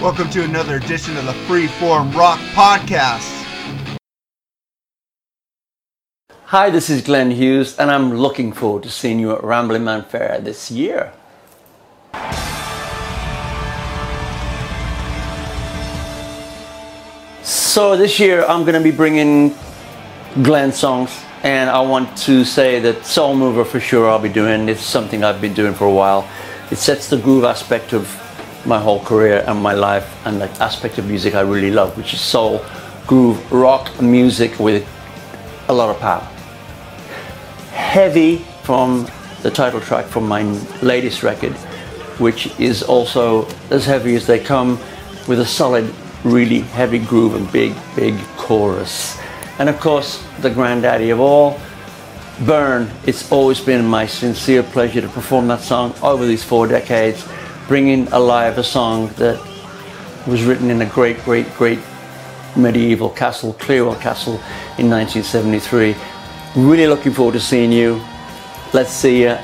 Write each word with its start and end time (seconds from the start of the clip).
Welcome 0.00 0.30
to 0.30 0.42
another 0.42 0.76
edition 0.76 1.14
of 1.18 1.26
the 1.26 1.34
Freeform 1.44 2.14
Rock 2.14 2.38
Podcast. 2.54 3.46
Hi, 6.44 6.70
this 6.70 6.88
is 6.88 7.02
Glenn 7.02 7.30
Hughes, 7.30 7.78
and 7.78 7.90
I'm 7.90 8.14
looking 8.14 8.54
forward 8.54 8.84
to 8.84 8.88
seeing 8.88 9.18
you 9.18 9.32
at 9.32 9.44
Rambling 9.44 9.84
Man 9.84 10.02
Fair 10.04 10.40
this 10.40 10.70
year. 10.70 11.12
So, 17.42 17.94
this 17.98 18.18
year 18.18 18.46
I'm 18.46 18.62
going 18.62 18.82
to 18.82 18.82
be 18.82 18.96
bringing 18.96 19.54
Glenn 20.42 20.72
songs, 20.72 21.22
and 21.42 21.68
I 21.68 21.82
want 21.82 22.16
to 22.20 22.46
say 22.46 22.80
that 22.80 23.04
Soul 23.04 23.36
Mover 23.36 23.66
for 23.66 23.80
sure 23.80 24.08
I'll 24.08 24.18
be 24.18 24.30
doing. 24.30 24.70
It's 24.70 24.80
something 24.80 25.22
I've 25.22 25.42
been 25.42 25.52
doing 25.52 25.74
for 25.74 25.84
a 25.84 25.92
while. 25.92 26.26
It 26.70 26.76
sets 26.76 27.10
the 27.10 27.18
groove 27.18 27.44
aspect 27.44 27.92
of 27.92 28.19
my 28.66 28.78
whole 28.78 29.00
career 29.00 29.44
and 29.46 29.60
my 29.62 29.72
life, 29.72 30.08
and 30.26 30.40
that 30.40 30.60
aspect 30.60 30.98
of 30.98 31.06
music 31.06 31.34
I 31.34 31.40
really 31.40 31.70
love, 31.70 31.96
which 31.96 32.14
is 32.14 32.20
soul, 32.20 32.64
groove, 33.06 33.50
rock 33.52 34.00
music 34.00 34.58
with 34.58 34.86
a 35.68 35.72
lot 35.72 35.88
of 35.90 35.98
power. 36.00 36.26
Heavy 37.72 38.38
from 38.62 39.08
the 39.42 39.50
title 39.50 39.80
track 39.80 40.06
from 40.06 40.28
my 40.28 40.42
latest 40.82 41.22
record, 41.22 41.52
which 42.18 42.58
is 42.60 42.82
also 42.82 43.46
as 43.70 43.86
heavy 43.86 44.14
as 44.14 44.26
they 44.26 44.38
come, 44.38 44.78
with 45.26 45.40
a 45.40 45.46
solid, 45.46 45.92
really 46.24 46.60
heavy 46.60 46.98
groove 46.98 47.34
and 47.34 47.50
big, 47.52 47.74
big 47.96 48.18
chorus. 48.36 49.18
And 49.58 49.68
of 49.68 49.78
course, 49.80 50.24
the 50.40 50.50
granddaddy 50.50 51.10
of 51.10 51.20
all, 51.20 51.58
Burn. 52.46 52.90
It's 53.04 53.30
always 53.30 53.60
been 53.60 53.84
my 53.84 54.06
sincere 54.06 54.62
pleasure 54.62 55.02
to 55.02 55.08
perform 55.08 55.48
that 55.48 55.60
song 55.60 55.94
over 56.02 56.24
these 56.24 56.42
four 56.42 56.66
decades, 56.66 57.28
bringing 57.70 58.08
alive 58.08 58.58
a 58.58 58.64
song 58.64 59.06
that 59.10 59.38
was 60.26 60.42
written 60.42 60.70
in 60.70 60.82
a 60.82 60.86
great, 60.86 61.16
great, 61.22 61.48
great 61.54 61.78
medieval 62.56 63.08
castle, 63.08 63.52
Clearwell 63.60 63.94
Castle, 64.00 64.34
in 64.76 64.90
1973. 64.90 65.94
Really 66.56 66.88
looking 66.88 67.12
forward 67.12 67.34
to 67.34 67.40
seeing 67.40 67.70
you. 67.70 68.04
Let's 68.72 68.90
see 68.90 69.22
you 69.22 69.38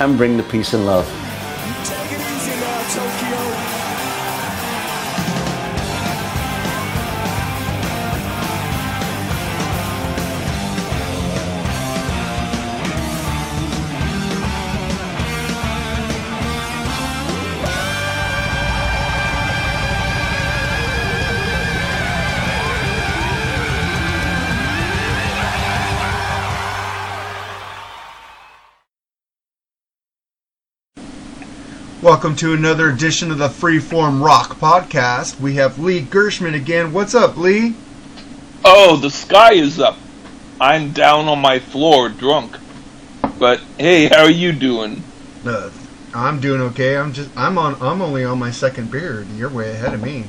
and 0.00 0.16
bring 0.16 0.38
the 0.38 0.42
peace 0.44 0.72
and 0.72 0.86
love. 0.86 1.25
Welcome 32.06 32.36
to 32.36 32.52
another 32.52 32.88
edition 32.90 33.32
of 33.32 33.38
the 33.38 33.48
Freeform 33.48 34.24
Rock 34.24 34.60
Podcast. 34.60 35.40
We 35.40 35.56
have 35.56 35.80
Lee 35.80 36.00
Gershman 36.02 36.54
again. 36.54 36.92
What's 36.92 37.16
up, 37.16 37.36
Lee? 37.36 37.74
Oh, 38.64 38.96
the 38.96 39.10
sky 39.10 39.54
is 39.54 39.80
up. 39.80 39.98
I'm 40.60 40.92
down 40.92 41.26
on 41.26 41.40
my 41.40 41.58
floor, 41.58 42.08
drunk. 42.08 42.58
But 43.40 43.58
hey, 43.76 44.06
how 44.06 44.22
are 44.22 44.30
you 44.30 44.52
doing? 44.52 45.02
Uh, 45.44 45.70
I'm 46.14 46.38
doing 46.38 46.60
okay. 46.60 46.96
I'm 46.96 47.12
just 47.12 47.28
I'm 47.36 47.58
on 47.58 47.74
I'm 47.82 48.00
only 48.00 48.22
on 48.24 48.38
my 48.38 48.52
second 48.52 48.92
beer. 48.92 49.26
You're 49.34 49.50
way 49.50 49.72
ahead 49.72 49.92
of 49.92 50.00
me. 50.00 50.26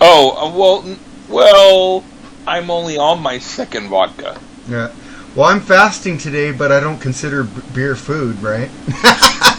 Oh, 0.00 0.30
uh, 0.30 0.56
well, 0.58 0.82
n- 0.82 0.98
well, 1.28 2.04
I'm 2.46 2.70
only 2.70 2.96
on 2.96 3.20
my 3.22 3.38
second 3.38 3.88
vodka. 3.88 4.40
Yeah. 4.66 4.90
Well, 5.36 5.44
I'm 5.44 5.60
fasting 5.60 6.16
today, 6.16 6.52
but 6.52 6.72
I 6.72 6.80
don't 6.80 7.00
consider 7.02 7.44
b- 7.44 7.60
beer 7.74 7.96
food, 7.96 8.42
right? 8.42 8.70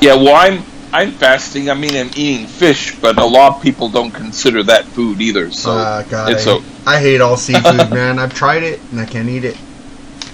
Yeah, 0.00 0.14
well, 0.14 0.34
I'm 0.34 0.64
I'm 0.92 1.10
fasting. 1.12 1.70
I 1.70 1.74
mean, 1.74 1.96
I'm 1.96 2.10
eating 2.16 2.46
fish, 2.46 2.94
but 2.96 3.18
a 3.18 3.24
lot 3.24 3.56
of 3.56 3.62
people 3.62 3.88
don't 3.88 4.10
consider 4.10 4.62
that 4.64 4.84
food 4.84 5.20
either. 5.22 5.50
So 5.50 5.70
Ah, 5.72 6.04
God, 6.08 6.32
it's 6.32 6.46
I, 6.46 6.56
a 6.56 6.60
I 6.86 7.00
hate 7.00 7.20
all 7.20 7.36
seafood, 7.36 7.90
man. 7.92 8.18
I've 8.18 8.34
tried 8.34 8.62
it 8.62 8.80
and 8.90 9.00
I 9.00 9.06
can't 9.06 9.28
eat 9.28 9.44
it. 9.44 9.56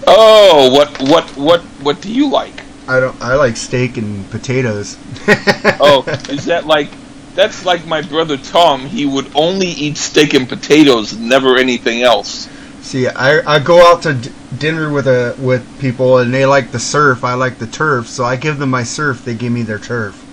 oh, 0.06 0.70
what 0.74 1.00
what 1.02 1.24
what 1.36 1.60
what 1.82 2.00
do 2.00 2.12
you 2.12 2.28
like? 2.30 2.54
I 2.88 3.00
don't. 3.00 3.20
I 3.20 3.34
like 3.34 3.56
steak 3.56 3.96
and 3.98 4.28
potatoes. 4.30 4.96
Oh, 5.80 6.02
is 6.30 6.46
that 6.46 6.66
like 6.66 6.88
that's 7.34 7.64
like 7.64 7.86
my 7.86 8.02
brother 8.02 8.36
Tom? 8.36 8.80
He 8.86 9.06
would 9.06 9.30
only 9.36 9.69
eat 9.69 9.96
steak 9.96 10.34
and 10.34 10.48
potatoes, 10.48 11.16
never 11.16 11.56
anything 11.56 12.02
else. 12.02 12.48
See, 12.80 13.06
I, 13.06 13.40
I 13.56 13.58
go 13.58 13.80
out 13.86 14.02
to 14.02 14.14
d- 14.14 14.30
dinner 14.58 14.90
with 14.90 15.06
a 15.06 15.36
with 15.38 15.62
people 15.80 16.19
and 16.19 16.32
they 16.32 16.46
like 16.46 16.72
the 16.72 16.78
surf. 16.80 17.22
I 17.22 17.34
like 17.34 17.58
the 17.58 17.66
turf, 17.66 18.08
so 18.08 18.25
I 18.25 18.36
give 18.36 18.58
them 18.58 18.70
my 18.70 18.82
surf. 18.82 19.25
They 19.25 19.34
give 19.34 19.52
me 19.52 19.62
their 19.62 19.78
turf. 19.78 20.25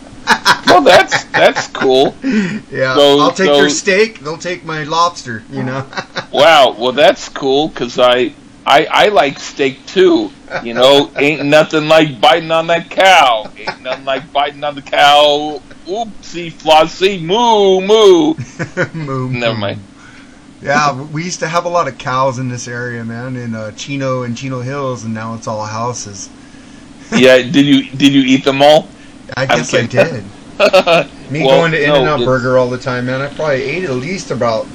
Well, 0.66 0.82
that's 0.82 1.24
that's 1.26 1.68
cool. 1.68 2.16
Yeah, 2.24 2.96
So- 2.96 3.20
I'll 3.20 3.32
take 3.32 3.48
so- 3.48 3.58
their 3.58 3.70
steak. 3.70 4.20
They'll 4.20 4.38
take 4.38 4.66
my 4.66 4.84
lobster. 4.84 5.44
You 5.52 5.64
know. 5.64 5.86
Wow, 6.32 6.76
well 6.78 6.92
that's 6.92 7.30
cool 7.30 7.70
because 7.70 7.98
I, 7.98 8.34
I 8.66 8.86
I 8.92 9.08
like 9.08 9.40
steak 9.40 9.86
too. 9.86 10.32
You 10.64 10.74
know, 10.74 11.10
ain't 11.16 11.46
nothing 11.46 11.88
like 11.88 12.20
biting 12.20 12.52
on 12.52 12.68
that 12.68 12.90
cow. 12.90 13.50
Ain't 13.58 13.82
nothing 13.82 14.04
like 14.04 14.34
biting 14.34 14.62
on 14.64 14.76
the 14.76 14.82
cow. 14.82 15.62
Oopsie 15.88 16.52
flossy 16.52 17.20
moo 17.22 17.80
moo. 17.88 18.34
Moo, 18.94 19.30
Never 19.30 19.58
mind. 19.58 19.80
Yeah, 20.62 21.04
we 21.04 21.24
used 21.24 21.40
to 21.40 21.48
have 21.48 21.64
a 21.66 21.70
lot 21.70 21.88
of 21.88 21.98
cows 21.98 22.38
in 22.40 22.50
this 22.50 22.68
area, 22.68 23.06
man, 23.06 23.36
in 23.38 23.54
uh, 23.56 23.72
Chino 23.74 24.24
and 24.24 24.36
Chino 24.36 24.60
Hills, 24.62 25.04
and 25.06 25.14
now 25.14 25.36
it's 25.36 25.48
all 25.48 25.64
houses. 25.64 26.30
Yeah, 27.12 27.38
did 27.38 27.66
you 27.66 27.84
did 27.92 28.12
you 28.14 28.22
eat 28.24 28.44
them 28.44 28.62
all? 28.62 28.90
I 29.38 29.46
guess 29.46 29.74
I 29.74 29.86
did. 29.86 30.24
Me 31.30 31.44
Well, 31.44 31.60
going 31.60 31.72
to 31.74 31.82
In 31.84 31.90
no, 31.90 31.96
and 32.00 32.08
Out 32.08 32.22
it's- 32.22 32.26
Burger 32.26 32.58
all 32.58 32.70
the 32.70 32.78
time, 32.78 33.08
man. 33.08 33.22
I 33.22 33.28
probably 33.28 33.64
ate 33.64 33.84
at 33.84 33.92
least 33.92 34.32
about 34.32 34.66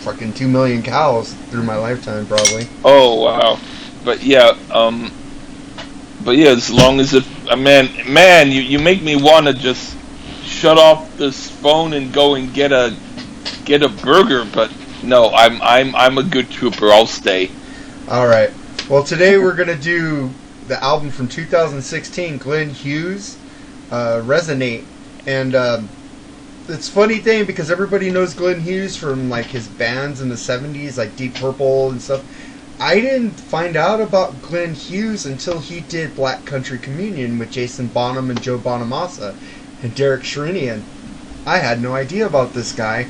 fucking 0.00 0.32
two 0.32 0.48
million 0.48 0.82
cows 0.82 1.34
through 1.50 1.62
my 1.62 1.76
lifetime, 1.76 2.26
probably. 2.26 2.66
Oh 2.84 3.22
wow, 3.22 3.58
but 4.04 4.22
yeah, 4.22 4.56
um, 4.72 5.12
but 6.24 6.32
yeah, 6.36 6.48
as 6.50 6.70
long 6.70 7.00
as 7.00 7.14
it, 7.14 7.24
uh, 7.48 7.56
man, 7.56 7.88
man, 8.12 8.50
you 8.50 8.60
you 8.62 8.78
make 8.78 9.02
me 9.02 9.16
want 9.16 9.46
to 9.46 9.52
just 9.54 9.96
shut 10.44 10.78
off 10.78 11.16
this 11.16 11.50
phone 11.50 11.92
and 11.92 12.12
go 12.12 12.34
and 12.34 12.52
get 12.52 12.72
a 12.72 12.96
get 13.64 13.82
a 13.82 13.88
burger. 13.88 14.44
But 14.44 14.72
no, 15.02 15.30
I'm 15.30 15.60
I'm 15.62 15.94
I'm 15.94 16.18
a 16.18 16.22
good 16.22 16.50
trooper. 16.50 16.90
I'll 16.90 17.06
stay. 17.06 17.50
All 18.08 18.26
right. 18.26 18.50
Well, 18.88 19.04
today 19.04 19.38
we're 19.38 19.54
gonna 19.54 19.76
do 19.76 20.30
the 20.66 20.82
album 20.82 21.10
from 21.10 21.28
2016, 21.28 22.38
Glenn 22.38 22.70
Hughes, 22.70 23.36
uh, 23.90 24.22
"Resonate," 24.24 24.84
and 25.26 25.54
um, 25.54 25.88
it's 26.68 26.88
funny 26.88 27.18
thing 27.18 27.44
because 27.44 27.70
everybody 27.70 28.10
knows 28.10 28.34
Glenn 28.34 28.60
Hughes 28.60 28.96
from 28.96 29.28
like 29.28 29.46
his 29.46 29.66
bands 29.66 30.20
in 30.20 30.28
the 30.28 30.34
70s, 30.34 30.96
like 30.96 31.16
Deep 31.16 31.34
Purple 31.34 31.90
and 31.90 32.00
stuff. 32.00 32.24
I 32.80 33.00
didn't 33.00 33.32
find 33.32 33.76
out 33.76 34.00
about 34.00 34.40
Glenn 34.40 34.74
Hughes 34.74 35.26
until 35.26 35.60
he 35.60 35.80
did 35.80 36.16
Black 36.16 36.44
Country 36.46 36.78
Communion 36.78 37.38
with 37.38 37.50
Jason 37.50 37.88
Bonham 37.88 38.30
and 38.30 38.40
Joe 38.42 38.58
Bonamassa 38.58 39.34
and 39.82 39.94
Derek 39.94 40.22
Sherinian. 40.22 40.82
I 41.44 41.58
had 41.58 41.82
no 41.82 41.94
idea 41.94 42.26
about 42.26 42.54
this 42.54 42.72
guy. 42.72 43.06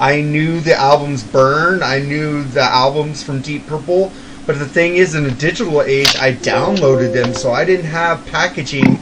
I 0.00 0.20
knew 0.22 0.60
the 0.60 0.74
albums 0.74 1.22
Burn, 1.22 1.82
I 1.82 2.00
knew 2.00 2.42
the 2.42 2.62
albums 2.62 3.22
from 3.22 3.42
Deep 3.42 3.66
Purple, 3.66 4.10
but 4.46 4.58
the 4.58 4.66
thing 4.66 4.96
is, 4.96 5.14
in 5.14 5.22
the 5.22 5.30
digital 5.30 5.82
age, 5.82 6.16
I 6.16 6.32
downloaded 6.32 7.12
them, 7.12 7.32
so 7.34 7.52
I 7.52 7.64
didn't 7.64 7.86
have 7.86 8.26
packaging 8.26 8.98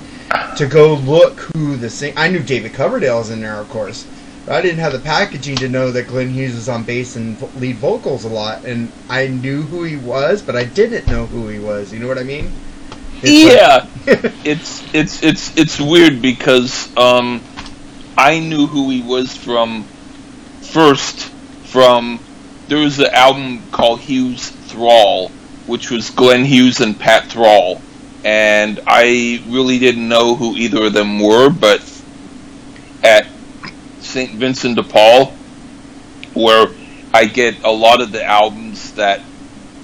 to 0.56 0.66
go 0.66 0.94
look 0.94 1.40
who 1.54 1.76
the 1.76 1.90
sing. 1.90 2.12
I 2.16 2.28
knew 2.28 2.40
David 2.42 2.72
Coverdale's 2.72 3.30
in 3.30 3.40
there, 3.40 3.56
of 3.56 3.68
course, 3.68 4.06
but 4.46 4.54
I 4.54 4.62
didn't 4.62 4.78
have 4.78 4.92
the 4.92 4.98
packaging 4.98 5.56
to 5.56 5.68
know 5.68 5.90
that 5.90 6.08
Glenn 6.08 6.30
Hughes 6.30 6.54
was 6.54 6.68
on 6.68 6.84
bass 6.84 7.16
and 7.16 7.40
lead 7.60 7.76
vocals 7.76 8.24
a 8.24 8.28
lot, 8.28 8.64
and 8.64 8.90
I 9.08 9.26
knew 9.28 9.62
who 9.62 9.84
he 9.84 9.96
was, 9.96 10.42
but 10.42 10.56
I 10.56 10.64
didn't 10.64 11.06
know 11.06 11.26
who 11.26 11.48
he 11.48 11.58
was. 11.58 11.92
You 11.92 11.98
know 11.98 12.08
what 12.08 12.18
I 12.18 12.22
mean? 12.24 12.52
yeah, 13.22 13.86
like- 14.06 14.32
it's 14.44 14.94
it's 14.94 15.22
it's 15.22 15.56
it's 15.56 15.80
weird 15.80 16.22
because 16.22 16.94
um, 16.96 17.42
I 18.16 18.38
knew 18.40 18.66
who 18.66 18.90
he 18.90 19.02
was 19.02 19.36
from 19.36 19.84
first 20.62 21.28
from 21.64 22.18
there 22.68 22.78
was 22.78 22.98
an 22.98 23.06
album 23.12 23.62
called 23.72 24.00
Hughes 24.00 24.48
Thrall, 24.48 25.28
which 25.66 25.90
was 25.90 26.10
Glenn 26.10 26.44
Hughes 26.44 26.80
and 26.80 26.98
Pat 26.98 27.26
Thrall, 27.26 27.80
and 28.24 28.80
I 28.86 29.42
really 29.48 29.78
didn't 29.78 30.08
know 30.08 30.34
who 30.34 30.56
either 30.56 30.86
of 30.86 30.92
them 30.92 31.20
were, 31.20 31.50
but 31.50 31.80
at 33.02 33.26
St. 34.00 34.32
Vincent 34.32 34.76
de 34.76 34.82
Paul, 34.82 35.26
where 36.34 36.66
I 37.12 37.24
get 37.24 37.64
a 37.64 37.70
lot 37.70 38.00
of 38.00 38.12
the 38.12 38.24
albums 38.24 38.94
that, 38.94 39.20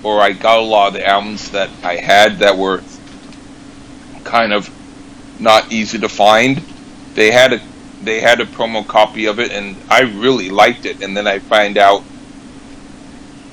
or 0.02 0.20
I 0.20 0.32
got 0.32 0.58
a 0.58 0.62
lot 0.62 0.88
of 0.88 0.94
the 0.94 1.06
albums 1.06 1.50
that 1.52 1.70
I 1.82 1.96
had 1.96 2.40
that 2.40 2.56
were 2.56 2.82
kind 4.24 4.52
of 4.52 4.70
not 5.40 5.72
easy 5.72 5.98
to 5.98 6.08
find. 6.08 6.58
They 7.14 7.30
had 7.30 7.54
a 7.54 7.60
they 8.02 8.20
had 8.20 8.40
a 8.40 8.44
promo 8.44 8.86
copy 8.86 9.26
of 9.26 9.40
it, 9.40 9.50
and 9.50 9.76
I 9.88 10.02
really 10.02 10.50
liked 10.50 10.84
it. 10.84 11.02
And 11.02 11.16
then 11.16 11.26
I 11.26 11.38
find 11.38 11.78
out 11.78 12.02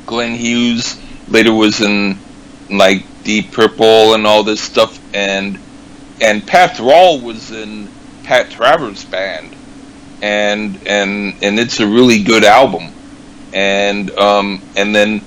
Glenn 0.05 0.35
Hughes 0.35 0.99
later 1.29 1.53
was 1.53 1.81
in 1.81 2.17
like 2.69 3.05
Deep 3.23 3.51
Purple 3.51 4.13
and 4.13 4.25
all 4.27 4.43
this 4.43 4.61
stuff, 4.61 4.99
and 5.13 5.59
and 6.21 6.45
Pat 6.45 6.77
Thrall 6.77 7.19
was 7.19 7.51
in 7.51 7.89
Pat 8.23 8.49
Travers' 8.51 9.03
band, 9.05 9.55
and 10.21 10.79
and 10.87 11.35
and 11.41 11.59
it's 11.59 11.79
a 11.79 11.87
really 11.87 12.23
good 12.23 12.43
album. 12.43 12.91
And 13.53 14.09
um, 14.11 14.61
and 14.75 14.95
then 14.95 15.21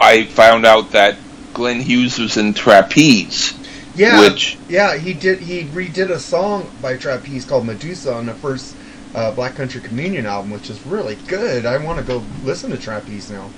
I 0.00 0.24
found 0.24 0.66
out 0.66 0.92
that 0.92 1.16
Glenn 1.52 1.80
Hughes 1.80 2.18
was 2.18 2.36
in 2.36 2.54
Trapeze, 2.54 3.54
Yeah, 3.94 4.20
which 4.20 4.58
yeah, 4.68 4.96
he 4.96 5.14
did. 5.14 5.40
He 5.40 5.64
redid 5.64 6.10
a 6.10 6.18
song 6.18 6.70
by 6.80 6.96
Trapeze 6.96 7.44
called 7.44 7.66
Medusa 7.66 8.14
on 8.14 8.26
the 8.26 8.34
first 8.34 8.76
uh, 9.14 9.32
Black 9.32 9.54
Country 9.54 9.80
Communion 9.80 10.26
album, 10.26 10.50
which 10.50 10.70
is 10.70 10.84
really 10.86 11.16
good. 11.26 11.66
I 11.66 11.76
want 11.78 11.98
to 11.98 12.04
go 12.04 12.22
listen 12.44 12.70
to 12.70 12.78
Trapeze 12.78 13.30
now. 13.30 13.50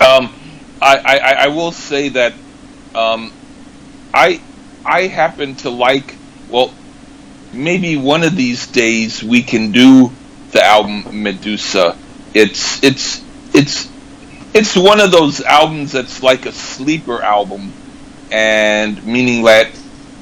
Um, 0.00 0.34
I, 0.80 0.96
I, 0.98 1.32
I 1.44 1.46
will 1.48 1.72
say 1.72 2.08
that 2.10 2.34
um, 2.94 3.32
I 4.12 4.40
I 4.84 5.02
happen 5.06 5.54
to 5.56 5.70
like 5.70 6.16
well 6.48 6.72
maybe 7.52 7.96
one 7.96 8.22
of 8.22 8.36
these 8.36 8.66
days 8.66 9.22
we 9.22 9.42
can 9.42 9.72
do 9.72 10.10
the 10.52 10.64
album 10.64 11.22
Medusa. 11.22 11.96
It's 12.34 12.82
it's 12.82 13.22
it's 13.54 13.90
it's 14.54 14.76
one 14.76 15.00
of 15.00 15.10
those 15.10 15.40
albums 15.40 15.92
that's 15.92 16.22
like 16.22 16.46
a 16.46 16.52
sleeper 16.52 17.22
album, 17.22 17.72
and 18.30 19.04
meaning 19.04 19.44
that 19.44 19.70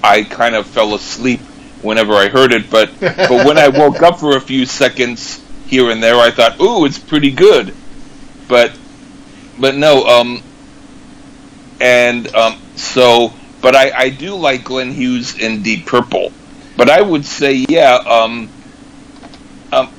I 0.02 0.22
kind 0.22 0.54
of 0.54 0.66
fell 0.66 0.94
asleep 0.94 1.40
whenever 1.82 2.14
I 2.14 2.28
heard 2.28 2.52
it, 2.52 2.70
but 2.70 2.90
but 3.00 3.46
when 3.46 3.58
I 3.58 3.68
woke 3.68 4.02
up 4.02 4.18
for 4.20 4.36
a 4.36 4.40
few 4.40 4.66
seconds 4.66 5.42
here 5.66 5.90
and 5.90 6.02
there, 6.02 6.16
I 6.16 6.30
thought, 6.30 6.60
"Ooh, 6.60 6.84
it's 6.84 6.98
pretty 6.98 7.30
good," 7.30 7.74
but 8.48 8.72
but 9.58 9.74
no, 9.76 10.06
um, 10.06 10.42
and 11.80 12.32
um, 12.34 12.60
so, 12.76 13.32
but 13.62 13.74
I, 13.74 13.90
I 13.90 14.08
do 14.10 14.34
like 14.34 14.64
Glenn 14.64 14.92
Hughes 14.92 15.38
in 15.38 15.62
Deep 15.62 15.86
Purple, 15.86 16.32
but 16.76 16.90
I 16.90 17.00
would 17.00 17.24
say, 17.24 17.64
yeah, 17.68 17.94
um, 17.94 18.48
um, 19.72 19.90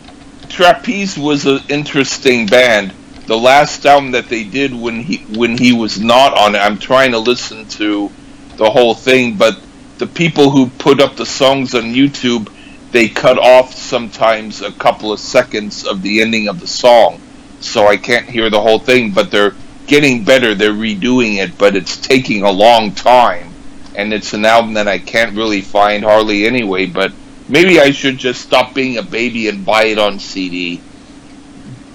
Trapeze 0.48 1.18
was 1.18 1.46
an 1.46 1.62
interesting 1.70 2.46
band. 2.46 2.94
The 3.26 3.38
last 3.38 3.86
album 3.86 4.12
that 4.12 4.30
they 4.30 4.44
did 4.44 4.74
when 4.74 5.02
he 5.02 5.18
when 5.36 5.58
he 5.58 5.74
was 5.74 6.00
not 6.00 6.38
on 6.38 6.56
it, 6.56 6.60
I'm 6.60 6.78
trying 6.78 7.12
to 7.12 7.20
listen 7.20 7.68
to 7.70 8.12
the 8.58 8.70
whole 8.70 8.94
thing, 8.94 9.38
but 9.38 9.60
the 9.98 10.08
people 10.08 10.50
who 10.50 10.68
put 10.68 11.00
up 11.00 11.16
the 11.16 11.26
songs 11.26 11.74
on 11.74 11.84
YouTube, 11.84 12.52
they 12.92 13.08
cut 13.08 13.38
off 13.38 13.74
sometimes 13.74 14.62
a 14.62 14.72
couple 14.72 15.12
of 15.12 15.20
seconds 15.20 15.86
of 15.86 16.02
the 16.02 16.22
ending 16.22 16.48
of 16.48 16.60
the 16.60 16.68
song, 16.68 17.22
so 17.60 17.88
I 17.88 17.98
can't 17.98 18.28
hear 18.28 18.50
the 18.50 18.60
whole 18.60 18.80
thing. 18.80 19.12
But 19.12 19.32
they're 19.32 19.56
getting 19.88 20.24
better. 20.24 20.56
They're 20.56 20.72
redoing 20.74 21.38
it, 21.44 21.58
but 21.58 21.76
it's 21.76 21.98
taking 21.98 22.44
a 22.44 22.52
long 22.52 22.94
time, 22.94 23.54
and 23.96 24.14
it's 24.14 24.34
an 24.34 24.46
album 24.46 24.74
that 24.76 24.88
I 24.88 25.00
can't 25.00 25.36
really 25.36 25.62
find 25.62 26.04
hardly 26.04 26.46
anyway. 26.46 26.86
But 26.86 27.14
maybe 27.48 27.80
I 27.80 27.92
should 27.92 28.18
just 28.18 28.42
stop 28.42 28.74
being 28.74 28.98
a 28.98 29.04
baby 29.04 29.48
and 29.50 29.66
buy 29.66 29.86
it 29.86 30.00
on 30.00 30.20
CD. 30.20 30.82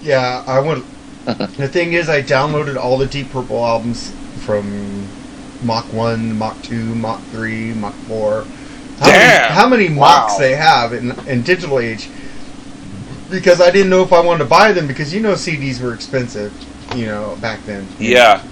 Yeah, 0.02 0.44
I 0.46 0.60
would. 0.60 0.84
the 1.24 1.68
thing 1.68 1.94
is, 1.94 2.08
I 2.08 2.22
downloaded 2.22 2.76
all 2.76 2.98
the 2.98 3.06
Deep 3.06 3.30
Purple 3.30 3.64
albums 3.64 4.12
from 4.44 5.08
Mach 5.62 5.92
One, 5.92 6.38
Mach 6.38 6.62
Two, 6.62 6.94
Mach 6.94 7.20
Three, 7.24 7.72
Mach 7.74 7.94
Four. 7.94 8.46
How 9.00 9.12
Many, 9.12 9.18
Damn! 9.18 9.52
how 9.52 9.68
many 9.68 9.88
Machs 9.88 10.34
Wow. 10.34 10.38
they 10.38 10.54
have 10.56 10.92
in 10.92 11.10
in 11.26 11.42
digital 11.42 11.78
age? 11.80 12.08
Because 13.30 13.60
I 13.60 13.70
didn't 13.70 13.90
know 13.90 14.02
if 14.02 14.12
I 14.12 14.20
wanted 14.20 14.44
to 14.44 14.50
buy 14.50 14.72
them 14.72 14.86
because 14.86 15.12
you 15.12 15.20
know 15.20 15.32
CDs 15.34 15.80
were 15.82 15.92
expensive, 15.92 16.52
you 16.96 17.06
know, 17.06 17.36
back 17.40 17.64
then. 17.64 17.86
Yeah, 17.98 18.42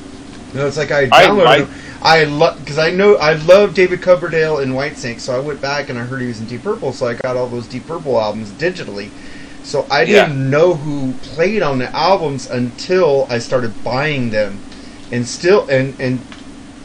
You 0.53 0.61
know, 0.61 0.67
it's 0.67 0.77
like 0.77 0.91
I 0.93 1.03
I 1.13 1.27
downloaded 1.27 1.59
them. 1.59 1.69
I 2.03 2.25
love 2.25 2.59
because 2.59 2.79
I 2.79 2.91
know 2.91 3.17
I 3.17 3.35
love 3.35 3.75
David 3.75 4.03
Coverdale 4.03 4.59
in 4.59 4.71
Whitesnake, 4.73 5.21
so 5.21 5.35
I 5.35 5.41
went 5.41 5.61
back 5.61 5.89
and 5.89 5.99
I 5.99 6.03
heard 6.03 6.21
he 6.21 6.27
was 6.29 6.41
in 6.41 6.47
Deep 6.47 6.63
Purple, 6.63 6.93
so 6.93 7.07
I 7.07 7.15
got 7.15 7.37
all 7.37 7.49
those 7.49 7.67
Deep 7.67 7.87
Purple 7.87 8.21
albums 8.21 8.51
digitally. 8.53 9.11
So 9.63 9.87
I 9.91 10.03
Yeah. 10.03 10.27
didn't 10.27 10.51
know 10.51 10.75
who 10.75 11.15
played 11.23 11.63
on 11.63 11.79
the 11.79 11.95
albums 11.97 12.47
until 12.47 13.27
I 13.31 13.39
started 13.39 13.83
buying 13.83 14.31
them, 14.31 14.61
and 15.11 15.27
still 15.27 15.67
and 15.69 15.95
and 15.99 16.21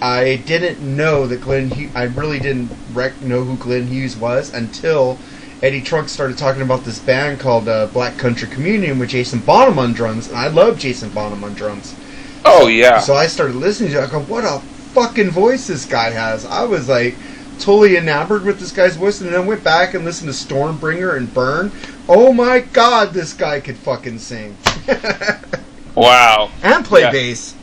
I 0.02 0.38
didn't 0.46 0.80
know 0.82 1.28
that 1.28 1.42
Glenn. 1.42 1.70
Hughes, 1.70 1.92
I 1.94 2.04
really 2.04 2.40
didn't 2.40 2.72
rec- 2.94 3.22
know 3.22 3.44
who 3.44 3.58
Glenn 3.58 3.88
Hughes 3.88 4.16
was 4.16 4.54
until 4.54 5.18
Eddie 5.62 5.82
Trunk 5.82 6.08
started 6.08 6.38
talking 6.38 6.62
about 6.62 6.84
this 6.86 7.00
band 7.00 7.40
called 7.40 7.68
uh, 7.68 7.88
Black 7.88 8.18
Country 8.18 8.48
Communion 8.48 8.98
with 8.98 9.10
Jason 9.10 9.40
Bonham 9.40 9.78
on 9.78 9.94
drums, 9.94 10.28
and 10.30 10.38
I 10.38 10.48
love 10.48 10.80
Jason 10.80 11.10
Bonham 11.10 11.44
on 11.44 11.54
drums. 11.54 11.96
oh 12.46 12.68
yeah. 12.68 13.00
So 13.00 13.14
I 13.14 13.28
started 13.28 13.56
listening 13.58 13.92
to 13.92 14.02
it. 14.02 14.08
I 14.08 14.10
go, 14.10 14.22
what 14.22 14.46
a 14.46 14.60
fucking 14.94 15.32
voice 15.32 15.68
this 15.68 15.86
guy 15.86 16.12
has. 16.12 16.46
I 16.46 16.64
was 16.64 16.88
like 16.88 17.16
totally 17.60 17.98
enamored 17.98 18.46
with 18.46 18.58
this 18.60 18.72
guy's 18.72 18.96
voice, 18.96 19.20
and 19.20 19.32
then 19.34 19.46
went 19.46 19.64
back 19.64 19.94
and 19.96 20.06
listened 20.06 20.32
to 20.32 20.36
Stormbringer 20.54 21.18
and 21.18 21.34
Burn. 21.34 21.72
Oh 22.08 22.32
my 22.32 22.60
god, 22.60 23.12
this 23.14 23.34
guy 23.34 23.60
could 23.60 23.76
fucking 23.78 24.20
sing 24.20 24.56
wow. 25.96 26.50
and 26.64 26.86
play 26.86 27.02
Yeah. 27.02 27.12
bass. 27.12 27.56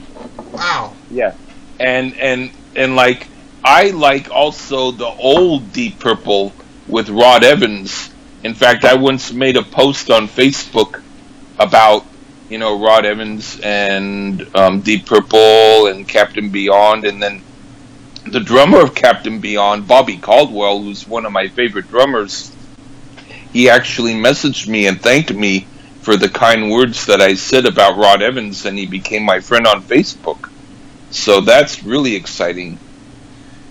Wow. 0.53 0.93
Yeah, 1.11 1.35
and 1.81 2.15
and 2.19 2.51
and 2.75 2.95
like 2.95 3.27
I 3.65 3.91
like 3.91 4.31
also 4.31 4.91
the 4.91 5.07
old 5.07 5.73
Deep 5.73 5.99
Purple 5.99 6.53
with 6.89 7.09
Rod 7.09 7.45
Evans. 7.45 8.11
In 8.43 8.55
fact, 8.55 8.85
I 8.85 8.95
once 8.95 9.33
made 9.33 9.57
a 9.57 9.63
post 9.63 10.11
on 10.11 10.29
Facebook 10.29 11.03
about 11.59 12.05
you 12.49 12.59
know 12.59 12.81
Rod 12.81 13.05
Evans 13.05 13.61
and 13.61 14.47
um, 14.55 14.81
Deep 14.81 15.07
Purple 15.07 15.87
and 15.89 16.07
Captain 16.07 16.51
Beyond, 16.51 17.05
and 17.05 17.23
then 17.23 17.43
the 18.27 18.41
drummer 18.41 18.81
of 18.81 18.95
Captain 18.95 19.41
Beyond, 19.41 19.87
Bobby 19.87 20.17
Caldwell, 20.17 20.81
who's 20.81 21.07
one 21.07 21.27
of 21.27 21.33
my 21.33 21.49
favorite 21.49 21.89
drummers. 21.89 22.53
He 23.53 23.71
actually 23.71 24.15
messaged 24.15 24.69
me 24.69 24.87
and 24.87 25.01
thanked 25.01 25.33
me 25.33 25.67
for 26.03 26.17
the 26.17 26.29
kind 26.29 26.71
words 26.71 27.07
that 27.07 27.21
I 27.21 27.35
said 27.35 27.67
about 27.67 27.97
Rod 27.97 28.23
Evans, 28.23 28.67
and 28.67 28.79
he 28.79 28.87
became 28.87 29.23
my 29.25 29.41
friend 29.41 29.67
on 29.67 29.83
Facebook. 29.83 30.51
So 31.11 31.41
that's 31.41 31.83
really 31.83 32.15
exciting. 32.15 32.79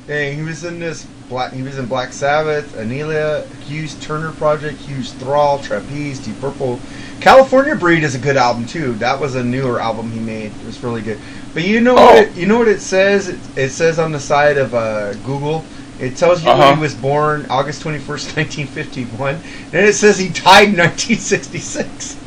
Hey, 0.08 0.36
he 0.36 0.42
was 0.42 0.64
in 0.64 0.80
this 0.80 1.06
black. 1.30 1.54
He 1.54 1.62
was 1.64 1.78
in 1.78 1.86
Black 1.86 2.14
Sabbath, 2.14 2.76
Anelia, 2.78 3.46
Hughes 3.66 3.96
Turner 3.96 4.32
Project, 4.34 4.80
Hughes 4.82 5.12
Thrall, 5.14 5.60
Trapeze, 5.60 6.20
Deep 6.20 6.40
Purple. 6.40 6.80
California 7.22 7.76
Breed 7.76 8.04
is 8.04 8.16
a 8.16 8.20
good 8.20 8.38
album 8.38 8.66
too. 8.66 8.94
That 8.96 9.20
was 9.20 9.36
a 9.36 9.44
newer 9.44 9.80
album 9.80 10.12
he 10.12 10.20
made. 10.20 10.52
It 10.52 10.66
was 10.66 10.82
really 10.84 11.02
good. 11.02 11.20
But 11.54 11.64
you 11.64 11.82
know 11.82 11.94
Oh. 11.98 12.06
what? 12.06 12.18
It, 12.18 12.36
you 12.36 12.46
know 12.46 12.58
what 12.60 12.68
it 12.68 12.82
says? 12.82 13.30
It, 13.30 13.40
it 13.56 13.70
says 13.70 14.00
on 14.00 14.12
the 14.12 14.20
side 14.20 14.58
of 14.58 14.74
uh, 14.74 15.14
Google. 15.26 15.64
It 15.98 16.18
tells 16.18 16.44
you 16.44 16.50
Uh-huh. 16.50 16.76
he 16.76 16.82
was 16.82 16.94
born, 16.94 17.46
August 17.50 17.82
twenty 17.82 18.00
first, 18.00 18.36
nineteen 18.36 18.68
fifty 18.68 19.06
one, 19.06 19.36
and 19.72 19.86
it 19.86 19.94
says 19.96 20.18
he 20.20 20.28
died 20.30 20.68
in 20.70 20.76
nineteen 20.76 21.18
sixty 21.18 21.60
six. 21.60 22.18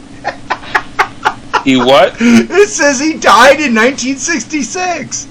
He 1.64 1.76
what? 1.76 2.16
It 2.20 2.68
says 2.70 2.98
he 2.98 3.18
died 3.18 3.60
in 3.60 3.74
nineteen 3.74 4.16
sixty 4.16 4.62
six. 4.62 5.28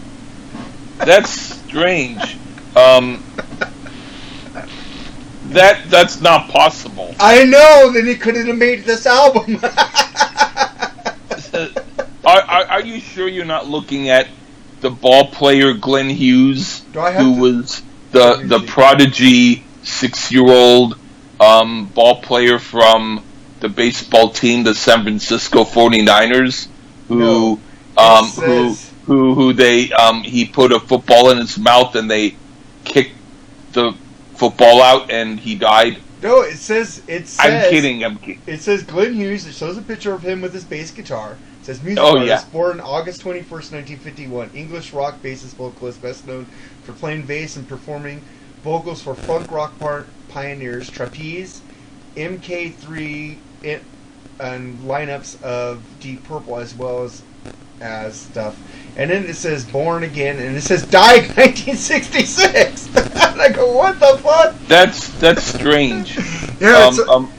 That's 1.00 1.31
strange. 1.31 2.38
Um, 2.77 3.24
that 5.50 5.89
that's 5.89 6.22
not 6.22 6.50
possible. 6.50 7.15
I 7.19 7.43
know. 7.46 7.91
Then 7.93 8.05
he 8.05 8.15
couldn't 8.15 8.48
have 8.48 8.57
made 8.57 8.84
this 8.84 9.05
album. 9.05 9.60
Are, 12.25 12.41
are, 12.41 12.65
are 12.65 12.81
you 12.81 13.00
sure 13.00 13.27
you're 13.29 13.46
not 13.46 13.67
looking 13.67 14.10
at 14.10 14.27
the 14.81 14.89
ball 14.91 15.27
player 15.27 15.74
Glenn 15.74 16.10
Hughes, 16.10 16.81
Do 16.91 17.00
I 17.00 17.12
have 17.12 17.22
who 17.22 17.36
to- 17.36 17.41
was 17.41 17.81
the 18.12 18.41
the 18.43 18.60
prodigy 18.67 19.63
six 19.84 20.29
year 20.31 20.46
old 20.46 21.00
um, 21.39 21.86
ball 21.86 22.22
player 22.22 22.60
from 22.60 23.24
the 23.62 23.69
baseball 23.69 24.29
team, 24.29 24.63
the 24.63 24.75
San 24.75 25.03
Francisco 25.03 25.63
49ers, 25.63 26.67
who 27.07 27.15
No. 27.17 27.60
um, 27.98 28.25
who 28.27 28.74
who 29.05 29.34
who 29.34 29.53
they 29.53 29.91
um, 29.93 30.22
he 30.22 30.46
put 30.46 30.74
a 30.74 30.79
football 30.81 31.29
in 31.31 31.38
his 31.38 31.57
mouth 31.57 31.96
and 31.96 32.12
they 32.12 32.36
kicked 32.88 33.15
the 33.74 33.94
football 34.36 34.82
out 34.82 35.12
and 35.12 35.39
he 35.39 35.56
died. 35.56 35.98
no, 36.22 36.41
it 36.41 36.56
says 36.58 37.01
it 37.08 37.27
says. 37.27 37.65
I'm 37.65 37.70
kidding. 37.70 38.03
I'm 38.03 38.17
kidding. 38.17 38.41
It 38.48 38.62
says 38.62 38.84
Glenn 38.84 39.13
Hughes. 39.13 39.46
It 39.46 39.53
shows 39.53 39.77
a 39.77 39.82
picture 39.82 40.13
of 40.13 40.22
him 40.24 40.41
with 40.41 40.53
his 40.53 40.63
bass 40.63 40.91
guitar. 40.91 41.38
It 41.62 41.65
says 41.65 41.84
music 41.84 42.03
Oh, 42.03 42.17
artist, 42.17 42.27
yeah. 42.46 42.51
born 42.51 42.79
August 42.79 43.22
21st, 43.22 43.50
1951. 43.50 44.51
English 44.53 44.94
rock 44.94 45.22
bassist 45.22 45.56
vocalist, 45.56 46.01
best 46.01 46.25
known 46.27 46.46
for 46.84 46.94
playing 46.94 47.24
bass 47.24 47.56
and 47.58 47.67
performing 47.67 48.22
vocals 48.63 49.01
for 49.01 49.15
funk 49.15 49.51
rock 49.51 49.77
par- 49.79 50.06
pioneers 50.29 50.89
Trapeze, 50.89 51.62
MK3, 52.15 53.38
it, 53.63 53.84
and 54.39 54.77
lineups 54.79 55.41
of 55.41 55.82
Deep 56.00 56.24
Purple 56.24 56.58
as 56.58 56.74
well 56.75 57.03
as 57.03 57.22
as 57.81 58.15
stuff. 58.15 58.57
And 58.96 59.12
then 59.12 59.25
it 59.25 59.36
says 59.36 59.63
born 59.65 60.03
again, 60.03 60.39
and 60.39 60.55
it 60.55 60.62
says 60.62 60.84
died 60.86 61.27
1966. 61.36 62.88
and 62.96 63.15
I 63.41 63.50
go, 63.50 63.75
what 63.75 64.00
the 64.00 64.17
fuck? 64.17 64.55
That's 64.67 65.10
that's 65.19 65.43
strange. 65.43 66.17
Yeah, 66.60 66.88
um, 66.88 66.88
it's, 66.89 67.07
um, 67.07 67.31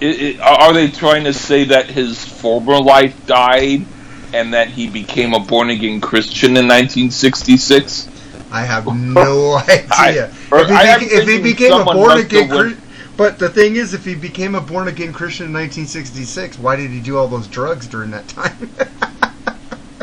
i 0.00 0.38
i 0.40 0.66
are 0.66 0.72
they 0.72 0.88
trying 0.88 1.24
to 1.24 1.32
say 1.32 1.64
that 1.64 1.86
his 1.86 2.24
former 2.24 2.78
life 2.78 3.26
died 3.26 3.84
and 4.32 4.54
that 4.54 4.68
he 4.68 4.88
became 4.88 5.34
a 5.34 5.40
born 5.40 5.70
again 5.70 6.00
Christian 6.00 6.50
in 6.50 6.68
1966? 6.68 8.08
I 8.52 8.60
have 8.60 8.86
no 8.86 9.56
idea. 9.68 10.32
or 10.52 10.60
if 10.60 10.68
he, 10.68 10.74
beca- 10.74 11.10
if 11.10 11.28
he 11.28 11.42
became 11.42 11.72
a 11.72 11.84
born 11.84 12.20
again 12.20 12.48
Christian, 12.48 12.80
but 13.16 13.40
the 13.40 13.48
thing 13.48 13.74
is, 13.74 13.94
if 13.94 14.04
he 14.04 14.14
became 14.14 14.54
a 14.54 14.60
born 14.60 14.86
again 14.86 15.12
Christian 15.12 15.46
in 15.46 15.52
1966, 15.52 16.60
why 16.60 16.76
did 16.76 16.90
he 16.90 17.00
do 17.00 17.18
all 17.18 17.26
those 17.26 17.48
drugs 17.48 17.88
during 17.88 18.12
that 18.12 18.28
time? 18.28 18.70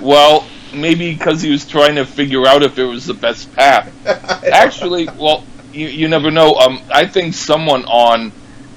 Well, 0.02 0.46
maybe 0.74 1.14
because 1.14 1.42
he 1.42 1.52
was 1.52 1.66
trying 1.66 1.96
to 1.96 2.06
figure 2.06 2.48
out 2.48 2.64
if 2.64 2.78
it 2.78 2.86
was 2.86 3.06
the 3.06 3.14
best 3.14 3.54
path. 3.56 3.92
Actually, 4.52 5.08
well, 5.18 5.44
you, 5.74 5.88
you 5.88 6.08
never 6.08 6.32
know. 6.32 6.56
Um, 6.56 6.82
I 6.92 7.06
think 7.06 7.34
someone 7.34 7.86
on 7.86 8.32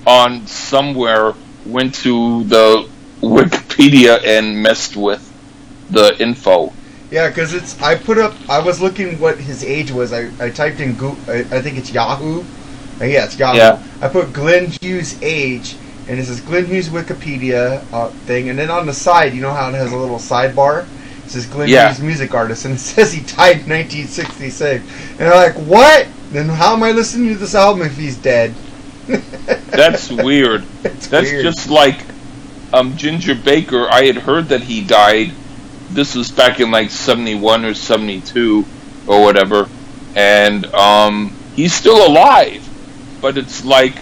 on 0.07 0.47
somewhere 0.47 1.35
went 1.65 1.95
to 1.95 2.45
the 2.45 2.89
Wikipedia 3.21 4.25
and 4.25 4.63
messed 4.63 4.97
with 4.97 5.29
the 5.91 6.21
info. 6.21 6.73
Yeah, 7.11 7.29
because 7.29 7.53
it's. 7.53 7.81
I 7.83 7.97
put 7.97 8.19
up. 8.19 8.35
I 8.49 8.61
was 8.61 8.81
looking 8.81 9.19
what 9.21 9.39
his 9.39 9.63
age 9.63 9.93
was. 9.93 10.13
I, 10.13 10.31
I 10.41 10.51
typed 10.51 10.81
in 10.81 10.97
Go, 10.97 11.17
I, 11.29 11.41
I 11.41 11.61
think 11.61 11.77
it's 11.77 11.93
Yahoo. 11.93 12.43
Uh, 13.01 13.05
yeah, 13.05 13.25
it's 13.25 13.39
Yahoo. 13.39 13.59
Yeah. 13.59 13.83
I 14.01 14.09
put 14.09 14.33
Glenn 14.33 14.71
Hughes 14.81 15.21
age, 15.23 15.77
and 16.09 16.19
it 16.19 16.25
says 16.25 16.41
Glenn 16.41 16.65
Hughes 16.65 16.89
Wikipedia 16.89 17.85
uh, 17.93 18.09
thing, 18.27 18.49
and 18.49 18.59
then 18.59 18.71
on 18.71 18.87
the 18.87 18.95
side, 18.95 19.35
you 19.35 19.43
know 19.43 19.53
how 19.53 19.69
it 19.69 19.75
has 19.75 19.93
a 19.93 19.97
little 19.97 20.17
sidebar. 20.17 20.87
Says 21.33 21.47
Glenn 21.47 21.69
Yeah. 21.69 21.89
Hughes 21.89 22.01
music 22.01 22.35
artist, 22.35 22.67
and 22.67 22.75
it 22.75 22.79
says 22.79 23.11
he 23.13 23.21
died 23.21 23.61
in 23.61 23.71
1966. 23.71 24.85
And 25.19 25.29
I'm 25.29 25.35
like, 25.35 25.55
what? 25.67 26.07
Then 26.31 26.49
how 26.49 26.75
am 26.75 26.83
I 26.83 26.93
listening 26.93 27.29
to 27.33 27.39
this 27.39 27.55
album 27.55 27.87
if 27.87 27.97
he's 27.97 28.19
dead? 28.19 28.55
That's 29.07 30.11
weird. 30.11 30.63
That's 30.83 31.11
weird. 31.11 31.43
just 31.43 31.71
like 31.71 32.01
um, 32.75 32.97
Ginger 32.99 33.35
Baker. 33.35 33.89
I 33.89 34.05
had 34.05 34.17
heard 34.17 34.49
that 34.49 34.61
he 34.63 34.83
died. 34.85 35.33
This 35.91 36.15
was 36.15 36.31
back 36.31 36.61
in 36.61 36.71
like 36.71 36.91
'71 36.91 37.65
or 37.65 37.75
'72 37.75 38.65
or 39.07 39.23
whatever, 39.23 39.69
and 40.15 40.67
um, 40.75 41.35
he's 41.55 41.73
still 41.75 42.07
alive. 42.07 42.67
But 43.21 43.39
it's 43.39 43.65
like, 43.65 43.95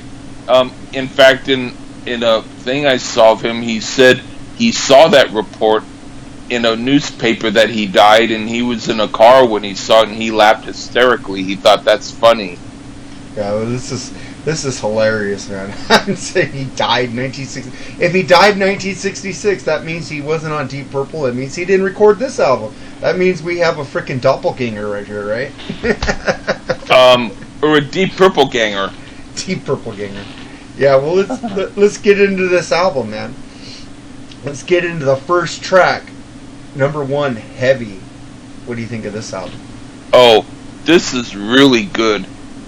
um, 0.48 0.72
in 0.92 1.06
fact, 1.06 1.48
in 1.48 1.74
in 2.06 2.22
a 2.24 2.42
thing 2.42 2.86
I 2.86 2.96
saw 2.96 3.32
of 3.32 3.40
him, 3.42 3.62
he 3.62 3.80
said 3.80 4.18
he 4.56 4.72
saw 4.72 5.08
that 5.08 5.30
report 5.30 5.84
in 6.50 6.64
a 6.64 6.76
newspaper 6.76 7.50
that 7.50 7.70
he 7.70 7.86
died, 7.86 8.30
and 8.30 8.48
he 8.48 8.62
was 8.62 8.88
in 8.88 9.00
a 9.00 9.08
car 9.08 9.46
when 9.46 9.62
he 9.62 9.74
saw 9.74 10.02
it, 10.02 10.08
and 10.08 10.16
he 10.16 10.30
laughed 10.30 10.66
hysterically. 10.66 11.42
He 11.42 11.56
thought 11.56 11.84
that's 11.84 12.10
funny. 12.10 12.58
Yeah, 13.36 13.52
well, 13.52 13.66
this 13.66 13.92
is 13.92 14.12
this 14.44 14.64
is 14.64 14.80
hilarious, 14.80 15.48
man. 15.48 15.74
I'm 15.88 16.16
saying 16.16 16.52
he 16.52 16.64
died 16.76 17.10
in 17.10 17.16
1960. 17.16 18.02
If 18.02 18.12
he 18.12 18.22
died 18.22 18.54
in 18.54 18.60
1966, 18.60 19.64
that 19.64 19.84
means 19.84 20.08
he 20.08 20.20
wasn't 20.20 20.52
on 20.54 20.66
Deep 20.66 20.90
Purple. 20.90 21.26
It 21.26 21.34
means 21.34 21.54
he 21.54 21.64
didn't 21.64 21.84
record 21.84 22.18
this 22.18 22.40
album. 22.40 22.74
That 23.00 23.16
means 23.16 23.42
we 23.42 23.58
have 23.58 23.78
a 23.78 23.84
freaking 23.84 24.20
doppelganger 24.20 24.88
right 24.88 25.06
here, 25.06 25.26
right? 25.26 25.52
Um, 26.90 27.30
or 27.62 27.76
a 27.76 27.80
Deep 27.80 28.16
Purple 28.16 28.48
ganger. 28.48 28.92
Deep 29.36 29.64
Purple 29.64 29.92
ganger. 29.92 30.24
Yeah, 30.76 30.96
well, 30.96 31.14
let's 31.14 31.42
let, 31.42 31.76
let's 31.78 31.98
get 31.98 32.20
into 32.20 32.48
this 32.48 32.72
album, 32.72 33.10
man. 33.10 33.34
Let's 34.44 34.62
get 34.64 34.84
into 34.84 35.04
the 35.04 35.16
first 35.16 35.62
track, 35.62 36.09
number 36.74 37.04
one, 37.04 37.36
Heavy. 37.36 38.00
What 38.66 38.76
do 38.76 38.80
you 38.80 38.86
think 38.86 39.04
of 39.04 39.12
this 39.12 39.32
album? 39.32 39.58
Oh, 40.12 40.44
this 40.84 41.14
is 41.14 41.36
really 41.36 41.84
good. 41.84 42.26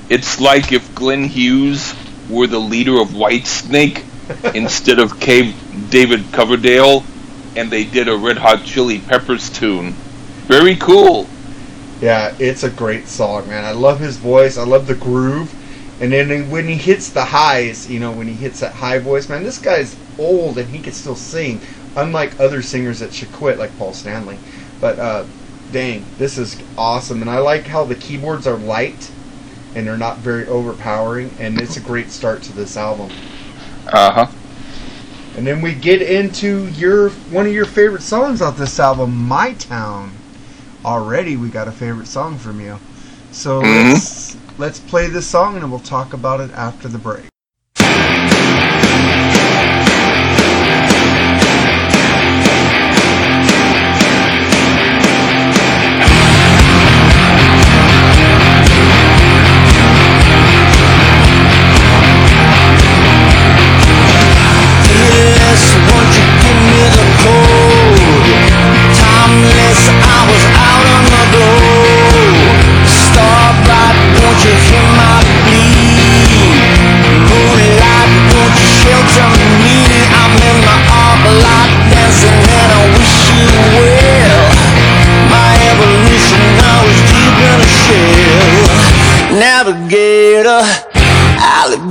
It's 0.08 0.40
like 0.40 0.72
if 0.72 0.94
Glenn 0.94 1.24
Hughes 1.24 1.94
were 2.28 2.46
the 2.46 2.58
leader 2.58 3.00
of 3.00 3.08
Whitesnake 3.08 4.04
instead 4.54 4.98
of 4.98 5.20
Cave 5.20 5.54
David 5.90 6.24
Coverdale, 6.32 7.04
and 7.56 7.70
they 7.70 7.84
did 7.84 8.08
a 8.08 8.16
Red 8.16 8.38
Hot 8.38 8.64
Chili 8.64 8.98
Peppers 8.98 9.50
tune. 9.50 9.92
Very 10.46 10.76
cool. 10.76 11.26
Yeah, 12.00 12.34
it's 12.38 12.64
a 12.64 12.70
great 12.70 13.06
song, 13.06 13.48
man. 13.48 13.64
I 13.64 13.72
love 13.72 14.00
his 14.00 14.16
voice. 14.16 14.58
I 14.58 14.64
love 14.64 14.86
the 14.86 14.94
groove. 14.94 15.54
And 16.00 16.12
then 16.12 16.50
when 16.50 16.66
he 16.66 16.74
hits 16.74 17.10
the 17.10 17.24
highs, 17.24 17.88
you 17.88 18.00
know, 18.00 18.10
when 18.10 18.26
he 18.26 18.34
hits 18.34 18.58
that 18.60 18.72
high 18.72 18.98
voice, 18.98 19.28
man, 19.28 19.44
this 19.44 19.58
guy's 19.58 19.94
old 20.18 20.58
and 20.58 20.68
he 20.68 20.80
can 20.80 20.92
still 20.92 21.14
sing. 21.14 21.60
Unlike 21.96 22.40
other 22.40 22.62
singers 22.62 23.00
that 23.00 23.12
should 23.12 23.32
quit, 23.32 23.58
like 23.58 23.76
Paul 23.78 23.92
Stanley. 23.92 24.38
But 24.80 24.98
uh, 24.98 25.24
dang, 25.72 26.04
this 26.18 26.38
is 26.38 26.60
awesome. 26.78 27.20
And 27.20 27.30
I 27.30 27.38
like 27.38 27.66
how 27.66 27.84
the 27.84 27.94
keyboards 27.94 28.46
are 28.46 28.56
light 28.56 29.10
and 29.74 29.86
they're 29.86 29.96
not 29.96 30.18
very 30.18 30.46
overpowering. 30.46 31.30
And 31.38 31.60
it's 31.60 31.76
a 31.76 31.80
great 31.80 32.10
start 32.10 32.42
to 32.44 32.52
this 32.52 32.76
album. 32.76 33.10
Uh 33.92 34.12
huh. 34.12 34.26
And 35.36 35.46
then 35.46 35.62
we 35.62 35.74
get 35.74 36.02
into 36.02 36.66
your 36.68 37.10
one 37.30 37.46
of 37.46 37.52
your 37.52 37.64
favorite 37.64 38.02
songs 38.02 38.42
off 38.42 38.56
this 38.58 38.78
album, 38.78 39.16
My 39.16 39.54
Town. 39.54 40.12
Already 40.84 41.36
we 41.36 41.48
got 41.48 41.68
a 41.68 41.72
favorite 41.72 42.06
song 42.06 42.36
from 42.38 42.60
you. 42.60 42.78
So 43.30 43.62
Mhm. 43.62 43.92
let's 43.92 44.36
let's 44.58 44.78
play 44.80 45.08
this 45.08 45.26
song 45.26 45.56
and 45.56 45.70
we'll 45.70 45.80
talk 45.80 46.12
about 46.12 46.40
it 46.40 46.50
after 46.54 46.88
the 46.88 46.98
break. 46.98 47.31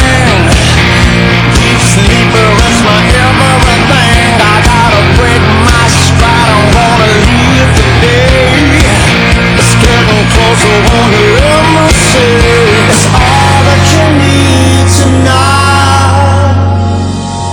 everything. 3.51 4.39
I 4.39 4.58
gotta 4.63 5.01
break 5.20 5.43
my 5.67 5.84
stride, 5.91 6.72
leave 7.27 7.72
today. 7.75 8.55
It's 9.60 9.75
getting 9.75 10.24
say? 11.91 12.39
It's 12.88 13.05
all 13.12 13.60
that 13.67 13.84
you 13.91 14.05
need 14.24 14.88
to 14.88 15.08
know. 15.27 15.51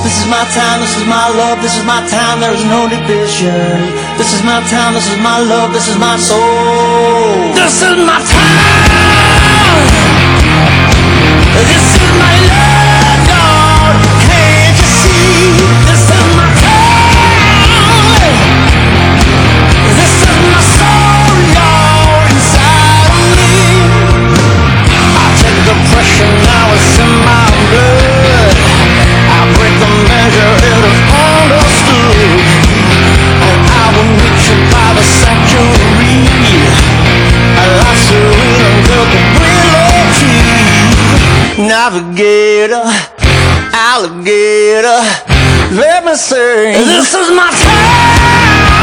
This 0.04 0.22
is 0.22 0.26
my 0.30 0.44
time, 0.54 0.80
this 0.80 0.96
is 0.96 1.04
my 1.06 1.28
love, 1.34 1.60
this 1.62 1.76
is 1.76 1.84
my 1.84 2.06
time, 2.06 2.40
there 2.40 2.54
is 2.54 2.64
no 2.64 2.88
division. 2.88 4.07
This 4.28 4.40
is 4.40 4.44
my 4.44 4.60
time, 4.68 4.92
this 4.92 5.10
is 5.10 5.16
my 5.22 5.40
love, 5.40 5.72
this 5.72 5.88
is 5.88 5.96
my 5.96 6.18
soul. 6.18 7.54
This 7.54 7.80
is 7.80 7.96
my 7.96 8.20
time. 8.20 8.67
Navigator, 41.90 42.84
alligator, 43.72 45.00
let 45.72 46.04
me 46.04 46.14
sing. 46.16 46.74
This 46.84 47.14
is 47.14 47.30
my 47.30 47.48
time. 47.50 48.77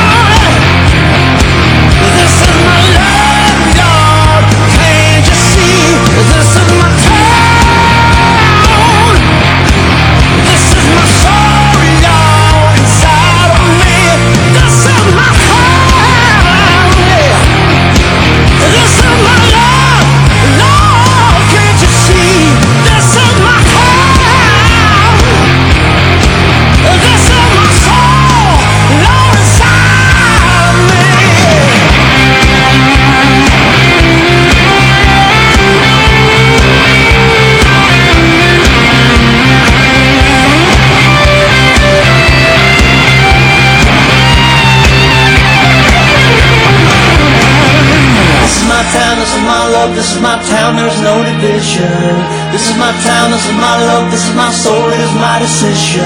This 51.65 52.69
is 52.69 52.77
my 52.77 52.93
town, 53.01 53.31
this 53.31 53.41
is 53.49 53.57
my 53.57 53.75
love, 53.89 54.11
this 54.11 54.29
is 54.29 54.35
my 54.35 54.51
soul, 54.51 54.87
it 54.93 54.99
is 55.01 55.13
my 55.15 55.39
decision. 55.39 56.05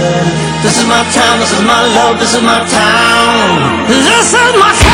This 0.64 0.80
is 0.80 0.88
my 0.88 1.04
town, 1.12 1.40
this 1.40 1.52
is 1.52 1.62
my 1.68 1.84
love, 1.96 2.18
this 2.18 2.34
is 2.34 2.42
my 2.42 2.64
town. 2.64 3.86
This 3.90 4.34
is 4.34 4.56
my 4.56 4.72
town. 4.72 4.89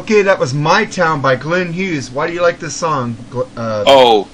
Okay, 0.00 0.22
that 0.22 0.38
was 0.38 0.54
My 0.54 0.86
Town 0.86 1.20
by 1.20 1.36
Glenn 1.36 1.74
Hughes. 1.74 2.10
Why 2.10 2.26
do 2.26 2.32
you 2.32 2.40
like 2.40 2.58
this 2.58 2.74
song? 2.74 3.16
Uh, 3.54 3.84
Oh, 3.86 4.28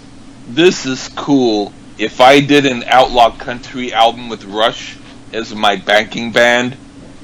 this 0.47 0.87
is 0.87 1.09
cool. 1.09 1.73
If 1.99 2.21
I 2.21 2.39
did 2.39 2.67
an 2.67 2.85
outlaw 2.85 3.37
country 3.37 3.93
album 3.93 4.29
with 4.29 4.45
Rush 4.45 4.97
as 5.33 5.53
my 5.53 5.75
backing 5.75 6.31
band, 6.31 6.77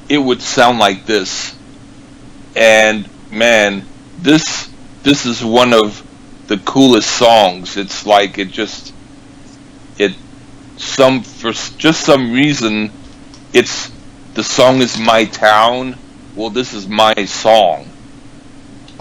it 0.09 0.19
would 0.19 0.43
sound 0.43 0.81
like 0.81 1.07
this. 1.07 1.57
And 2.57 3.09
man, 3.31 3.87
this 4.19 4.69
this 5.05 5.25
is 5.25 5.45
one 5.45 5.73
of 5.73 6.05
the 6.49 6.59
coolest 6.59 7.11
songs. 7.11 7.77
It's 7.77 8.07
like 8.07 8.39
it 8.39 8.51
just 8.51 8.93
it 9.99 10.17
some 10.79 11.23
for 11.23 11.53
just 11.53 12.01
some 12.01 12.33
reason 12.33 12.91
it's 13.53 13.93
the 14.35 14.43
song 14.43 14.83
is 14.83 14.99
my 14.99 15.27
town. 15.27 15.97
Well, 16.35 16.51
this 16.51 16.75
is 16.75 16.89
my 16.89 17.15
song. 17.27 17.92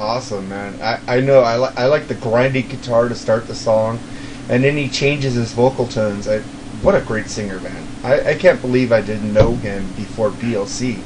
Awesome, 0.01 0.49
man. 0.49 0.81
I, 0.81 1.17
I 1.17 1.21
know. 1.21 1.41
I, 1.41 1.57
li- 1.57 1.75
I 1.77 1.85
like 1.85 2.07
the 2.07 2.15
grindy 2.15 2.67
guitar 2.67 3.07
to 3.07 3.13
start 3.13 3.45
the 3.45 3.53
song, 3.53 3.99
and 4.49 4.63
then 4.63 4.75
he 4.75 4.89
changes 4.89 5.35
his 5.35 5.53
vocal 5.53 5.85
tones. 5.85 6.27
I, 6.27 6.39
what 6.81 6.95
a 6.95 7.01
great 7.01 7.27
singer, 7.27 7.59
man. 7.59 7.87
I, 8.03 8.31
I 8.31 8.33
can't 8.33 8.59
believe 8.61 8.91
I 8.91 9.01
didn't 9.01 9.31
know 9.31 9.53
him 9.57 9.93
before 9.93 10.31
BLC. 10.31 11.03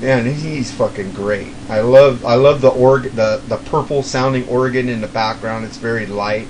Man, 0.00 0.26
he's 0.26 0.72
fucking 0.72 1.12
great. 1.12 1.52
I 1.68 1.82
love 1.82 2.24
I 2.24 2.34
love 2.34 2.60
the 2.60 2.70
org 2.70 3.12
the, 3.12 3.42
the 3.46 3.58
purple 3.58 4.02
sounding 4.02 4.48
organ 4.48 4.88
in 4.88 5.00
the 5.00 5.06
background. 5.06 5.64
It's 5.64 5.76
very 5.76 6.06
light 6.06 6.48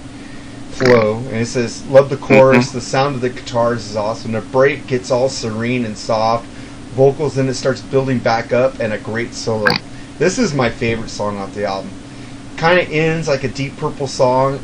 flow, 0.71 1.19
and 1.19 1.37
it 1.37 1.47
says 1.47 1.87
love 1.89 2.09
the 2.09 2.17
mm-hmm. 2.17 2.25
chorus. 2.25 2.71
The 2.71 2.81
sound 2.81 3.17
of 3.17 3.21
the 3.21 3.29
guitars 3.29 3.85
is 3.91 3.97
awesome. 3.97 4.33
The 4.33 4.41
break 4.41 4.87
gets 4.87 5.11
all 5.11 5.29
serene 5.29 5.85
and 5.85 5.99
soft. 5.99 6.47
Vocals 6.95 7.35
then 7.35 7.51
it 7.51 7.55
starts 7.55 7.83
building 7.83 8.19
back 8.19 8.51
up, 8.51 8.81
and 8.81 8.95
a 8.95 8.99
great 8.99 9.35
solo. 9.35 9.67
This 10.21 10.39
is 10.39 10.53
my 10.53 10.69
favorite 10.69 11.09
song 11.09 11.39
off 11.39 11.55
the 11.55 11.65
album. 11.65 11.91
Kind 12.59 12.79
of 12.79 12.93
ends 12.93 13.27
like 13.27 13.43
a 13.43 13.49
Deep 13.49 13.79
Purple 13.79 14.07
song, 14.07 14.63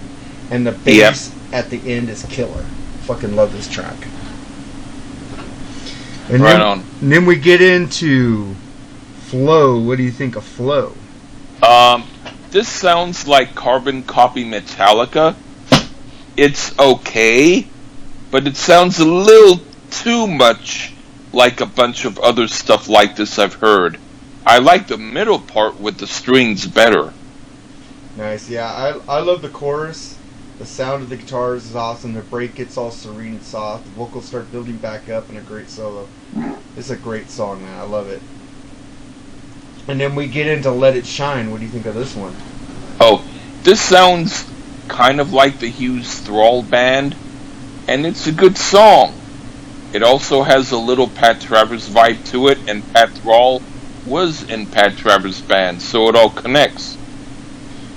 and 0.51 0.67
the 0.67 0.73
bass 0.73 1.35
at 1.51 1.71
the 1.71 1.79
end 1.91 2.11
is 2.11 2.25
killer. 2.27 2.63
Fucking 3.05 3.35
love 3.35 3.55
this 3.55 3.67
track. 3.67 3.97
And 6.29 6.43
Right 6.43 6.53
then, 6.53 6.61
on. 6.61 6.85
and 7.01 7.11
then 7.11 7.25
we 7.25 7.37
get 7.37 7.63
into 7.63 8.55
Flow. 9.29 9.79
What 9.81 9.97
do 9.97 10.03
you 10.03 10.11
think 10.11 10.37
of 10.37 10.45
Flow? 10.45 10.93
Um, 11.63 12.05
this 12.51 12.69
sounds 12.69 13.27
like 13.27 13.55
carbon 13.55 14.03
copy 14.03 14.45
Metallica. 14.45 15.37
It's 16.37 16.79
okay, 16.79 17.67
but 18.31 18.47
it 18.47 18.59
sounds 18.59 18.99
a 18.99 19.07
little 19.07 19.65
too 19.91 20.27
much 20.27 20.93
like 21.33 21.63
a 21.63 21.67
bunch 21.67 22.05
of 22.05 22.19
other 22.19 22.47
stuff 22.47 22.91
like 22.91 23.17
this 23.17 23.39
I've 23.39 23.55
heard. 23.55 23.99
I 24.47 24.59
like 24.59 24.87
the 24.87 24.97
middle 24.97 25.41
part 25.41 25.81
with 25.81 25.99
the 25.99 26.07
strings 26.07 26.67
better. 26.67 27.13
Nice, 28.17 28.49
yeah. 28.49 28.71
I 28.71 29.17
I 29.17 29.21
love 29.21 29.43
the 29.43 29.49
chorus. 29.49 30.17
The 30.59 30.65
sound 30.65 31.03
of 31.03 31.09
the 31.11 31.17
guitars 31.17 31.67
is 31.67 31.75
awesome. 31.75 32.15
The 32.15 32.23
break 32.23 32.55
gets 32.55 32.79
all 32.79 32.93
serene 32.93 33.35
and 33.35 33.43
soft. 33.43 33.85
The 33.85 33.91
vocals 33.91 34.25
start 34.25 34.51
building 34.53 34.77
back 34.77 35.09
up, 35.11 35.29
and 35.29 35.37
a 35.37 35.43
great 35.43 35.69
solo. 35.69 36.09
It's 36.77 36.91
a 36.91 36.97
great 36.97 37.29
song, 37.29 37.61
man. 37.61 37.79
I 37.79 37.83
love 37.83 38.09
it. 38.09 38.23
And 39.89 40.01
then 40.01 40.15
we 40.15 40.29
get 40.29 40.47
into 40.47 40.71
Let 40.71 40.97
It 40.97 41.07
Shine. 41.07 41.51
What 41.51 41.59
do 41.59 41.67
you 41.67 41.73
think 41.73 41.85
of 41.85 41.95
this 41.95 42.15
one? 42.15 42.35
Oh, 43.01 43.23
this 43.65 43.81
sounds 43.81 44.49
kind 44.89 45.21
of 45.21 45.33
like 45.33 45.59
the 45.59 45.69
Hughes 45.69 46.21
Thrall 46.21 46.63
band, 46.63 47.17
and 47.89 48.07
it's 48.07 48.27
a 48.29 48.33
good 48.33 48.57
song. 48.57 49.13
It 49.93 50.03
also 50.03 50.43
has 50.43 50.71
a 50.71 50.79
little 50.79 51.09
Pat 51.09 51.41
Travers 51.41 51.89
vibe 51.89 52.25
to 52.31 52.49
it, 52.49 52.59
and 52.69 52.83
Pat 52.95 53.11
Thrall 53.11 53.61
was 54.07 54.49
in 54.49 54.67
Pat 54.67 54.97
Travers' 54.97 55.41
band, 55.41 55.83
so 55.83 56.09
it 56.09 56.17
all 56.17 56.31
connects. 56.31 56.97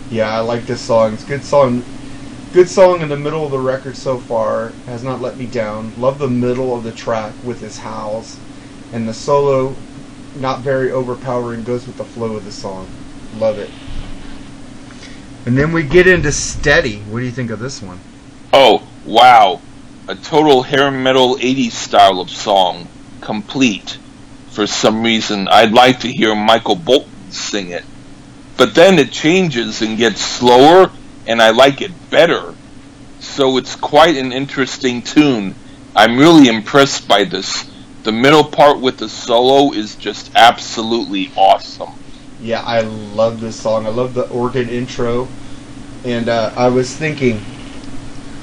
Yeah, 0.09 0.29
I 0.29 0.39
like 0.39 0.65
this 0.65 0.81
song. 0.81 1.13
It's 1.13 1.23
a 1.23 1.27
good 1.27 1.43
song. 1.43 1.83
Good 2.51 2.67
song 2.67 3.01
in 3.01 3.09
the 3.09 3.17
middle 3.17 3.45
of 3.45 3.51
the 3.51 3.59
record 3.59 3.95
so 3.95 4.17
far. 4.17 4.69
Has 4.87 5.03
not 5.03 5.21
let 5.21 5.37
me 5.37 5.45
down. 5.45 5.93
Love 5.99 6.17
the 6.17 6.27
middle 6.27 6.75
of 6.75 6.83
the 6.83 6.91
track 6.91 7.33
with 7.43 7.61
his 7.61 7.77
howls, 7.77 8.39
and 8.91 9.07
the 9.07 9.13
solo, 9.13 9.75
not 10.35 10.61
very 10.61 10.91
overpowering, 10.91 11.63
goes 11.63 11.85
with 11.85 11.97
the 11.97 12.03
flow 12.03 12.35
of 12.35 12.45
the 12.45 12.51
song. 12.51 12.87
Love 13.37 13.59
it. 13.59 13.69
And 15.45 15.57
then 15.57 15.71
we 15.71 15.83
get 15.83 16.07
into 16.07 16.31
Steady. 16.31 16.97
What 17.01 17.19
do 17.19 17.25
you 17.25 17.31
think 17.31 17.51
of 17.51 17.59
this 17.59 17.81
one? 17.81 17.99
Oh, 18.51 18.87
wow. 19.05 19.61
A 20.07 20.15
total 20.15 20.63
hair 20.63 20.89
metal 20.89 21.35
80s 21.35 21.71
style 21.71 22.19
of 22.19 22.29
song. 22.29 22.87
Complete. 23.21 23.99
For 24.59 24.67
some 24.67 25.03
reason, 25.03 25.47
I'd 25.47 25.71
like 25.71 26.01
to 26.01 26.11
hear 26.11 26.35
Michael 26.35 26.75
Bolton 26.75 27.31
sing 27.31 27.69
it. 27.69 27.85
But 28.57 28.75
then 28.75 28.99
it 28.99 29.09
changes 29.09 29.81
and 29.81 29.97
gets 29.97 30.19
slower, 30.19 30.91
and 31.25 31.41
I 31.41 31.51
like 31.51 31.79
it 31.79 31.93
better. 32.09 32.53
So 33.21 33.55
it's 33.55 33.77
quite 33.77 34.17
an 34.17 34.33
interesting 34.33 35.01
tune. 35.01 35.55
I'm 35.95 36.17
really 36.17 36.49
impressed 36.49 37.07
by 37.07 37.23
this. 37.23 37.71
The 38.03 38.11
middle 38.11 38.43
part 38.43 38.81
with 38.81 38.97
the 38.97 39.07
solo 39.07 39.71
is 39.71 39.95
just 39.95 40.29
absolutely 40.35 41.31
awesome. 41.37 41.91
Yeah, 42.41 42.61
I 42.61 42.81
love 42.81 43.39
this 43.39 43.57
song. 43.57 43.85
I 43.85 43.91
love 43.91 44.13
the 44.13 44.27
organ 44.27 44.67
intro. 44.67 45.29
And 46.03 46.27
uh, 46.27 46.51
I 46.57 46.67
was 46.67 46.93
thinking, 46.93 47.37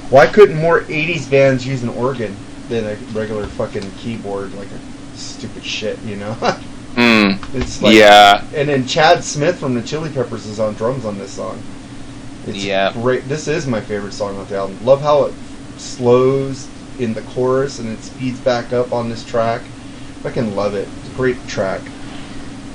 why 0.09 0.29
couldn't 0.29 0.57
more 0.57 0.81
80s 0.81 1.31
bands 1.31 1.67
use 1.67 1.83
an 1.83 1.91
organ 1.91 2.35
than 2.71 2.87
a 2.87 2.95
regular 3.13 3.47
fucking 3.47 3.91
keyboard, 3.99 4.55
like 4.55 4.69
a 4.69 4.96
stupid 5.17 5.65
shit, 5.65 5.99
you 6.03 6.17
know? 6.17 6.33
Hmm. 6.97 7.33
it's 7.55 7.83
like, 7.83 7.95
yeah. 7.95 8.43
And 8.55 8.71
then 8.71 8.87
Chad 8.87 9.23
Smith 9.23 9.59
from 9.59 9.75
the 9.75 9.83
Chili 9.83 10.09
Peppers 10.09 10.47
is 10.47 10.59
on 10.59 10.73
drums 10.77 11.05
on 11.05 11.19
this 11.19 11.31
song. 11.33 11.63
It's 12.47 12.57
Yeah. 12.65 12.91
great. 12.95 13.29
This 13.29 13.49
is 13.49 13.67
my 13.67 13.83
favorite 13.83 14.15
song 14.15 14.39
on 14.39 14.47
the 14.47 14.57
album. 14.57 14.79
Love 14.83 15.03
how 15.03 15.25
it 15.25 15.35
slows 15.77 16.67
in 16.99 17.13
the 17.13 17.21
chorus 17.21 17.81
and 17.81 17.91
it 17.91 18.03
speeds 18.03 18.41
back 18.41 18.73
up 18.73 18.93
on 18.95 19.11
this 19.11 19.23
track. 19.25 19.61
I 20.25 20.31
can 20.31 20.57
love 20.57 20.73
it. 20.75 20.89
It's 21.01 21.13
a 21.13 21.17
great 21.17 21.37
track. 21.47 21.83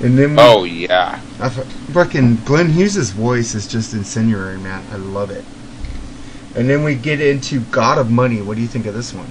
And 0.04 0.16
then 0.16 0.36
we, 0.36 0.36
Oh, 0.38 0.62
yeah. 0.62 1.18
I 1.40 1.48
fucking 1.48 2.42
Glenn 2.44 2.68
Hughes' 2.70 3.10
voice 3.10 3.56
is 3.56 3.66
just 3.66 3.92
incendiary, 3.92 4.56
man. 4.58 4.84
I 4.92 4.96
love 4.98 5.32
it. 5.32 5.44
And 6.54 6.70
then 6.70 6.84
we 6.84 6.94
get 6.94 7.20
into 7.20 7.58
God 7.72 7.98
of 7.98 8.08
Money. 8.08 8.40
What 8.40 8.54
do 8.54 8.62
you 8.62 8.68
think 8.68 8.86
of 8.86 8.94
this 8.94 9.12
one? 9.12 9.26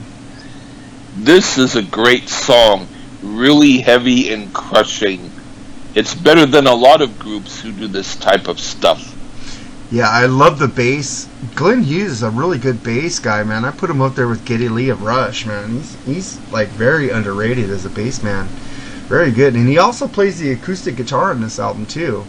This 1.15 1.57
is 1.57 1.75
a 1.77 1.81
great 1.81 2.27
song, 2.29 2.87
really 3.21 3.79
heavy 3.79 4.33
and 4.33 4.53
crushing. 4.53 5.31
It's 5.93 6.15
better 6.15 6.45
than 6.45 6.67
a 6.67 6.73
lot 6.73 7.01
of 7.01 7.19
groups 7.19 7.61
who 7.61 7.71
do 7.71 7.87
this 7.87 8.15
type 8.15 8.47
of 8.47 8.59
stuff. 8.59 9.17
Yeah, 9.91 10.09
I 10.09 10.25
love 10.25 10.57
the 10.57 10.69
bass. 10.69 11.27
Glenn 11.53 11.83
Hughes 11.83 12.11
is 12.11 12.23
a 12.23 12.29
really 12.29 12.57
good 12.57 12.81
bass 12.81 13.19
guy, 13.19 13.43
man. 13.43 13.65
I 13.65 13.71
put 13.71 13.89
him 13.89 14.01
up 14.01 14.15
there 14.15 14.29
with 14.29 14.45
Geddy 14.45 14.69
Lee 14.69 14.87
of 14.87 15.03
Rush, 15.03 15.45
man. 15.45 15.69
He's 15.69 16.05
he's 16.05 16.51
like 16.51 16.69
very 16.69 17.09
underrated 17.09 17.69
as 17.69 17.85
a 17.85 17.89
bass 17.89 18.23
man. 18.23 18.47
Very 19.07 19.31
good. 19.31 19.53
And 19.53 19.67
he 19.67 19.77
also 19.77 20.07
plays 20.07 20.39
the 20.39 20.53
acoustic 20.53 20.95
guitar 20.95 21.33
in 21.33 21.41
this 21.41 21.59
album 21.59 21.85
too. 21.85 22.23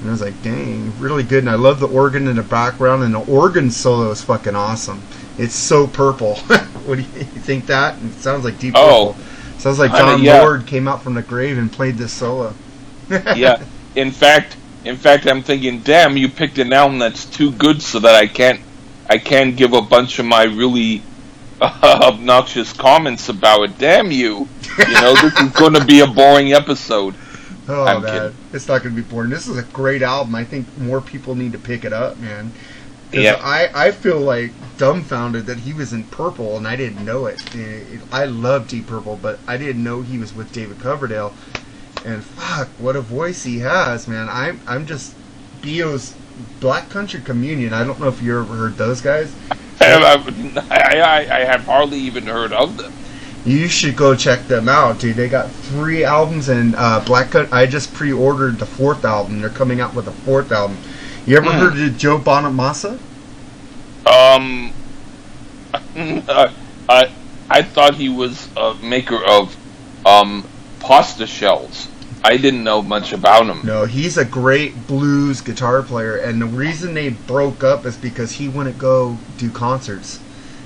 And 0.00 0.08
I 0.08 0.12
was 0.12 0.22
like, 0.22 0.42
dang, 0.42 0.98
really 0.98 1.22
good. 1.22 1.40
And 1.40 1.50
I 1.50 1.56
love 1.56 1.78
the 1.78 1.88
organ 1.88 2.26
in 2.26 2.36
the 2.36 2.42
background 2.42 3.02
and 3.02 3.14
the 3.14 3.24
organ 3.30 3.70
solo 3.70 4.10
is 4.10 4.22
fucking 4.22 4.56
awesome. 4.56 5.02
It's 5.36 5.54
so 5.54 5.86
purple. 5.86 6.36
what 6.86 6.96
do 6.96 7.02
you, 7.02 7.18
you 7.18 7.24
think 7.24 7.66
that? 7.66 8.02
It 8.02 8.14
sounds 8.14 8.44
like 8.44 8.58
deep 8.58 8.72
Oh. 8.76 9.14
Sounds 9.58 9.78
like 9.78 9.92
I 9.92 9.98
John 9.98 10.16
mean, 10.16 10.24
yeah. 10.24 10.40
Lord 10.42 10.66
came 10.66 10.86
out 10.88 11.02
from 11.02 11.14
the 11.14 11.22
grave 11.22 11.58
and 11.58 11.70
played 11.72 11.96
this 11.96 12.12
solo. 12.12 12.54
yeah. 13.10 13.64
In 13.94 14.10
fact, 14.10 14.56
in 14.84 14.96
fact, 14.96 15.26
I'm 15.26 15.42
thinking, 15.42 15.80
damn, 15.80 16.16
you 16.16 16.28
picked 16.28 16.58
an 16.58 16.72
album 16.72 16.98
that's 16.98 17.24
too 17.24 17.50
good 17.52 17.80
so 17.80 18.00
that 18.00 18.14
I 18.14 18.26
can't, 18.26 18.60
I 19.08 19.18
can't 19.18 19.56
give 19.56 19.72
a 19.72 19.80
bunch 19.80 20.18
of 20.18 20.26
my 20.26 20.44
really 20.44 21.02
uh, 21.60 22.00
obnoxious 22.12 22.72
comments 22.72 23.28
about 23.28 23.62
it. 23.62 23.78
Damn 23.78 24.10
you! 24.10 24.48
You 24.78 24.94
know, 24.94 25.14
this 25.14 25.38
is 25.40 25.50
going 25.52 25.74
to 25.74 25.84
be 25.84 26.00
a 26.00 26.06
boring 26.06 26.52
episode. 26.52 27.14
Oh 27.66 27.84
I'm 27.84 28.02
man, 28.02 28.12
kidding. 28.12 28.36
it's 28.52 28.68
not 28.68 28.82
going 28.82 28.94
to 28.94 29.02
be 29.02 29.08
boring. 29.08 29.30
This 29.30 29.48
is 29.48 29.56
a 29.56 29.62
great 29.62 30.02
album. 30.02 30.34
I 30.34 30.44
think 30.44 30.66
more 30.76 31.00
people 31.00 31.34
need 31.34 31.52
to 31.52 31.58
pick 31.58 31.84
it 31.84 31.92
up, 31.92 32.18
man. 32.18 32.52
Yeah. 33.22 33.40
I 33.42 33.68
I 33.74 33.90
feel 33.90 34.20
like 34.20 34.52
dumbfounded 34.78 35.46
that 35.46 35.58
he 35.58 35.72
was 35.72 35.92
in 35.92 36.04
Purple 36.04 36.56
and 36.56 36.66
I 36.66 36.74
didn't 36.76 37.04
know 37.04 37.26
it- 37.26 37.40
I 38.12 38.24
love 38.24 38.66
Deep 38.68 38.86
Purple, 38.88 39.18
but 39.22 39.38
I 39.46 39.56
didn't 39.56 39.82
know 39.84 40.02
he 40.02 40.18
was 40.18 40.34
with 40.34 40.52
David 40.52 40.80
Coverdale. 40.80 41.32
And 42.04 42.22
fuck, 42.22 42.68
what 42.78 42.96
a 42.96 43.00
voice 43.00 43.44
he 43.44 43.60
has, 43.60 44.06
man. 44.08 44.28
I'm 44.30 44.60
I'm 44.66 44.86
just 44.86 45.14
Bio's 45.62 46.14
Black 46.60 46.88
Country 46.90 47.20
Communion. 47.20 47.72
I 47.72 47.84
don't 47.84 47.98
know 48.00 48.08
if 48.08 48.20
you 48.22 48.38
ever 48.38 48.54
heard 48.54 48.76
those 48.76 49.00
guys. 49.00 49.34
I, 50.70 51.00
I, 51.00 51.18
I 51.36 51.44
have 51.44 51.64
hardly 51.64 51.98
even 51.98 52.26
heard 52.26 52.52
of 52.52 52.76
them. 52.76 52.92
You 53.44 53.68
should 53.68 53.96
go 53.96 54.14
check 54.16 54.46
them 54.48 54.68
out, 54.68 54.98
dude. 55.00 55.16
They 55.16 55.28
got 55.28 55.50
three 55.50 56.02
albums 56.04 56.48
and 56.48 56.74
uh, 56.76 57.00
Black 57.04 57.30
Cut. 57.30 57.52
I 57.52 57.66
just 57.66 57.92
pre-ordered 57.92 58.58
the 58.58 58.64
fourth 58.66 59.04
album. 59.04 59.40
They're 59.40 59.50
coming 59.50 59.80
out 59.80 59.94
with 59.94 60.08
a 60.08 60.12
fourth 60.12 60.50
album. 60.50 60.78
You 61.26 61.36
ever 61.38 61.50
Hmm. 61.52 61.58
heard 61.58 61.78
of 61.78 61.96
Joe 61.96 62.18
Bonamassa? 62.18 62.98
Um, 64.06 64.72
I 66.88 67.08
I 67.50 67.62
thought 67.62 67.94
he 67.94 68.08
was 68.08 68.48
a 68.56 68.74
maker 68.82 69.18
of 69.24 69.56
um 70.04 70.44
pasta 70.80 71.26
shells. 71.26 71.88
I 72.22 72.36
didn't 72.36 72.64
know 72.64 72.82
much 72.82 73.12
about 73.12 73.46
him. 73.46 73.60
No, 73.64 73.84
he's 73.84 74.16
a 74.16 74.24
great 74.24 74.86
blues 74.86 75.40
guitar 75.40 75.82
player, 75.82 76.16
and 76.16 76.40
the 76.40 76.46
reason 76.46 76.94
they 76.94 77.10
broke 77.10 77.62
up 77.64 77.84
is 77.86 77.96
because 77.96 78.32
he 78.32 78.48
wouldn't 78.48 78.78
go 78.78 79.16
do 79.38 79.50
concerts 79.50 80.20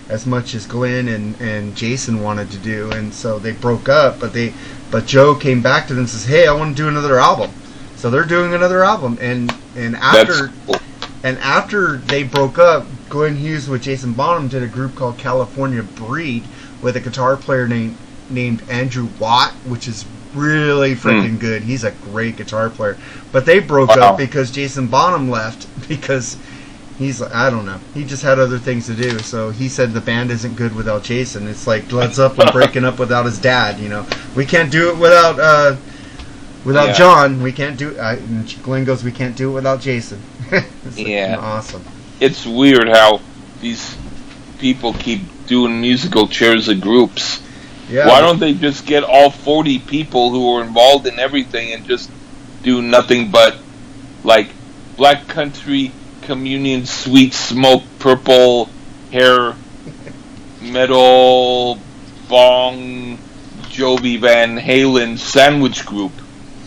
as 0.09 0.25
much 0.25 0.55
as 0.55 0.67
Glenn 0.67 1.07
and, 1.09 1.39
and 1.41 1.77
Jason 1.77 2.23
wanted 2.23 2.51
to 2.51 2.57
do, 2.59 2.91
and 2.93 3.13
so 3.13 3.39
they 3.39 3.53
broke 3.53 3.89
up. 3.89 4.19
But 4.19 4.33
they, 4.33 4.55
but 4.91 5.07
Joe 5.07 5.35
came 5.35 5.61
back 5.63 5.87
to 5.89 5.95
them 5.95 6.05
and 6.05 6.11
says, 6.11 6.27
"Hey, 6.27 6.47
I 6.49 6.53
want 6.53 6.77
to 6.77 6.83
do 6.83 6.89
another 6.89 7.19
album." 7.21 7.51
So 7.99 8.11
they're 8.11 8.25
doing 8.25 8.55
another 8.55 8.83
album, 8.85 9.19
and 9.21 9.53
and 9.77 9.97
after 9.97 10.49
cool. 10.67 10.77
and 11.25 11.37
after 11.39 11.97
they 11.99 12.23
broke 12.23 12.59
up, 12.59 12.87
Glenn 13.09 13.37
Hughes 13.37 13.69
with 13.69 13.83
Jason 13.83 14.13
Bonham 14.13 14.49
did 14.49 14.63
a 14.63 14.69
group 14.69 14.95
called 14.95 15.19
California 15.19 15.83
Breed 15.83 16.45
with 16.81 16.97
a 16.97 17.01
guitar 17.01 17.37
player 17.37 17.67
named 17.69 17.97
named 18.31 18.63
Andrew 18.71 19.09
Watt, 19.19 19.51
which 19.67 19.89
is 19.89 20.05
really 20.35 20.95
freaking 20.95 21.39
good. 21.41 21.63
He's 21.63 21.83
a 21.85 21.91
great 21.91 22.37
guitar 22.37 22.69
player. 22.71 22.97
But 23.33 23.47
they 23.47 23.59
broke 23.59 23.89
Wow. 23.91 24.13
up 24.13 24.19
because 24.19 24.51
Jason 24.51 24.87
Bonham 24.87 25.29
left 25.31 25.67
because 25.89 26.37
he's 26.99 27.21
I 27.21 27.51
don't 27.51 27.67
know. 27.67 27.81
He 27.95 28.05
just 28.05 28.23
had 28.23 28.39
other 28.39 28.59
things 28.59 28.87
to 28.87 28.95
do. 28.95 29.19
So 29.21 29.51
he 29.51 29.69
said 29.69 29.93
the 29.93 30.01
band 30.01 30.31
isn't 30.31 30.55
good 30.57 30.73
without 30.77 31.03
Jason. 31.03 31.49
It's 31.49 31.67
like 31.67 31.91
Led 31.91 32.15
Zeppelin 32.15 32.49
breaking 32.53 32.85
up 32.85 32.99
without 33.01 33.25
his 33.27 33.39
dad. 33.41 33.81
You 33.81 33.89
know, 33.89 34.07
we 34.37 34.47
can't 34.47 34.71
do 34.71 34.91
it 34.91 34.99
without. 34.99 35.41
uh 35.41 35.77
Without 36.69 36.89
Yeah. 36.89 36.93
John, 36.99 37.43
we 37.43 37.51
can't 37.53 37.79
do. 37.79 37.97
Uh, 37.99 38.17
and 38.19 38.63
Glenn 38.63 38.85
goes, 38.85 39.03
"We 39.03 39.11
can't 39.11 39.35
do 39.35 39.49
it 39.51 39.55
without 39.55 39.81
Jason." 39.81 40.21
It's 40.53 40.99
like, 40.99 41.07
Yeah. 41.07 41.37
awesome. 41.41 41.83
It's 42.21 42.45
weird 42.45 42.89
how 42.89 43.21
these 43.63 43.97
people 44.59 44.93
keep 44.93 45.23
doing 45.47 45.81
musical 45.81 46.29
chairs 46.29 46.69
of 46.69 46.81
groups. 46.83 47.41
Yeah. 47.91 48.07
Why 48.07 48.21
don't 48.21 48.39
they 48.39 48.53
just 48.53 48.85
get 48.85 49.03
all 49.03 49.31
40 49.31 49.79
people 49.79 50.31
who 50.31 50.53
are 50.53 50.63
involved 50.63 51.07
in 51.07 51.19
everything 51.19 51.73
and 51.73 51.87
just 51.87 52.11
do 52.63 52.83
nothing 52.83 53.31
but 53.31 53.57
like 54.23 54.49
Black 54.99 55.27
Country 55.27 55.91
Communion, 56.23 56.85
Sweet 56.85 57.33
Smoke, 57.33 57.83
Purple 57.99 58.69
Hair, 59.11 59.55
Metal, 60.61 61.79
Bong, 62.29 63.17
Jovi 63.71 64.21
Van 64.21 64.59
Halen 64.59 65.19
Sandwich 65.19 65.87
Group, 65.87 66.13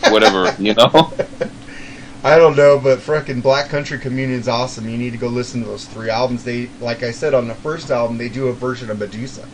whatever, 0.10 0.56
you 0.62 0.74
know? 0.74 1.14
I 2.24 2.38
don't 2.38 2.56
know, 2.56 2.80
but 2.80 3.00
frickin' 3.00 3.42
Black 3.42 3.70
Country 3.70 3.98
Communion's 3.98 4.48
awesome. 4.48 4.88
You 4.88 4.98
need 4.98 5.12
to 5.12 5.18
go 5.18 5.28
listen 5.28 5.62
to 5.62 5.68
those 5.68 5.86
three 5.86 6.10
albums. 6.10 6.44
They, 6.44 6.68
like 6.80 7.02
I 7.02 7.12
said, 7.12 7.34
on 7.34 7.48
the 7.48 7.56
first 7.56 7.90
album, 7.90 8.18
they 8.18 8.30
do 8.30 8.48
a 8.48 8.54
version 8.54 8.92
of 8.92 9.00
Medusa. 9.00 9.48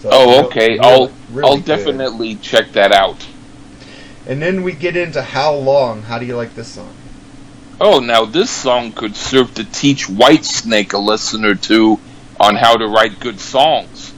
So 0.00 0.08
Oh, 0.12 0.44
okay. 0.46 0.70
really- 0.70 0.80
I'll 0.80 1.10
really 1.32 1.48
I'll 1.48 1.56
good. 1.56 1.64
definitely 1.66 2.34
check 2.36 2.72
that 2.72 2.90
out. 2.92 3.24
And 4.26 4.42
then 4.42 4.62
we 4.62 4.72
get 4.72 4.96
into 4.96 5.22
How 5.22 5.54
Long. 5.54 6.02
How 6.02 6.18
do 6.18 6.26
you 6.26 6.34
like 6.36 6.54
this 6.56 6.68
song? 6.68 6.92
Oh, 7.80 8.00
now 8.00 8.24
this 8.24 8.50
song 8.50 8.92
could 8.92 9.14
serve 9.16 9.54
to 9.54 9.64
teach 9.64 10.06
Whitesnake 10.06 10.92
a 10.94 10.98
lesson 10.98 11.44
or 11.44 11.54
two 11.54 12.00
on 12.40 12.56
how 12.56 12.76
to 12.76 12.86
write 12.86 13.20
good 13.20 13.38
songs. 13.38 14.12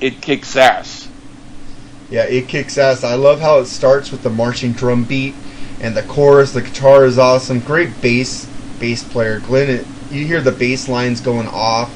It 0.00 0.20
kicks 0.20 0.56
ass. 0.56 1.05
Yeah, 2.10 2.24
it 2.24 2.48
kicks 2.48 2.78
ass. 2.78 3.02
I 3.04 3.14
love 3.14 3.40
how 3.40 3.58
it 3.58 3.66
starts 3.66 4.12
with 4.12 4.22
the 4.22 4.30
marching 4.30 4.72
drum 4.72 5.04
beat 5.04 5.34
and 5.80 5.96
the 5.96 6.02
chorus. 6.02 6.52
The 6.52 6.62
guitar 6.62 7.04
is 7.04 7.18
awesome. 7.18 7.60
Great 7.60 8.00
bass 8.00 8.46
bass 8.78 9.02
player. 9.02 9.40
Glenn, 9.40 9.68
it, 9.70 9.86
you 10.10 10.26
hear 10.26 10.40
the 10.40 10.52
bass 10.52 10.88
lines 10.88 11.20
going 11.20 11.48
off, 11.48 11.90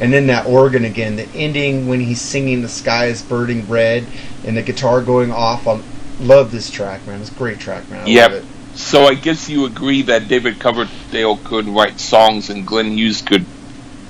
and 0.00 0.12
then 0.12 0.28
that 0.28 0.46
organ 0.46 0.84
again. 0.84 1.16
The 1.16 1.28
ending 1.34 1.88
when 1.88 2.00
he's 2.00 2.20
singing 2.20 2.62
"The 2.62 2.68
Sky 2.68 3.06
Is 3.06 3.22
Burning 3.22 3.68
Red" 3.68 4.06
and 4.46 4.56
the 4.56 4.62
guitar 4.62 5.02
going 5.02 5.32
off. 5.32 5.66
I 5.66 5.80
love 6.20 6.52
this 6.52 6.70
track, 6.70 7.06
man. 7.06 7.20
It's 7.20 7.30
a 7.30 7.34
great 7.34 7.58
track, 7.58 7.88
man. 7.90 8.04
I 8.04 8.06
Yep. 8.10 8.30
love 8.30 8.40
it. 8.42 8.46
So 8.76 9.06
I 9.06 9.14
guess 9.14 9.48
you 9.48 9.64
agree 9.64 10.02
that 10.02 10.28
David 10.28 10.58
Coverdale 10.58 11.38
could 11.38 11.66
write 11.66 11.98
songs 11.98 12.50
and 12.50 12.66
Glenn 12.66 12.92
Hughes 12.92 13.22
could 13.22 13.46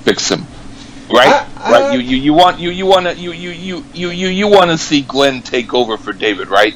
fix 0.03 0.29
them. 0.29 0.46
Right? 1.09 1.27
I- 1.27 1.47
I- 1.57 1.71
right. 1.71 1.93
You, 1.93 1.99
you 1.99 2.17
you 2.17 2.33
want 2.33 2.59
you 2.59 2.69
you 2.69 2.85
want 2.85 3.05
to 3.05 3.15
you 3.15 3.31
you 3.31 3.51
you 3.51 3.85
you 3.93 4.09
you, 4.09 4.27
you 4.27 4.47
want 4.47 4.71
to 4.71 4.77
see 4.77 5.01
Glenn 5.01 5.41
take 5.41 5.73
over 5.73 5.97
for 5.97 6.13
David, 6.13 6.49
right? 6.49 6.75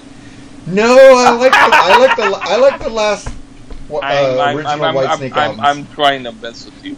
No, 0.65 0.96
I 1.17 1.32
like 1.39 1.52
the, 1.52 1.58
I 1.60 1.98
like 1.98 2.15
the 2.15 2.39
I 2.41 2.56
like 2.58 2.80
the 2.80 2.89
last 2.89 3.28
uh, 3.91 3.98
I'm, 4.00 4.39
I'm, 4.39 4.58
original 4.58 4.86
I'm, 4.86 4.98
I'm, 4.98 5.20
Whitesnake 5.20 5.32
I'm, 5.34 5.60
albums. 5.60 5.62
I'm 5.63 5.88
trying 5.96 6.24
to 6.24 6.32
mess 6.32 6.65
with 6.65 6.86
you. 6.86 6.96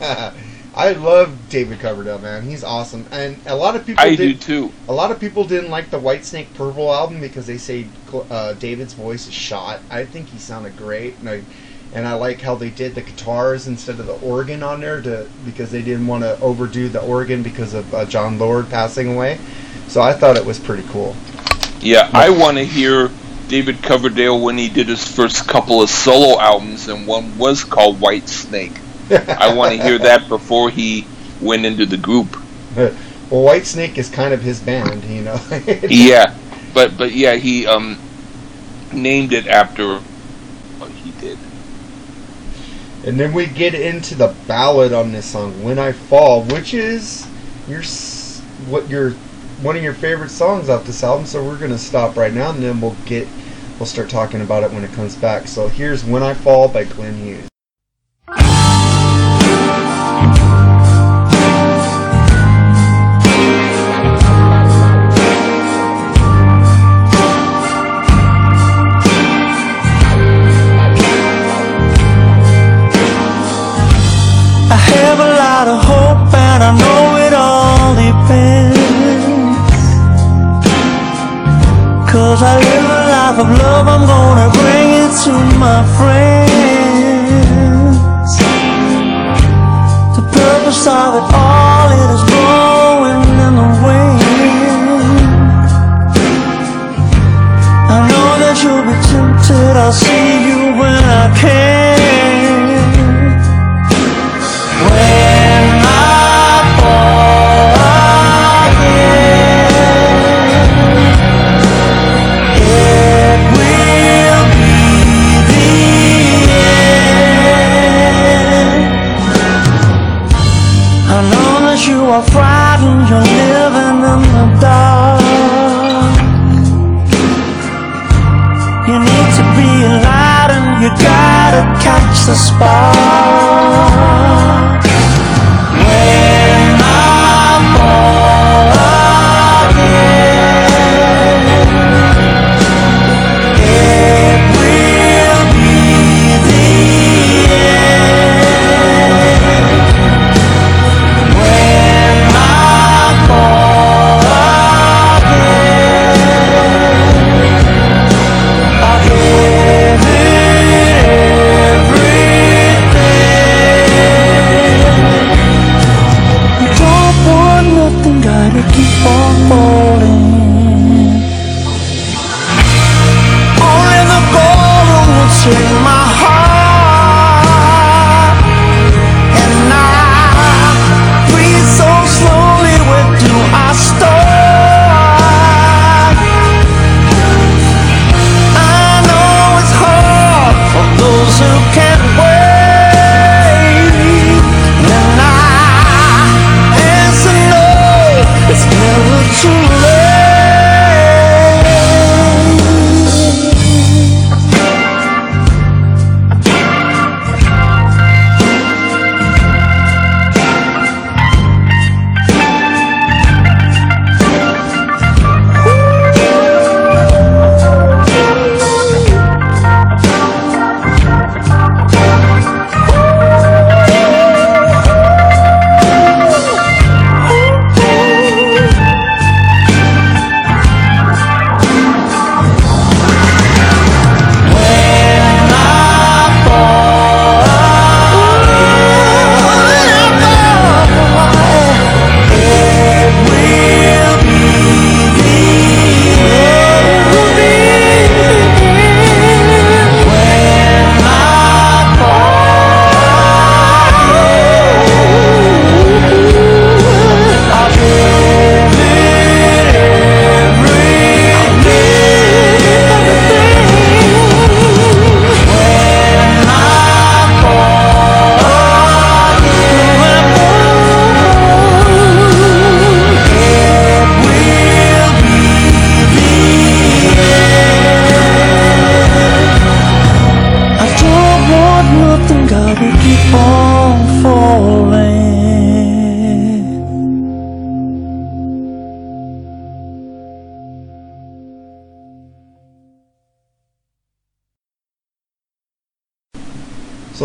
I 0.76 0.92
love 0.92 1.48
David 1.48 1.80
Coverdale, 1.80 2.18
man. 2.18 2.42
He's 2.42 2.62
awesome, 2.62 3.06
and 3.10 3.38
a 3.46 3.56
lot 3.56 3.76
of 3.76 3.86
people 3.86 4.04
I 4.04 4.14
did, 4.14 4.18
do 4.18 4.34
too. 4.34 4.72
A 4.88 4.92
lot 4.92 5.10
of 5.10 5.18
people 5.18 5.44
didn't 5.44 5.70
like 5.70 5.88
the 5.88 5.98
White 5.98 6.26
Snake 6.26 6.52
Purple 6.52 6.92
album 6.92 7.18
because 7.18 7.46
they 7.46 7.56
say 7.56 7.86
uh, 8.30 8.52
David's 8.52 8.92
voice 8.92 9.26
is 9.26 9.32
shot. 9.32 9.80
I 9.90 10.04
think 10.04 10.28
he 10.28 10.38
sounded 10.38 10.76
great, 10.76 11.16
and 11.20 11.30
I, 11.30 11.42
and 11.96 12.06
I 12.06 12.12
like 12.12 12.42
how 12.42 12.54
they 12.54 12.68
did 12.68 12.94
the 12.94 13.00
guitars 13.00 13.68
instead 13.68 13.98
of 13.98 14.06
the 14.06 14.18
organ 14.20 14.62
on 14.62 14.80
there 14.82 15.00
to 15.00 15.26
because 15.46 15.70
they 15.70 15.80
didn't 15.80 16.06
want 16.06 16.24
to 16.24 16.38
overdo 16.40 16.90
the 16.90 17.00
organ 17.00 17.42
because 17.42 17.72
of 17.72 17.92
uh, 17.94 18.04
Jon 18.04 18.38
Lord 18.38 18.68
passing 18.68 19.14
away. 19.14 19.40
So 19.88 20.02
I 20.02 20.12
thought 20.12 20.36
it 20.36 20.44
was 20.44 20.60
pretty 20.60 20.86
cool. 20.90 21.16
Yeah, 21.80 22.10
I 22.12 22.28
want 22.28 22.58
to 22.58 22.64
hear 22.64 23.10
David 23.48 23.82
Coverdale 23.82 24.38
when 24.38 24.58
he 24.58 24.68
did 24.68 24.88
his 24.88 25.10
first 25.10 25.48
couple 25.48 25.80
of 25.80 25.88
solo 25.88 26.38
albums, 26.38 26.88
and 26.88 27.06
one 27.06 27.38
was 27.38 27.64
called 27.64 27.98
White 27.98 28.28
Snake. 28.28 28.78
I 29.10 29.54
want 29.54 29.74
to 29.74 29.82
hear 29.82 29.98
that 29.98 30.28
before 30.28 30.68
he 30.68 31.06
went 31.40 31.64
into 31.64 31.86
the 31.86 31.96
group. 31.96 32.36
well, 32.76 32.92
White 33.30 33.64
Snake 33.64 33.96
is 33.96 34.10
kind 34.10 34.34
of 34.34 34.42
his 34.42 34.60
band, 34.60 35.02
you 35.04 35.22
know. 35.22 35.40
Yeah, 35.88 36.36
but 36.74 36.98
but 36.98 37.12
yeah, 37.12 37.36
he 37.36 37.66
um 37.66 37.96
named 38.92 39.32
it 39.32 39.46
after 39.46 39.98
what 39.98 40.02
he 40.02 40.02
did. 40.02 40.15
And 43.06 43.20
then 43.20 43.32
we 43.32 43.46
get 43.46 43.72
into 43.72 44.16
the 44.16 44.34
ballad 44.48 44.92
on 44.92 45.12
this 45.12 45.26
song, 45.26 45.62
"When 45.62 45.78
I 45.78 45.92
Fall," 45.92 46.42
which 46.42 46.74
is 46.74 47.24
your 47.68 47.82
what 48.68 48.90
your 48.90 49.12
one 49.62 49.76
of 49.76 49.82
your 49.82 49.94
favorite 49.94 50.30
songs 50.30 50.68
off 50.68 50.84
this 50.84 51.04
album. 51.04 51.24
So 51.24 51.42
we're 51.42 51.56
gonna 51.56 51.78
stop 51.78 52.16
right 52.16 52.34
now, 52.34 52.50
and 52.50 52.60
then 52.60 52.80
we'll 52.80 52.96
get 53.06 53.28
we'll 53.78 53.86
start 53.86 54.10
talking 54.10 54.40
about 54.40 54.64
it 54.64 54.72
when 54.72 54.82
it 54.82 54.92
comes 54.92 55.14
back. 55.14 55.46
So 55.46 55.68
here's 55.68 56.04
"When 56.04 56.24
I 56.24 56.34
Fall" 56.34 56.66
by 56.66 56.82
Glenn 56.82 57.16
Hughes. 57.16 57.48
Cause 82.36 82.44
I 82.44 82.56
live 82.60 82.84
a 82.84 83.00
life 83.16 83.38
of 83.40 83.48
love, 83.48 83.88
I'm 83.88 84.04
gonna 84.04 84.48
bring 84.52 84.88
it 84.92 85.12
to 85.24 85.32
my 85.56 85.80
friends. 85.96 86.36
The 90.16 90.22
purpose 90.36 90.86
of 90.86 91.14
it 91.16 91.24
all, 91.32 91.88
it 91.96 92.10
is 92.12 92.22
blowing 92.28 93.24
in 93.40 93.54
the 93.56 93.68
wind. 93.80 94.20
I 97.88 97.98
know 98.04 98.28
that 98.42 98.56
you'll 98.62 98.84
be 98.84 98.96
tempted, 99.08 99.74
I'll 99.80 99.90
see 99.90 100.28
you 100.46 100.76
when 100.76 100.92
I 100.92 101.32
can. 101.40 102.25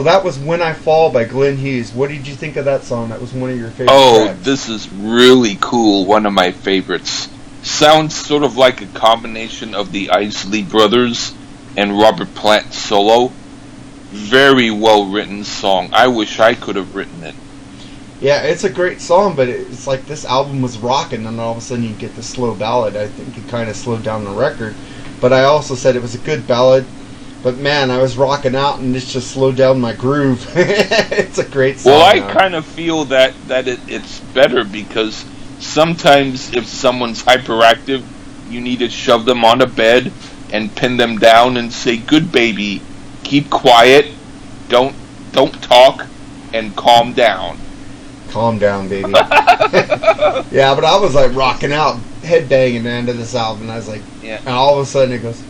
So 0.01 0.05
that 0.05 0.23
was 0.23 0.39
When 0.39 0.63
I 0.63 0.73
Fall 0.73 1.11
by 1.11 1.25
Glenn 1.25 1.57
Hughes. 1.57 1.93
What 1.93 2.09
did 2.09 2.27
you 2.27 2.33
think 2.33 2.55
of 2.55 2.65
that 2.65 2.81
song? 2.81 3.09
That 3.09 3.21
was 3.21 3.33
one 3.33 3.51
of 3.51 3.59
your 3.59 3.69
favorites. 3.69 3.93
Oh, 3.95 4.25
tracks. 4.25 4.43
this 4.43 4.67
is 4.67 4.91
really 4.91 5.59
cool. 5.61 6.05
One 6.05 6.25
of 6.25 6.33
my 6.33 6.53
favorites. 6.53 7.29
Sounds 7.61 8.15
sort 8.15 8.41
of 8.41 8.57
like 8.57 8.81
a 8.81 8.87
combination 8.87 9.75
of 9.75 9.91
the 9.91 10.09
Isley 10.09 10.63
Brothers 10.63 11.35
and 11.77 11.99
Robert 11.99 12.33
Plant 12.33 12.73
solo. 12.73 13.31
Very 14.09 14.71
well 14.71 15.05
written 15.05 15.43
song. 15.43 15.91
I 15.93 16.07
wish 16.07 16.39
I 16.39 16.55
could 16.55 16.77
have 16.77 16.95
written 16.95 17.23
it. 17.23 17.35
Yeah, 18.21 18.41
it's 18.41 18.63
a 18.63 18.71
great 18.71 19.01
song, 19.01 19.35
but 19.35 19.49
it's 19.49 19.85
like 19.85 20.07
this 20.07 20.25
album 20.25 20.63
was 20.63 20.79
rocking, 20.79 21.27
and 21.27 21.39
all 21.39 21.51
of 21.51 21.59
a 21.59 21.61
sudden 21.61 21.83
you 21.83 21.93
get 21.93 22.15
the 22.15 22.23
slow 22.23 22.55
ballad. 22.55 22.95
I 22.95 23.05
think 23.05 23.37
it 23.37 23.47
kind 23.51 23.69
of 23.69 23.75
slowed 23.75 24.01
down 24.01 24.23
the 24.23 24.31
record. 24.31 24.73
But 25.19 25.31
I 25.31 25.43
also 25.43 25.75
said 25.75 25.95
it 25.95 26.01
was 26.01 26.15
a 26.15 26.25
good 26.25 26.47
ballad. 26.47 26.87
But 27.43 27.57
man, 27.57 27.89
I 27.89 27.97
was 27.97 28.17
rocking 28.17 28.55
out, 28.55 28.79
and 28.79 28.95
it 28.95 28.99
just 28.99 29.31
slowed 29.31 29.55
down 29.57 29.81
my 29.81 29.93
groove. 29.93 30.45
it's 30.55 31.39
a 31.39 31.45
great 31.49 31.79
song. 31.79 31.93
Well, 31.93 32.05
I 32.05 32.19
now. 32.19 32.31
kind 32.33 32.53
of 32.55 32.65
feel 32.65 33.05
that 33.05 33.33
that 33.47 33.67
it, 33.67 33.79
it's 33.87 34.19
better 34.19 34.63
because 34.63 35.25
sometimes 35.59 36.53
if 36.53 36.67
someone's 36.67 37.23
hyperactive, 37.23 38.03
you 38.49 38.61
need 38.61 38.79
to 38.79 38.89
shove 38.89 39.25
them 39.25 39.43
on 39.43 39.61
a 39.61 39.65
bed 39.67 40.11
and 40.53 40.75
pin 40.75 40.97
them 40.97 41.17
down 41.17 41.57
and 41.57 41.73
say, 41.73 41.97
"Good 41.97 42.31
baby, 42.31 42.81
keep 43.23 43.49
quiet, 43.49 44.07
don't 44.69 44.95
don't 45.31 45.53
talk, 45.63 46.05
and 46.53 46.75
calm 46.75 47.13
down." 47.13 47.57
Calm 48.29 48.59
down, 48.59 48.87
baby. 48.87 49.09
yeah, 49.13 50.73
but 50.73 50.85
I 50.85 50.97
was 50.99 51.13
like 51.13 51.35
rocking 51.35 51.73
out, 51.73 51.97
head 52.23 52.47
banging 52.47 52.83
man 52.83 53.05
to 53.07 53.13
this 53.13 53.35
album. 53.35 53.63
And 53.63 53.71
I 53.71 53.75
was 53.75 53.89
like, 53.89 54.01
Yeah. 54.21 54.37
and 54.37 54.47
all 54.49 54.75
of 54.79 54.83
a 54.83 54.85
sudden 54.85 55.13
it 55.13 55.21
goes 55.21 55.41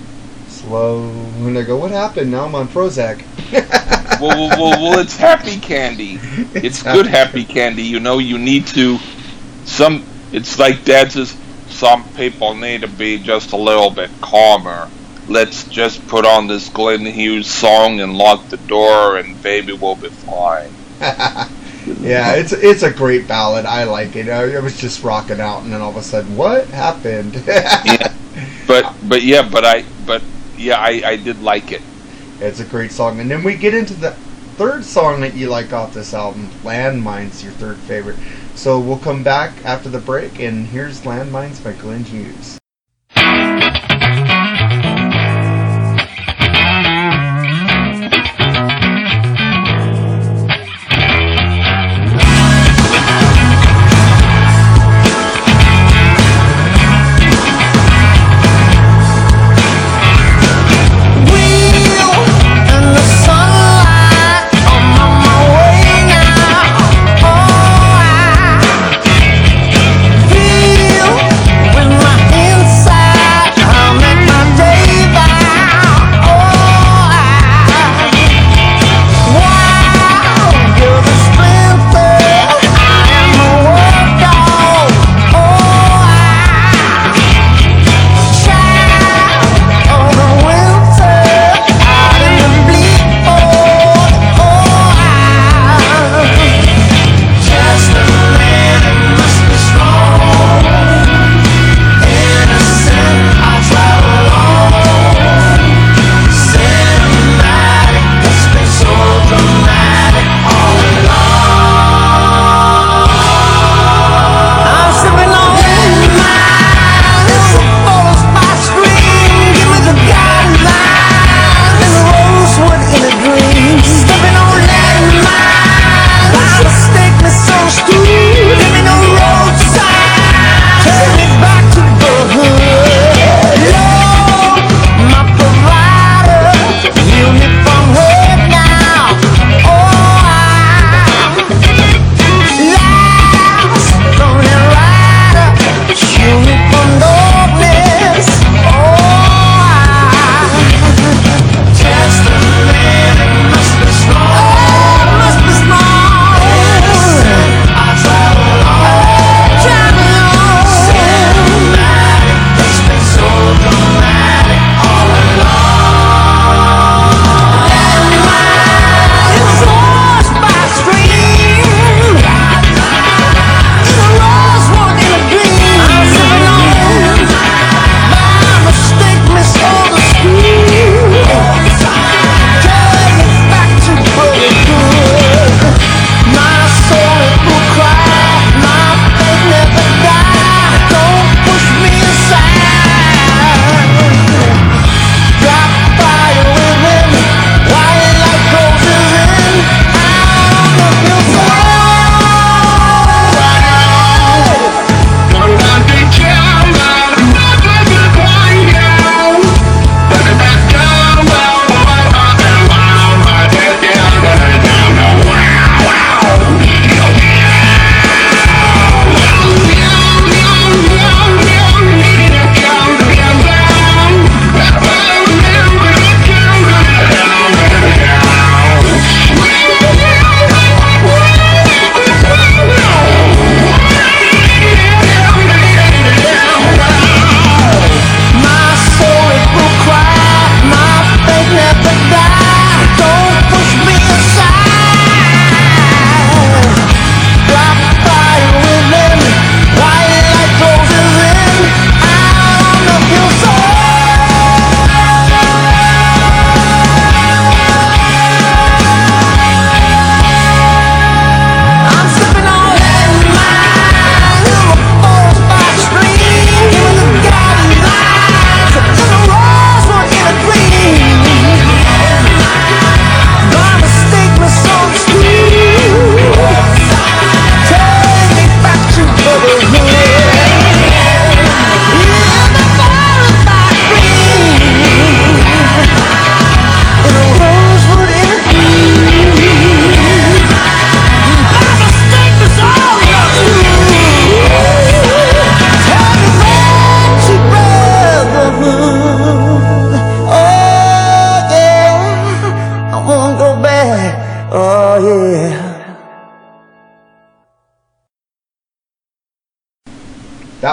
slow. 0.62 1.10
And 1.10 1.58
I 1.58 1.64
go, 1.64 1.78
what 1.78 1.92
happened? 1.92 2.32
Now 2.32 2.46
I'm 2.46 2.56
on 2.56 2.68
Prozac. 2.68 3.24
well, 4.22 4.38
well, 4.38 4.50
well, 4.50 4.84
well, 4.84 5.00
it's 5.00 5.18
happy 5.18 5.60
candy. 5.60 6.20
It's 6.54 6.84
good 6.98 7.08
happy 7.08 7.44
candy. 7.44 7.84
You 7.84 8.00
know, 8.00 8.20
you 8.20 8.38
need 8.38 8.68
to. 8.68 8.98
Some. 9.66 10.06
It's 10.32 10.58
like 10.60 10.86
Dad 10.86 11.12
says. 11.12 11.38
Some 11.70 12.08
people 12.14 12.54
need 12.54 12.82
to 12.82 12.88
be 12.88 13.18
just 13.18 13.54
a 13.54 13.58
little 13.58 13.90
bit 13.90 14.12
calmer. 14.22 14.90
Let's 15.28 15.64
just 15.64 16.06
put 16.08 16.26
on 16.26 16.48
this 16.48 16.70
Glenn 16.70 17.06
Hughes 17.06 17.48
song 17.48 18.02
and 18.02 18.18
lock 18.18 18.50
the 18.50 18.58
door, 18.58 19.18
and 19.18 19.42
baby, 19.42 19.74
will 19.74 19.96
be 19.96 20.10
fine. 20.10 20.72
yeah, 21.00 22.36
it's 22.36 22.52
it's 22.52 22.84
a 22.84 22.92
great 22.92 23.28
ballad. 23.28 23.66
I 23.66 23.86
like 23.86 24.16
it. 24.16 24.30
I, 24.30 24.60
was 24.60 24.80
just 24.80 25.04
rocking 25.04 25.40
out, 25.40 25.64
and 25.64 25.74
then 25.74 25.82
all 25.82 25.92
of 25.92 25.96
a 25.96 26.04
sudden, 26.04 26.36
what 26.36 26.68
happened? 26.68 27.42
yeah. 27.48 28.14
But 28.68 28.94
but 29.08 29.24
yeah, 29.24 29.48
but 29.50 29.66
I 29.66 29.84
but 30.06 30.22
yeah, 30.62 30.80
I, 30.80 31.02
I 31.06 31.16
did 31.18 31.42
like 31.42 31.72
it. 31.72 31.82
It's 32.40 32.60
a 32.60 32.66
great 32.66 32.92
song. 32.92 33.20
And 33.20 33.30
then 33.30 33.44
we 33.44 33.56
get 33.56 33.74
into 33.74 33.94
the 33.94 34.12
third 34.58 34.84
song 34.84 35.22
that 35.22 35.34
you 35.34 35.50
like 35.50 35.74
off 35.74 35.94
this 35.94 36.14
album, 36.14 36.50
Landmines, 36.64 37.44
your 37.44 37.54
third 37.54 37.78
favorite. 37.78 38.18
So 38.56 38.80
we'll 38.80 39.00
come 39.00 39.24
back 39.24 39.54
after 39.66 39.90
the 39.90 40.00
break, 40.00 40.40
and 40.40 40.68
here's 40.68 41.02
Landmines 41.02 41.64
by 41.64 41.74
Glenn 41.74 42.04
Hughes. 42.04 42.61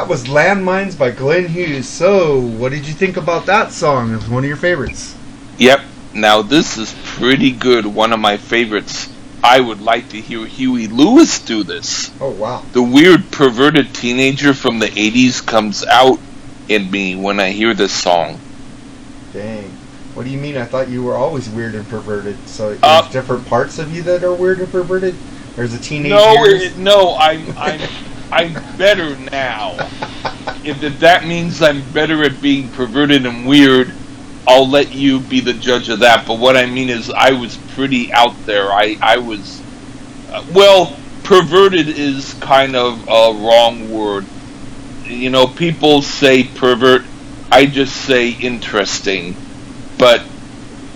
was 0.09 0.25
Landmines 0.25 0.99
by 0.99 1.11
Glenn 1.11 1.47
Hughes. 1.49 1.87
So, 1.87 2.41
what 2.41 2.73
did 2.73 2.89
you 2.89 2.95
think 2.95 3.19
about 3.19 3.45
that 3.47 3.73
song? 3.73 4.13
It 4.13 4.17
was 4.17 4.29
one 4.29 4.43
of 4.43 4.49
your 4.49 4.57
favorites. 4.57 5.15
Yep. 5.59 5.81
Now, 6.15 6.41
this 6.41 6.79
is 6.79 6.95
pretty 7.05 7.51
good. 7.51 7.85
One 7.85 8.15
of 8.15 8.19
my 8.19 8.39
favorites. 8.39 9.13
I 9.45 9.61
would 9.61 9.83
like 9.83 10.09
to 10.11 10.21
hear 10.21 10.47
Huey 10.47 10.87
Lewis 10.87 11.41
do 11.41 11.63
this. 11.63 12.11
Oh, 12.21 12.31
wow. 12.31 12.65
The 12.73 12.83
weird, 12.83 13.31
perverted 13.31 13.95
teenager 13.95 14.55
from 14.55 14.79
the 14.79 14.87
80s 14.87 15.45
comes 15.45 15.85
out 15.85 16.19
in 16.69 16.91
me 16.91 17.15
when 17.15 17.39
I 17.39 17.51
hear 17.51 17.75
this 17.75 17.93
song. 17.93 18.41
Dang. 19.35 19.71
What 20.15 20.25
do 20.25 20.31
you 20.31 20.39
mean? 20.39 20.57
I 20.57 20.65
thought 20.65 20.89
you 20.89 21.05
were 21.05 21.15
always 21.15 21.51
weird 21.51 21.75
and 21.75 21.87
perverted. 21.87 22.49
So, 22.49 22.71
there's 22.71 22.81
uh, 22.83 23.09
different 23.13 23.47
parts 23.47 23.79
of 23.79 23.95
you 23.95 24.03
that 24.05 24.25
are 24.25 24.35
weird 24.35 24.61
and 24.61 24.71
perverted? 24.71 25.15
There's 25.55 25.75
a 25.75 25.79
teenager. 25.79 26.15
No, 26.15 26.45
it, 26.45 26.77
no, 26.79 27.17
I'm, 27.17 27.57
I'm 27.59 27.81
I'm 28.31 28.53
better 28.77 29.17
now. 29.31 29.77
If, 30.65 31.01
that 31.01 31.27
means 31.27 31.63
I'm 31.63 31.83
better 31.93 32.23
at 32.25 32.41
being 32.43 32.69
perverted 32.71 33.25
and 33.25 33.47
weird, 33.47 33.93
I'll 34.47 34.69
let 34.69 34.95
you 34.95 35.21
be 35.21 35.41
the 35.41 35.53
judge 35.53 35.89
of 35.89 36.01
that. 36.01 36.27
But 36.27 36.39
what 36.39 36.57
I 36.57 36.67
mean 36.67 36.89
is, 36.89 37.11
I 37.11 37.33
was 37.33 37.57
pretty 37.75 38.13
out 38.13 38.35
there. 38.47 38.73
I 38.73 38.97
I 39.01 39.19
was, 39.19 39.63
uh, 40.31 40.45
well, 40.55 40.97
perverted 41.25 41.89
is 41.89 42.35
kind 42.41 42.75
of 42.75 43.07
a 43.09 43.33
wrong 43.33 43.91
word. 43.91 44.25
You 45.05 45.31
know, 45.31 45.47
people 45.47 46.03
say 46.03 46.45
pervert. 46.45 47.05
I 47.51 47.67
just 47.67 47.95
say 47.95 48.31
interesting. 48.31 49.37
But 49.99 50.23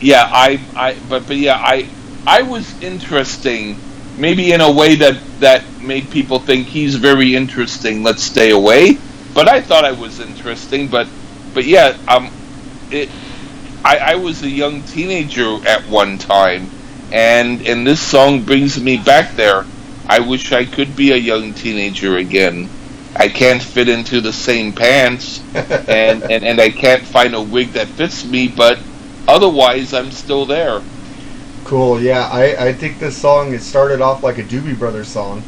yeah, 0.01 0.28
I 0.30 0.61
I 0.74 0.97
but 1.09 1.26
but 1.26 1.37
yeah, 1.37 1.57
I 1.57 1.89
I 2.26 2.43
was 2.43 2.83
interesting. 2.83 3.76
Maybe 4.17 4.53
in 4.53 4.61
a 4.61 4.71
way 4.71 4.97
that 4.97 5.19
that 5.41 5.65
made 5.81 6.11
people 6.11 6.39
think 6.39 6.67
he's 6.67 6.97
very 6.97 7.35
interesting. 7.35 8.03
Let's 8.03 8.23
stay 8.23 8.51
away. 8.51 8.99
But 9.35 9.49
I 9.49 9.61
thought 9.61 9.85
I 9.85 9.93
was 9.93 10.21
interesting. 10.21 10.89
But 10.89 11.09
but 11.55 11.65
yeah, 11.65 11.97
um, 12.09 12.31
it. 12.91 13.09
I, 13.85 13.97
I 13.97 14.15
was 14.15 14.43
a 14.43 14.49
young 14.49 14.83
teenager 14.83 15.59
at 15.67 15.89
one 15.89 16.19
time, 16.19 16.71
and 17.11 17.67
and 17.67 17.87
this 17.87 18.01
song 18.01 18.43
brings 18.45 18.81
me 18.81 18.97
back 18.99 19.35
there. 19.35 19.65
I 20.07 20.21
wish 20.21 20.53
I 20.53 20.65
could 20.65 20.95
be 20.95 21.13
a 21.13 21.17
young 21.17 21.55
teenager 21.55 22.17
again. 22.17 22.69
I 23.15 23.29
can't 23.29 23.63
fit 23.63 23.89
into 23.89 24.21
the 24.21 24.33
same 24.33 24.73
pants, 24.73 25.41
and, 25.55 26.23
and, 26.23 26.45
and 26.45 26.61
I 26.61 26.71
can't 26.71 27.03
find 27.03 27.35
a 27.35 27.43
wig 27.43 27.73
that 27.73 27.89
fits 27.89 28.25
me, 28.25 28.49
but 28.49 28.79
otherwise 29.29 29.93
I'm 29.93 30.11
still 30.11 30.47
there. 30.47 30.81
Cool. 31.73 32.03
Yeah, 32.03 32.29
I, 32.31 32.66
I 32.66 32.73
think 32.75 32.99
this 32.99 33.16
song 33.16 33.55
it 33.55 33.62
started 33.62 34.03
off 34.03 34.23
like 34.23 34.37
a 34.37 34.43
Doobie 34.43 34.79
Brothers 34.79 35.09
song, 35.09 35.43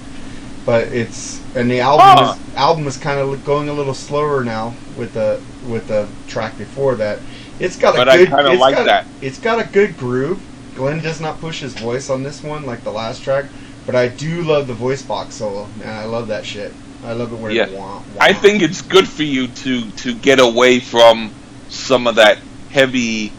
but 0.65 0.89
it's 0.89 1.39
and 1.55 1.71
the 1.71 1.81
album 1.81 2.25
is, 2.25 2.57
album 2.57 2.87
is 2.87 2.97
kind 2.97 3.21
of 3.21 3.45
going 3.45 3.69
a 3.69 3.75
little 3.75 3.93
slower 3.93 4.43
now 4.43 4.73
with 4.97 5.13
the 5.13 5.39
with 5.69 5.87
the 5.87 6.09
track 6.27 6.57
before 6.57 6.95
that. 6.95 7.19
It's 7.61 7.77
got 7.77 7.93
a 7.95 7.99
But 7.99 8.09
I 8.09 8.17
good. 8.17 8.29
kinda 8.29 8.53
it's 8.53 8.59
like 8.59 8.75
got, 8.75 8.87
that. 8.87 9.07
It's 9.21 9.39
got 9.39 9.63
a 9.63 9.69
good 9.71 9.99
groove. 9.99 10.41
Glenn 10.75 11.01
does 11.01 11.21
not 11.21 11.41
push 11.41 11.61
his 11.61 11.75
voice 11.75 12.09
on 12.09 12.23
this 12.23 12.43
one 12.43 12.65
like 12.65 12.85
the 12.85 12.91
last 12.91 13.23
track, 13.23 13.45
but 13.85 13.95
I 13.95 14.09
do 14.09 14.45
love 14.45 14.67
the 14.67 14.73
voice 14.73 15.03
box 15.03 15.35
solo, 15.35 15.69
and 15.83 15.91
I 15.91 16.07
love 16.07 16.29
that 16.29 16.47
shit. 16.47 16.73
I 17.05 17.13
love 17.13 17.35
it 17.35 17.39
when 17.39 17.53
Yeah. 17.53 17.67
it 17.67 17.73
wah, 17.73 17.99
wah. 17.99 18.03
I 18.19 18.33
think 18.33 18.63
it's 18.63 18.81
good 18.81 19.07
for 19.07 19.25
you 19.25 19.49
to 19.49 19.91
to 19.91 20.15
get 20.15 20.41
away 20.41 20.81
from 20.81 21.33
some 21.69 22.07
of 22.07 22.15
that 22.15 22.39
heavy 22.71 23.31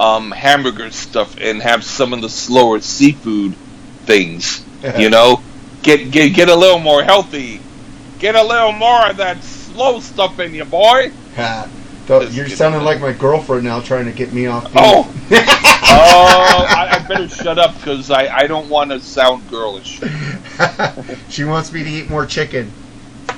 um, 0.00 0.30
hamburger 0.30 0.90
stuff 0.90 1.36
and 1.40 1.62
have 1.62 1.84
some 1.84 2.12
of 2.12 2.20
the 2.22 2.28
slower 2.28 2.80
seafood 2.80 3.54
things. 4.04 4.64
you 4.98 5.10
know, 5.10 5.40
get 5.82 6.10
get 6.10 6.34
get 6.34 6.48
a 6.48 6.54
little 6.56 6.78
more 6.80 7.02
healthy. 7.02 7.60
Get 8.18 8.34
a 8.36 8.42
little 8.42 8.72
more 8.72 9.10
of 9.10 9.16
that 9.18 9.42
slow 9.42 10.00
stuff 10.00 10.38
in 10.38 10.54
you, 10.54 10.64
boy. 10.64 11.10
You're 12.08 12.48
sounding 12.48 12.82
like 12.82 13.00
my 13.00 13.12
girlfriend 13.12 13.64
now, 13.64 13.80
trying 13.80 14.04
to 14.06 14.12
get 14.12 14.32
me 14.32 14.46
off. 14.46 14.64
beat. 14.72 14.74
Oh. 14.76 15.14
Oh, 15.94 16.64
I, 16.70 16.96
I 16.96 17.06
better 17.06 17.28
shut 17.28 17.58
up 17.58 17.74
because 17.76 18.10
I, 18.10 18.26
I 18.34 18.46
don't 18.46 18.70
want 18.70 18.92
to 18.92 19.00
sound 19.00 19.46
girlish. 19.50 20.00
she 21.28 21.44
wants 21.44 21.70
me 21.70 21.82
to 21.84 21.88
eat 21.90 22.08
more 22.08 22.24
chicken. 22.24 22.72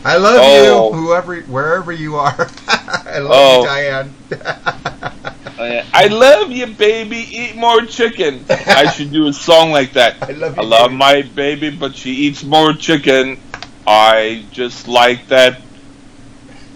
I 0.04 0.18
love 0.18 0.38
Oh. 0.40 0.92
you, 0.92 0.96
whoever, 1.00 1.40
wherever 1.42 1.90
you 1.90 2.14
are. 2.14 2.48
I 2.68 3.18
love 3.18 3.32
Oh. 3.34 3.60
you, 3.62 3.66
Diane. 3.66 5.33
Uh, 5.58 5.84
I 5.92 6.08
love 6.08 6.50
you, 6.50 6.66
baby. 6.66 7.16
Eat 7.16 7.56
more 7.56 7.82
chicken. 7.82 8.44
I 8.50 8.90
should 8.90 9.12
do 9.12 9.28
a 9.28 9.32
song 9.32 9.70
like 9.70 9.92
that. 9.92 10.20
I 10.22 10.32
love 10.32 10.56
you. 10.56 10.62
I 10.62 10.66
love 10.66 10.90
baby. 10.90 10.96
my 10.96 11.22
baby, 11.22 11.70
but 11.70 11.94
she 11.94 12.10
eats 12.10 12.42
more 12.42 12.72
chicken. 12.72 13.38
I 13.86 14.44
just 14.50 14.88
like 14.88 15.28
that 15.28 15.60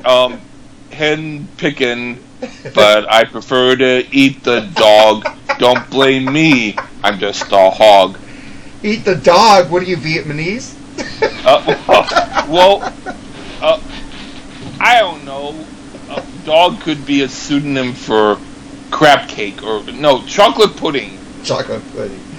um, 0.04 0.40
hen 0.92 1.48
picking, 1.56 2.22
but 2.74 3.10
I 3.12 3.24
prefer 3.24 3.74
to 3.74 4.06
eat 4.12 4.44
the 4.44 4.60
dog. 4.74 5.26
Don't 5.58 5.88
blame 5.90 6.32
me. 6.32 6.76
I'm 7.02 7.18
just 7.18 7.50
a 7.50 7.70
hog. 7.70 8.18
Eat 8.84 9.04
the 9.04 9.16
dog. 9.16 9.70
What 9.72 9.82
are 9.82 9.86
you, 9.86 9.96
Vietnamese? 9.96 10.76
Uh, 11.44 12.46
well, 12.48 12.82
uh, 13.60 13.80
I 14.78 15.00
don't 15.00 15.24
know. 15.24 15.66
A 16.10 16.24
dog 16.44 16.80
could 16.80 17.04
be 17.04 17.22
a 17.22 17.28
pseudonym 17.28 17.92
for 17.92 18.38
crab 18.90 19.28
cake 19.28 19.62
or 19.62 19.82
no 19.84 20.22
chocolate 20.26 20.76
pudding. 20.76 21.18
Chocolate 21.44 21.82
pudding. 21.92 22.20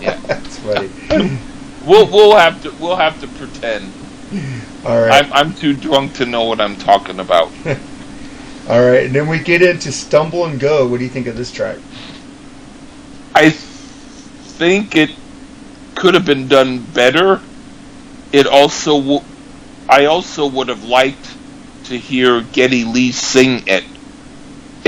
Yeah. 0.00 0.16
That's 0.26 0.58
funny. 0.60 0.90
We'll 1.84 2.06
we'll 2.06 2.36
have 2.36 2.62
to 2.62 2.70
we'll 2.80 2.96
have 2.96 3.20
to 3.20 3.28
pretend. 3.28 3.92
All 4.84 5.00
right. 5.00 5.24
I'm 5.24 5.32
I'm 5.32 5.54
too 5.54 5.74
drunk 5.74 6.14
to 6.14 6.26
know 6.26 6.44
what 6.44 6.60
I'm 6.60 6.76
talking 6.76 7.18
about. 7.20 7.50
All 8.68 8.80
right. 8.84 9.06
And 9.06 9.14
then 9.14 9.28
we 9.28 9.38
get 9.38 9.62
into 9.62 9.92
Stumble 9.92 10.44
and 10.46 10.58
Go. 10.60 10.86
What 10.88 10.98
do 10.98 11.04
you 11.04 11.10
think 11.10 11.26
of 11.26 11.36
this 11.36 11.52
track? 11.52 11.78
I 13.34 13.50
think 13.50 14.96
it 14.96 15.10
could 15.94 16.14
have 16.14 16.24
been 16.24 16.48
done 16.48 16.80
better. 16.92 17.40
It 18.32 18.46
also 18.46 19.00
w- 19.00 19.24
I 19.88 20.06
also 20.06 20.46
would 20.46 20.68
have 20.68 20.84
liked 20.84 21.36
to 21.84 21.96
hear 21.98 22.40
Geddy 22.42 22.84
Lee 22.84 23.12
sing 23.12 23.62
it. 23.66 23.84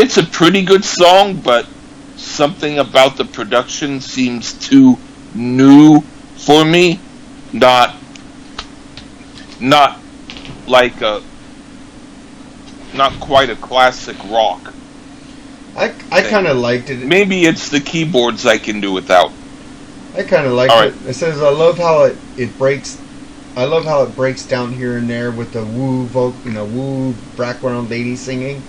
It's 0.01 0.17
a 0.17 0.23
pretty 0.23 0.63
good 0.63 0.85
song, 0.85 1.41
but 1.41 1.67
something 2.15 2.79
about 2.79 3.17
the 3.17 3.25
production 3.25 4.01
seems 4.01 4.53
too 4.53 4.97
new 5.35 6.03
for 6.37 6.65
me. 6.65 7.01
Not 7.53 7.97
not 9.59 9.99
like 10.69 11.01
a 11.01 11.21
not 12.95 13.19
quite 13.19 13.51
a 13.51 13.57
classic 13.57 14.17
rock. 14.27 14.73
I, 15.75 15.93
I 16.13 16.23
kind 16.23 16.47
of 16.47 16.59
liked 16.59 16.91
it. 16.91 17.05
Maybe 17.05 17.45
it's 17.45 17.69
the 17.69 17.81
keyboards 17.81 18.47
I 18.47 18.59
can 18.59 18.81
do 18.81 18.93
without. 18.93 19.33
I 20.15 20.23
kind 20.23 20.47
of 20.47 20.53
liked 20.53 20.73
All 20.73 20.83
it. 20.83 20.95
It 21.09 21.15
says 21.15 21.43
I 21.43 21.51
love 21.51 21.77
how 21.77 22.05
it, 22.05 22.17
it 22.37 22.57
breaks. 22.57 23.03
I 23.57 23.65
love 23.65 23.85
how 23.85 24.05
it 24.05 24.15
breaks 24.15 24.47
down 24.47 24.75
here 24.75 24.97
and 24.97 25.11
there 25.11 25.33
with 25.33 25.55
the 25.55 25.65
woo 25.65 26.07
voc, 26.07 26.45
you 26.45 26.53
know, 26.53 26.67
woo 26.67 27.15
background 27.37 27.91
lady 27.91 28.15
singing, 28.15 28.63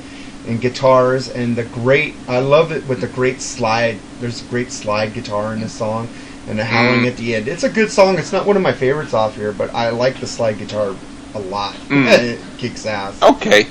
and 0.50 0.60
guitars 0.60 1.30
and 1.30 1.56
the 1.56 1.64
great. 1.64 2.16
I 2.28 2.40
love 2.40 2.72
it 2.72 2.88
with 2.88 3.02
the 3.02 3.08
great 3.08 3.40
slide. 3.42 3.98
There's 4.20 4.42
a 4.42 4.46
great 4.50 4.72
slide 4.72 5.14
guitar 5.14 5.54
in 5.54 5.62
this 5.62 5.72
song, 5.74 6.10
and 6.48 6.58
the 6.58 6.66
howling 6.66 7.02
Mm. 7.04 7.08
at 7.08 7.18
the 7.18 7.36
end. 7.36 7.48
It's 7.48 7.64
a 7.64 7.70
good 7.70 7.92
song. 7.92 8.18
It's 8.18 8.32
not 8.34 8.46
one 8.46 8.56
of 8.58 8.62
my 8.64 8.74
favorites 8.74 9.14
off 9.14 9.36
here, 9.36 9.52
but 9.52 9.74
I 9.74 9.90
like 9.92 10.20
the 10.20 10.28
slide 10.28 10.58
guitar 10.58 10.96
a 11.36 11.40
lot. 11.40 11.76
Mm. 11.90 12.08
it 12.08 12.40
kicks 12.58 12.86
ass. 12.86 13.22
Okay. 13.22 13.68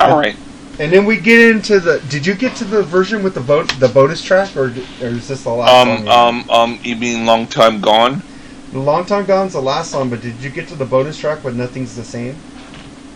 All 0.00 0.18
right. 0.18 0.36
And 0.78 0.92
then 0.92 1.04
we 1.06 1.16
get 1.18 1.40
into 1.50 1.80
the. 1.80 2.00
Did 2.10 2.26
you 2.26 2.34
get 2.34 2.54
to 2.56 2.64
the 2.64 2.82
version 2.82 3.22
with 3.22 3.34
the 3.34 3.40
bo- 3.40 3.64
the 3.64 3.88
bonus 3.88 4.22
track, 4.22 4.56
or, 4.56 4.64
or 5.00 5.08
is 5.08 5.28
this 5.28 5.44
the 5.44 5.50
last 5.50 5.70
song? 5.70 5.98
Um, 5.98 6.04
you- 6.04 6.10
um, 6.10 6.50
um, 6.50 6.78
you 6.82 6.96
mean 6.96 7.24
long 7.26 7.46
time 7.46 7.80
gone? 7.80 8.22
Long 8.72 9.06
Time 9.06 9.24
Gone's 9.24 9.52
the 9.54 9.62
last 9.62 9.90
song, 9.92 10.10
but 10.10 10.20
did 10.20 10.34
you 10.42 10.50
get 10.50 10.68
to 10.68 10.74
the 10.74 10.84
bonus 10.84 11.16
track 11.18 11.42
with 11.44 11.56
Nothing's 11.56 11.94
the 11.96 12.04
Same? 12.04 12.36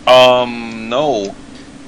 Um, 0.07 0.89
no. 0.89 1.35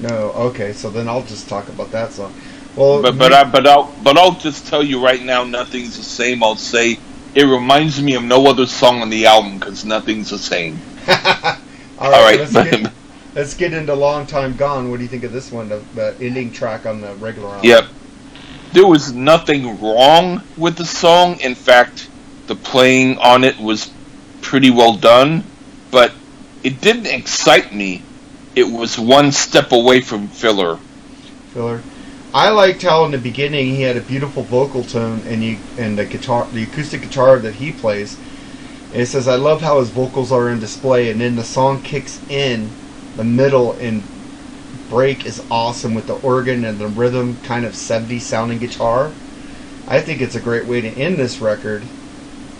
No. 0.00 0.32
Okay, 0.32 0.72
so 0.72 0.90
then 0.90 1.08
I'll 1.08 1.22
just 1.22 1.48
talk 1.48 1.68
about 1.68 1.90
that 1.92 2.12
song. 2.12 2.34
Well, 2.76 3.02
But 3.02 3.18
but 3.18 3.32
I 3.32 3.44
but 3.44 3.66
I'll 3.66 3.94
but 4.02 4.18
I'll 4.18 4.32
just 4.34 4.66
tell 4.66 4.82
you 4.82 5.02
right 5.02 5.22
now, 5.22 5.44
nothing's 5.44 5.96
the 5.96 6.02
same. 6.02 6.42
I'll 6.42 6.56
say 6.56 6.98
it 7.34 7.44
reminds 7.44 8.00
me 8.00 8.14
of 8.14 8.22
no 8.22 8.46
other 8.46 8.66
song 8.66 9.02
on 9.02 9.10
the 9.10 9.26
album 9.26 9.58
because 9.58 9.84
nothing's 9.84 10.30
the 10.30 10.38
same. 10.38 10.80
all 11.08 11.14
right. 11.14 11.58
All 11.98 12.10
right. 12.10 12.38
Let's, 12.38 12.52
get, 12.52 12.92
let's 13.34 13.54
get 13.54 13.72
into 13.72 13.94
Long 13.94 14.26
Time 14.26 14.56
Gone. 14.56 14.90
What 14.90 14.98
do 14.98 15.02
you 15.02 15.08
think 15.08 15.24
of 15.24 15.32
this 15.32 15.50
one, 15.50 15.68
the, 15.68 15.82
the 15.94 16.16
ending 16.20 16.52
track 16.52 16.86
on 16.86 17.00
the 17.00 17.14
regular 17.16 17.48
album? 17.48 17.68
Yep. 17.68 17.84
There 18.72 18.86
was 18.86 19.12
nothing 19.12 19.80
wrong 19.80 20.42
with 20.56 20.76
the 20.76 20.84
song. 20.84 21.40
In 21.40 21.54
fact, 21.54 22.08
the 22.46 22.54
playing 22.54 23.18
on 23.18 23.42
it 23.44 23.58
was 23.58 23.90
pretty 24.40 24.70
well 24.70 24.96
done, 24.96 25.44
but 25.90 26.12
it 26.62 26.80
didn't 26.80 27.06
excite 27.06 27.74
me. 27.74 28.02
It 28.56 28.70
was 28.70 28.98
one 28.98 29.32
step 29.32 29.72
away 29.72 30.00
from 30.00 30.28
filler. 30.28 30.78
Filler. 31.52 31.82
I 32.32 32.50
liked 32.50 32.82
how 32.82 33.04
in 33.04 33.10
the 33.10 33.18
beginning 33.18 33.66
he 33.66 33.82
had 33.82 33.96
a 33.96 34.00
beautiful 34.00 34.42
vocal 34.42 34.84
tone, 34.84 35.22
and 35.26 35.42
you 35.42 35.58
and 35.78 35.98
the 35.98 36.04
guitar, 36.04 36.46
the 36.52 36.62
acoustic 36.62 37.02
guitar 37.02 37.38
that 37.38 37.54
he 37.54 37.72
plays. 37.72 38.16
And 38.92 39.02
it 39.02 39.06
says, 39.06 39.26
"I 39.26 39.36
love 39.36 39.60
how 39.60 39.80
his 39.80 39.90
vocals 39.90 40.30
are 40.30 40.48
in 40.48 40.60
display," 40.60 41.10
and 41.10 41.20
then 41.20 41.36
the 41.36 41.44
song 41.44 41.80
kicks 41.82 42.20
in, 42.28 42.70
the 43.16 43.24
middle 43.24 43.76
and 43.80 44.02
break 44.88 45.26
is 45.26 45.42
awesome 45.50 45.94
with 45.94 46.06
the 46.06 46.14
organ 46.14 46.64
and 46.64 46.78
the 46.78 46.86
rhythm, 46.86 47.38
kind 47.42 47.64
of 47.64 47.74
70 47.74 48.18
sounding 48.20 48.58
guitar. 48.58 49.10
I 49.88 50.00
think 50.00 50.20
it's 50.20 50.34
a 50.34 50.40
great 50.40 50.66
way 50.66 50.80
to 50.80 50.88
end 50.88 51.16
this 51.16 51.40
record. 51.40 51.82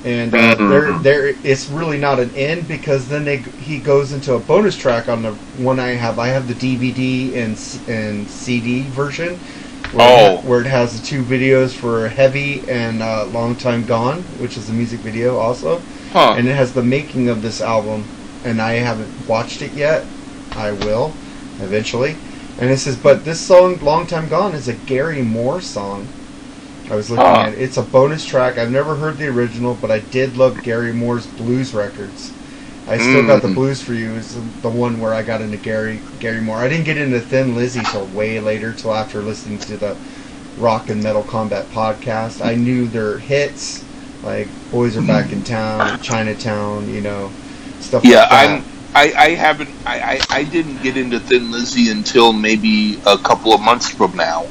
And 0.04 0.34
uh, 0.34 0.54
Mhm. 0.56 0.68
there 0.70 0.92
there 1.26 1.34
it's 1.44 1.68
really 1.68 1.98
not 1.98 2.20
an 2.20 2.30
end 2.36 2.68
because 2.68 3.08
then 3.08 3.24
they 3.24 3.38
he 3.60 3.78
goes 3.78 4.12
into 4.12 4.34
a 4.34 4.38
bonus 4.38 4.76
track 4.76 5.08
on 5.08 5.22
the 5.22 5.32
one 5.58 5.80
I 5.80 5.90
have. 5.94 6.18
I 6.18 6.28
have 6.28 6.46
the 6.48 6.54
DVD 6.54 7.34
and 7.36 7.58
and 7.88 8.28
CD 8.28 8.82
version. 8.82 9.38
Where, 9.92 10.06
it, 10.08 10.12
Oh. 10.32 10.36
ha- 10.36 10.42
where 10.48 10.60
it 10.60 10.66
has 10.66 10.98
the 11.00 11.06
two 11.06 11.22
videos 11.22 11.70
for 11.72 12.08
Heavy 12.08 12.62
and 12.68 13.00
uh, 13.02 13.26
Long 13.26 13.54
Time 13.54 13.84
Gone, 13.84 14.22
which 14.40 14.56
is 14.56 14.68
a 14.68 14.72
music 14.72 15.00
video 15.00 15.38
also 15.38 15.80
Huh. 16.12 16.34
and 16.36 16.48
it 16.48 16.54
has 16.56 16.72
the 16.72 16.82
making 16.82 17.28
of 17.28 17.42
this 17.42 17.60
album 17.60 18.04
and 18.44 18.60
i 18.60 18.72
haven't 18.74 19.08
watched 19.28 19.62
it 19.62 19.72
yet 19.72 20.04
i 20.56 20.70
will 20.72 21.12
eventually 21.60 22.14
and 22.60 22.70
it 22.70 22.78
says 22.78 22.96
but 22.96 23.24
this 23.24 23.40
song 23.40 23.78
long 23.82 24.06
time 24.06 24.28
gone 24.28 24.52
is 24.54 24.68
a 24.68 24.74
gary 24.74 25.22
moore 25.22 25.60
song 25.60 26.06
i 26.90 26.94
was 26.94 27.10
looking 27.10 27.24
Ah. 27.24 27.46
at 27.46 27.52
it 27.52 27.58
it's 27.60 27.76
a 27.76 27.82
bonus 27.82 28.24
track 28.24 28.58
i've 28.58 28.70
never 28.70 28.94
heard 28.96 29.16
the 29.18 29.26
original 29.28 29.74
but 29.74 29.90
i 29.90 29.98
did 30.00 30.36
love 30.36 30.62
gary 30.62 30.92
moore's 30.92 31.26
blues 31.26 31.74
records 31.74 32.32
i 32.86 32.98
still 32.98 33.22
got 33.26 33.42
the 33.42 33.48
Mm. 33.48 33.54
blues 33.54 33.80
for 33.82 33.94
you 33.94 34.12
is 34.14 34.36
the 34.62 34.68
one 34.68 35.00
where 35.00 35.14
i 35.14 35.22
got 35.22 35.40
into 35.40 35.56
gary 35.56 36.00
gary 36.20 36.40
moore 36.40 36.58
i 36.58 36.68
didn't 36.68 36.84
get 36.84 36.96
into 36.98 37.20
thin 37.20 37.54
lizzy 37.54 37.82
till 37.82 38.06
way 38.06 38.40
later 38.40 38.72
till 38.72 38.94
after 38.94 39.22
listening 39.22 39.58
to 39.60 39.76
the 39.76 39.96
rock 40.58 40.88
and 40.90 41.02
metal 41.02 41.22
combat 41.22 41.66
podcast 41.70 42.44
i 42.44 42.54
knew 42.54 42.86
their 42.86 43.18
hits 43.18 43.84
like 44.22 44.48
boys 44.70 44.96
are 44.96 45.02
back 45.02 45.32
in 45.32 45.42
town 45.42 45.98
chinatown 46.00 46.88
you 46.88 47.00
know 47.00 47.30
stuff 47.80 48.04
Yeah, 48.04 48.20
like 48.20 48.30
that 48.30 48.62
I'm. 48.62 48.64
I, 48.96 49.12
I 49.18 49.28
haven't. 49.30 49.70
I, 49.84 50.00
I, 50.00 50.20
I 50.30 50.44
didn't 50.44 50.80
get 50.80 50.96
into 50.96 51.18
Thin 51.18 51.50
Lizzy 51.50 51.90
until 51.90 52.32
maybe 52.32 53.00
a 53.04 53.18
couple 53.18 53.52
of 53.52 53.60
months 53.60 53.88
from 53.90 54.14
now. 54.16 54.46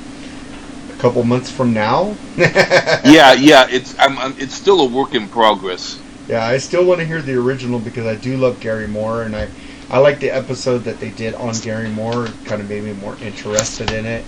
A 1.04 1.08
couple 1.08 1.24
months 1.24 1.52
from 1.52 1.74
now 1.74 2.16
yeah, 2.38 3.34
yeah. 3.34 3.68
It's 3.70 3.98
I'm, 4.00 4.18
I'm. 4.18 4.34
It's 4.38 4.56
still 4.56 4.82
a 4.82 4.86
work 4.88 5.14
in 5.16 5.28
progress. 5.28 6.00
yeah 6.30 6.46
i 6.46 6.58
still 6.58 6.86
want 6.86 7.00
to 7.02 7.06
hear 7.06 7.22
the 7.22 7.36
original 7.36 7.80
because 7.80 8.06
i 8.06 8.16
do 8.16 8.38
love 8.38 8.60
gary 8.62 8.88
moore 8.88 9.24
and 9.24 9.36
i 9.36 9.48
i 9.90 9.98
like 9.98 10.20
the 10.20 10.30
episode 10.32 10.80
that 10.86 11.00
they 11.02 11.10
did 11.10 11.36
on 11.36 11.54
gary 11.62 11.90
moore 11.90 12.28
it 12.28 12.34
kind 12.46 12.62
of 12.62 12.70
made 12.70 12.84
me 12.84 12.94
more 12.94 13.18
interested 13.18 13.92
in 13.92 14.06
it 14.06 14.24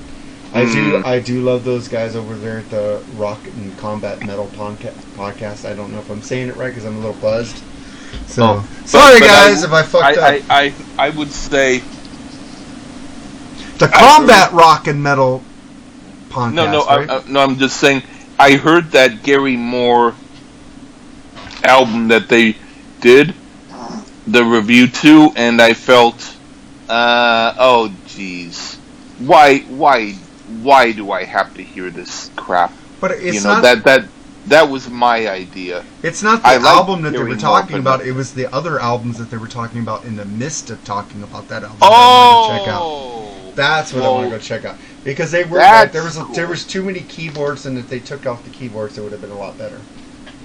I 0.53 0.63
do, 0.65 0.93
Mm. 1.01 1.05
I 1.05 1.19
do 1.19 1.41
love 1.41 1.65
those 1.65 1.87
guys 1.89 2.15
over 2.15 2.33
there 2.35 2.59
at 2.59 2.69
the 2.69 3.03
Rock 3.17 3.39
and 3.45 3.77
Combat 3.77 4.25
Metal 4.25 4.47
podca- 4.55 4.93
podcast. 5.17 5.65
I 5.69 5.73
don't 5.75 5.91
know 5.91 5.99
if 5.99 6.09
I'm 6.09 6.21
saying 6.21 6.47
it 6.47 6.55
right 6.55 6.69
because 6.69 6.85
I'm 6.85 6.95
a 6.95 6.99
little 6.99 7.19
buzzed. 7.19 7.61
So 8.27 8.43
Oh, 8.63 8.69
sorry, 8.85 9.19
but 9.19 9.25
guys, 9.27 9.63
I- 9.63 9.67
if 9.67 9.73
I 9.73 9.83
fucked 9.83 10.17
I, 10.17 10.37
up. 10.37 10.43
I, 10.49 10.61
I, 10.97 11.07
I 11.07 11.09
would 11.09 11.29
say 11.31 11.79
the 13.79 13.87
I 13.93 13.99
Combat 13.99 14.53
Rock 14.53 14.87
and 14.87 15.01
Metal 15.03 15.43
podcast. 16.29 16.53
no, 16.53 16.71
no, 16.71 16.85
right? 16.85 17.09
I, 17.09 17.17
I, 17.17 17.23
no. 17.27 17.39
I'm 17.41 17.57
just 17.57 17.77
saying. 17.77 18.03
I 18.37 18.55
heard 18.55 18.91
that 18.91 19.23
Gary 19.23 19.55
Moore 19.55 20.13
album 21.63 22.09
that 22.09 22.27
they 22.27 22.57
did 22.99 23.33
the 24.27 24.43
review 24.43 24.87
to, 24.87 25.31
and 25.35 25.61
I 25.61 25.73
felt, 25.73 26.35
uh, 26.89 27.53
oh, 27.57 27.95
jeez, 28.07 28.75
why, 29.19 29.59
why, 29.59 30.13
why 30.61 30.91
do 30.91 31.11
I 31.11 31.23
have 31.23 31.53
to 31.55 31.63
hear 31.63 31.89
this 31.89 32.29
crap? 32.35 32.73
but 33.01 33.11
it's 33.11 33.35
you 33.35 33.41
know 33.41 33.55
not. 33.55 33.61
that 33.61 33.83
that 33.83 34.05
that 34.47 34.69
was 34.69 34.89
my 34.89 35.27
idea. 35.27 35.83
it's 36.03 36.21
not 36.21 36.41
the 36.41 36.47
I 36.47 36.55
album 36.55 37.01
that 37.01 37.11
they 37.11 37.23
were 37.23 37.35
talking 37.35 37.81
but- 37.83 37.99
about. 37.99 38.07
It 38.07 38.13
was 38.13 38.33
the 38.33 38.51
other 38.53 38.79
albums 38.79 39.17
that 39.17 39.29
they 39.29 39.37
were 39.37 39.47
talking 39.47 39.81
about 39.81 40.05
in 40.05 40.15
the 40.15 40.25
midst 40.25 40.69
of 40.69 40.83
talking 40.85 41.23
about 41.23 41.47
that 41.49 41.63
album. 41.63 41.77
Oh. 41.81 42.47
that 42.49 43.34
I 43.57 43.69
wanted 43.69 43.89
to 43.89 43.89
check 43.89 43.91
out. 43.91 43.91
That's 43.91 43.93
what 43.93 44.03
I 44.03 44.09
want 44.09 44.29
to 44.29 44.37
go 44.37 44.39
check 44.39 44.65
out 44.65 44.75
because 45.03 45.31
they 45.31 45.43
were 45.43 45.59
there 45.59 46.03
was 46.03 46.17
a, 46.17 46.25
there 46.33 46.47
was 46.47 46.65
too 46.65 46.83
many 46.83 47.01
keyboards, 47.01 47.65
and 47.65 47.77
if 47.77 47.89
they 47.89 47.99
took 47.99 48.25
off 48.25 48.43
the 48.43 48.49
keyboards, 48.49 48.97
it 48.97 49.01
would 49.01 49.11
have 49.11 49.21
been 49.21 49.31
a 49.31 49.37
lot 49.37 49.57
better. 49.57 49.79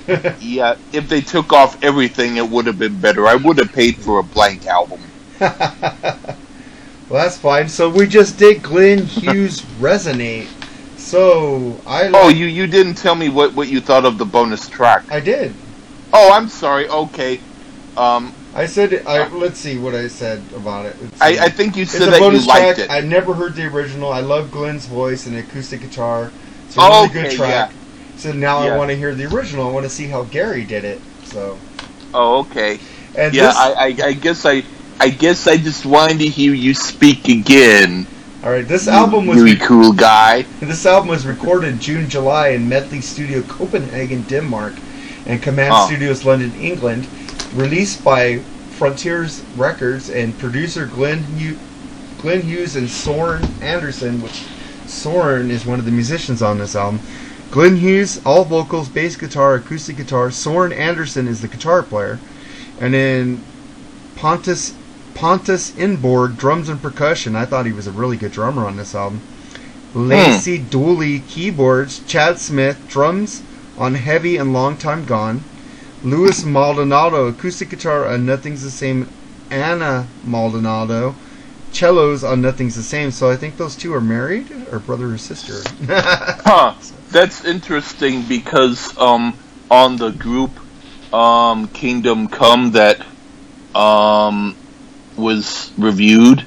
Yeah, 0.41 0.77
if 0.93 1.09
they 1.09 1.21
took 1.21 1.53
off 1.53 1.83
everything, 1.85 2.37
it 2.37 2.49
would 2.49 2.67
have 2.67 2.79
been 2.79 3.01
better. 3.01 3.27
I 3.29 3.37
would 3.37 3.59
have 3.59 3.73
paid 3.73 3.97
for 3.97 4.19
a 4.19 4.23
blank 4.25 4.67
album. 4.67 5.01
well, 5.41 6.19
that's 7.09 7.39
fine. 7.39 7.69
So 7.69 7.89
we 7.89 8.07
just 8.07 8.39
did 8.39 8.63
Glenn 8.63 9.05
Hughes 9.05 9.61
resonate. 9.81 10.49
So 10.97 11.81
I 11.87 12.09
like, 12.09 12.25
Oh, 12.25 12.29
you 12.29 12.47
you 12.47 12.67
didn't 12.67 12.95
tell 12.95 13.15
me 13.15 13.29
what 13.29 13.55
what 13.55 13.69
you 13.69 13.81
thought 13.81 14.05
of 14.05 14.19
the 14.19 14.25
bonus 14.25 14.69
track. 14.69 15.05
I 15.11 15.21
did. 15.21 15.55
Oh, 16.13 16.33
I'm 16.33 16.49
sorry. 16.49 16.89
Okay, 16.89 17.41
um, 17.97 18.33
I 18.55 18.67
said 18.67 19.03
I 19.07 19.29
let's 19.29 19.59
see 19.59 19.79
what 19.79 19.95
I 19.95 20.09
said 20.09 20.43
about 20.57 20.87
it. 20.87 20.97
I. 21.21 21.39
I 21.47 21.49
think 21.49 21.77
you 21.77 21.85
said 21.85 22.01
that 22.09 22.15
you 22.15 22.21
bonus 22.21 22.47
liked 22.47 22.77
track. 22.77 22.79
it. 22.79 22.91
I 22.91 23.01
never 23.01 23.33
heard 23.33 23.55
the 23.55 23.67
original. 23.67 24.13
I 24.13 24.21
love 24.21 24.51
Glenn's 24.51 24.87
voice 24.87 25.27
and 25.27 25.37
acoustic 25.37 25.81
guitar. 25.83 26.33
It's 26.67 26.77
a 26.77 26.81
really 26.81 27.09
good 27.09 27.27
Okay, 27.27 27.37
track. 27.37 27.73
So 28.17 28.33
now 28.33 28.65
Yeah. 28.65 28.75
I 28.75 28.77
want 28.77 28.91
to 28.91 28.97
hear 28.97 29.15
the 29.15 29.27
original. 29.35 29.69
I 29.69 29.73
want 29.73 29.85
to 29.85 29.91
see 29.91 30.07
how 30.09 30.25
Gary 30.25 30.65
did 30.65 30.85
it. 30.85 31.01
So 31.25 31.59
Oh, 32.13 32.41
okay. 32.41 32.81
and 33.17 33.33
Yeah, 33.35 33.47
this, 33.47 33.57
I, 33.57 33.73
I 33.73 33.87
I 34.09 34.13
guess 34.15 34.45
I 34.45 34.63
I 34.99 35.09
guess 35.11 35.47
I 35.47 35.57
just 35.57 35.87
wanted 35.87 36.19
to 36.19 36.27
hear 36.27 36.53
you 36.53 36.75
speak 36.75 37.29
again. 37.29 38.07
all 38.43 38.51
right. 38.51 38.67
This 38.67 38.89
album 38.89 39.27
was 39.27 39.39
really 39.41 39.57
cool 39.57 39.93
guy. 39.93 40.45
This 40.61 40.85
album 40.87 41.09
was 41.09 41.25
recorded 41.25 41.79
June, 41.81 42.09
July 42.09 42.49
in 42.49 42.69
Medley 42.69 43.01
Studio, 43.01 43.43
Copenhagen, 43.43 44.23
Denmark, 44.23 44.75
and 45.27 45.41
Command 45.41 45.73
Oh. 45.73 45.87
Studios, 45.87 46.25
London, 46.25 46.53
England. 46.61 47.07
Released 47.55 48.05
by 48.05 48.39
Frontiers 48.79 49.43
Records 49.57 50.09
and 50.09 50.39
producer 50.39 50.87
Glenn 50.87 51.23
Hugh, 51.37 51.59
Glenn 52.21 52.43
Hughes 52.43 52.77
and 52.77 52.89
Soren 52.89 53.45
Andersen, 53.61 54.23
which 54.23 54.45
Soren 54.87 55.51
is 55.51 55.67
one 55.67 55.79
of 55.79 55.85
the 55.85 55.91
musicians 55.91 56.43
on 56.43 56.59
this 56.59 56.77
album. 56.77 57.01
Glenn 57.51 57.77
Hughes, 57.77 58.21
all 58.25 58.45
vocals, 58.45 58.89
bass 58.89 59.17
guitar, 59.17 59.55
acoustic 59.57 59.97
guitar. 59.97 60.31
Soren 60.31 60.73
Andersen 60.73 61.27
is 61.27 61.41
the 61.41 61.49
guitar 61.49 61.83
player, 61.83 62.21
and 62.81 62.95
then 62.95 63.43
Pontus 64.15 64.75
Pontus 65.15 65.73
Engborg, 65.73 66.37
drums 66.37 66.69
and 66.69 66.81
percussion. 66.81 67.35
I 67.35 67.45
thought 67.45 67.67
he 67.67 67.73
was 67.73 67.87
a 67.87 67.93
really 67.93 68.17
good 68.17 68.33
drummer 68.33 68.67
on 68.67 68.77
this 68.77 68.95
album. 68.95 69.21
Hmm. 69.93 70.09
Lachy 70.09 70.59
Doley, 70.59 71.27
keyboards. 71.27 72.01
Chad 72.07 72.39
Smith, 72.39 72.79
drums 72.89 73.43
on 73.77 73.97
Heavy 73.97 74.37
and 74.37 74.53
Long 74.53 74.77
Time 74.77 75.05
Gone. 75.05 75.43
Louis 76.03 76.45
Maldonado, 76.45 77.27
acoustic 77.27 77.71
guitar 77.71 78.07
on 78.07 78.25
Nothing's 78.27 78.63
the 78.63 78.71
Same. 78.71 79.09
Anna 79.51 80.07
Maldonado, 80.25 81.15
cellos 81.73 82.23
on 82.23 82.41
Nothing's 82.41 82.77
the 82.77 82.83
Same. 82.83 83.11
So 83.11 83.31
I 83.31 83.37
think 83.37 83.57
those 83.57 83.75
two 83.77 83.93
are 83.93 84.01
married, 84.01 84.51
or 84.71 84.79
brother 84.79 85.13
or 85.13 85.19
sister. 85.19 85.55
Huh. 85.91 86.75
That's 87.11 87.45
interesting 87.45 88.23
because 88.23 88.97
um 88.97 89.37
on 89.71 89.97
the 89.97 90.11
group 90.11 90.53
um 91.13 91.67
Kingdom 91.69 92.29
Come 92.29 92.71
that 92.73 93.05
um 93.75 94.57
was 95.17 95.73
reviewed 95.77 96.45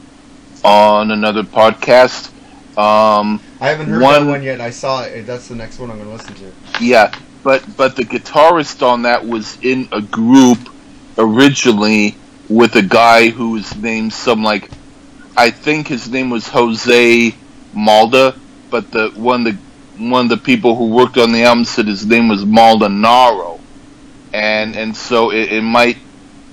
on 0.64 1.12
another 1.12 1.44
podcast. 1.44 2.30
Um 2.78 3.42
I 3.60 3.68
haven't 3.70 3.88
heard 3.88 4.02
One- 4.02 4.26
that 4.26 4.30
one 4.32 4.44
yet. 4.44 4.62
I 4.62 4.70
saw 4.70 5.04
it. 5.04 5.24
That's 5.28 5.48
the 5.50 5.56
next 5.56 5.78
one 5.80 5.92
I'm 5.92 5.98
going 5.98 6.10
to 6.10 6.16
listen 6.16 6.36
to. 6.36 6.52
yeah, 6.84 7.14
but 7.44 7.64
but 7.78 7.96
the 7.96 8.04
guitarist 8.04 8.82
on 8.82 9.04
that 9.04 9.26
was 9.26 9.58
in 9.62 9.88
a 9.92 10.02
group 10.02 10.58
originally 11.18 12.16
with 12.50 12.76
a 12.76 12.82
guy 12.82 13.30
whose 13.30 13.76
name 13.76 14.10
some 14.10 14.44
like 14.44 14.70
I 15.36 15.50
think 15.50 15.88
his 15.88 16.10
name 16.10 16.30
was 16.30 16.48
Jose 16.48 17.36
Malda, 17.76 18.38
but 18.70 18.92
the 18.92 19.10
one 19.16 19.44
the 19.44 19.58
one 19.98 20.26
of 20.26 20.30
the 20.30 20.38
people 20.38 20.76
who 20.76 20.90
worked 20.90 21.18
on 21.18 21.32
the 21.32 21.44
album 21.44 21.66
said 21.66 21.88
his 21.88 22.06
name 22.06 22.28
was 22.28 22.46
Maldonaro, 22.46 23.60
and 24.32 24.76
and 24.76 24.96
so 24.96 25.32
it, 25.32 25.52
it 25.54 25.62
might 25.62 25.98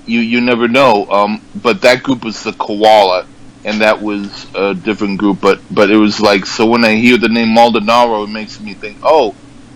you 0.07 0.21
you 0.21 0.41
never 0.41 0.67
know. 0.67 1.07
Um, 1.11 1.43
but 1.55 1.83
that 1.83 2.03
group 2.03 2.25
was 2.25 2.43
the 2.43 2.53
Koala, 2.53 3.27
and 3.65 3.81
that 3.81 4.01
was 4.01 4.47
a 4.55 4.75
different 4.75 5.19
group. 5.19 5.41
But 5.41 5.61
but 5.71 5.91
it 5.91 5.97
was 5.97 6.21
like 6.21 6.47
so 6.47 6.67
when 6.67 6.85
I 6.85 6.97
hear 6.97 7.19
the 7.19 7.29
name 7.29 7.49
Maldonaro, 7.49 8.25
it 8.25 8.31
makes 8.31 8.61
me 8.61 8.75
think, 8.75 8.99
oh, 9.03 9.35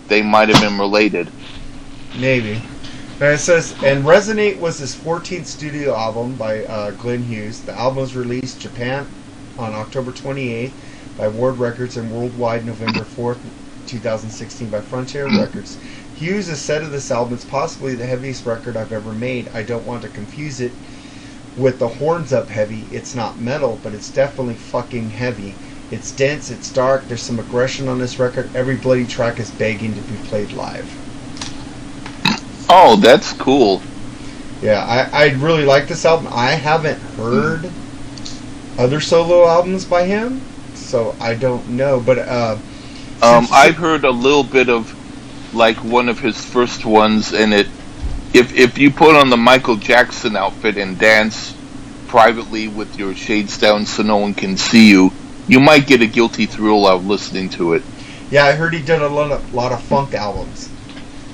they 0.09 0.23
might 0.23 0.49
have 0.49 0.61
been 0.61 0.79
related. 0.79 1.31
Maybe. 2.17 2.63
And 3.21 3.33
it 3.33 3.39
says, 3.39 3.73
and 3.83 4.05
Resonate 4.05 4.59
was 4.59 4.79
his 4.79 4.95
14th 4.95 5.47
studio 5.47 5.95
album 5.95 6.35
by 6.35 6.65
uh, 6.65 6.91
Glenn 6.93 7.23
Hughes. 7.23 7.63
The 7.63 7.73
album 7.73 8.01
was 8.01 8.17
released 8.17 8.61
Japan 8.61 9.07
on 9.57 9.73
October 9.73 10.11
28th 10.11 10.73
by 11.17 11.29
Ward 11.29 11.59
Records 11.59 11.97
and 11.97 12.11
worldwide 12.11 12.67
November 12.67 13.01
4th, 13.01 13.39
2016 13.87 14.69
by 14.69 14.81
Frontier 14.81 15.29
Records. 15.29 15.79
Hughes 16.17 16.49
has 16.49 16.61
said 16.61 16.83
of 16.83 16.91
this 16.91 17.11
album, 17.11 17.35
it's 17.35 17.45
possibly 17.45 17.95
the 17.95 18.07
heaviest 18.07 18.47
record 18.47 18.77
I've 18.77 18.93
ever 18.93 19.13
made. 19.13 19.49
I 19.49 19.63
don't 19.63 19.87
want 19.87 20.03
to 20.03 20.09
confuse 20.09 20.61
it 20.61 20.73
with 21.57 21.79
the 21.79 21.89
horns 21.89 22.33
up 22.33 22.49
heavy. 22.49 22.85
It's 22.91 23.15
not 23.15 23.39
metal, 23.39 23.79
but 23.83 23.95
it's 23.95 24.11
definitely 24.11 24.55
fucking 24.55 25.11
heavy. 25.11 25.55
It's 25.91 26.13
dense, 26.13 26.51
it's 26.51 26.73
dark, 26.73 27.07
there's 27.09 27.23
some 27.23 27.39
aggression 27.39 27.89
on 27.89 27.99
this 27.99 28.19
record. 28.19 28.55
Every 28.57 28.77
bloody 28.77 29.07
track 29.07 29.39
is 29.39 29.51
begging 29.51 29.95
to 29.95 30.01
be 30.01 30.17
played 30.29 30.53
live. 30.53 30.89
Oh, 32.69 32.97
that's 32.97 33.33
cool. 33.35 33.83
Yeah, 34.63 34.85
I, 35.13 35.27
I 35.27 35.31
really 35.35 35.65
like 35.65 35.87
this 35.89 36.05
album. 36.05 36.29
I 36.33 36.53
haven't 36.53 36.99
heard 37.17 37.71
other 38.79 39.01
solo 39.01 39.47
albums 39.47 39.85
by 39.85 40.05
him, 40.05 40.41
so 40.75 41.15
I 41.21 41.35
don't 41.35 41.69
know. 41.71 42.01
But 42.01 42.19
uh, 42.19 42.57
Um, 43.23 43.47
I've 43.53 43.77
heard 43.77 44.05
a 44.05 44.11
little 44.11 44.43
bit 44.45 44.69
of 44.69 44.93
like 45.55 45.77
one 45.85 46.09
of 46.09 46.19
his 46.19 46.43
first 46.45 46.85
ones, 46.85 47.33
and 47.33 47.53
it 47.55 47.69
if 48.33 48.53
if 48.57 48.79
you 48.79 48.91
put 48.91 49.15
on 49.15 49.31
the 49.31 49.37
Michael 49.37 49.77
Jackson 49.77 50.37
outfit 50.37 50.77
and 50.77 50.99
dance 50.99 51.55
privately 52.09 52.69
with 52.69 52.99
your 52.99 53.15
shades 53.15 53.59
down 53.59 53.87
so 53.87 54.03
no 54.03 54.17
one 54.17 54.35
can 54.35 54.57
see 54.57 54.89
you, 54.91 55.13
you 55.49 55.61
might 55.61 55.87
get 55.87 56.01
a 56.03 56.07
guilty 56.07 56.47
thrill 56.47 56.87
out 56.87 56.97
of 56.97 57.07
listening 57.07 57.49
to 57.51 57.75
it. 57.75 57.83
Yeah, 58.31 58.45
I 58.45 58.53
heard 58.53 58.73
he 58.75 58.81
did 58.81 59.03
a 59.03 59.09
lot 59.09 59.31
of, 59.31 59.55
lot 59.55 59.73
of 59.73 59.83
funk 59.83 60.15
albums, 60.15 60.69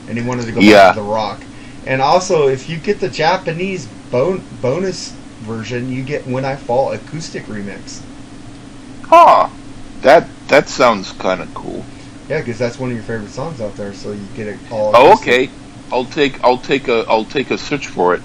and 0.08 0.18
he 0.18 0.24
wanted 0.24 0.46
to 0.46 0.52
go 0.52 0.60
Yeah. 0.60 0.88
back 0.88 0.94
to 0.96 1.00
the 1.00 1.06
rock. 1.06 1.40
And 1.86 2.02
also, 2.02 2.48
if 2.48 2.68
you 2.68 2.76
get 2.76 3.00
the 3.00 3.08
Japanese 3.08 3.86
bon- 4.10 4.42
bonus 4.60 5.12
version, 5.42 5.90
you 5.90 6.02
get 6.02 6.26
"When 6.26 6.44
I 6.44 6.56
Fall" 6.56 6.92
acoustic 6.92 7.46
remix. 7.46 8.00
Huh. 9.06 9.48
That 10.02 10.26
that 10.48 10.68
sounds 10.68 11.12
kind 11.12 11.40
of 11.40 11.52
cool. 11.54 11.84
Yeah, 12.28 12.38
because 12.40 12.58
that's 12.58 12.78
one 12.78 12.90
of 12.90 12.96
your 12.96 13.04
favorite 13.04 13.30
songs 13.30 13.60
out 13.60 13.76
there, 13.76 13.92
so 13.94 14.12
you 14.12 14.26
get 14.36 14.46
it 14.46 14.58
all. 14.70 14.92
Oh, 14.94 15.12
acoustic. 15.12 15.28
okay. 15.28 15.50
I'll 15.92 16.04
take 16.04 16.42
I'll 16.44 16.58
take 16.58 16.88
a 16.88 17.04
I'll 17.08 17.24
take 17.24 17.50
a 17.50 17.58
search 17.58 17.86
for 17.88 18.14
it. 18.14 18.22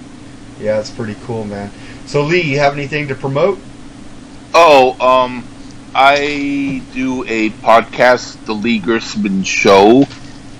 Yeah, 0.60 0.78
it's 0.80 0.90
pretty 0.90 1.16
cool, 1.26 1.44
man. 1.44 1.70
So 2.06 2.22
Lee, 2.22 2.40
you 2.42 2.58
have 2.58 2.72
anything 2.74 3.08
to 3.08 3.14
promote? 3.14 3.58
Oh, 4.54 4.96
um, 5.00 5.44
I 5.98 6.82
do 6.92 7.24
a 7.24 7.48
podcast, 7.48 8.44
The 8.44 8.52
Lee 8.52 8.80
Gersman 8.80 9.46
Show, 9.46 10.04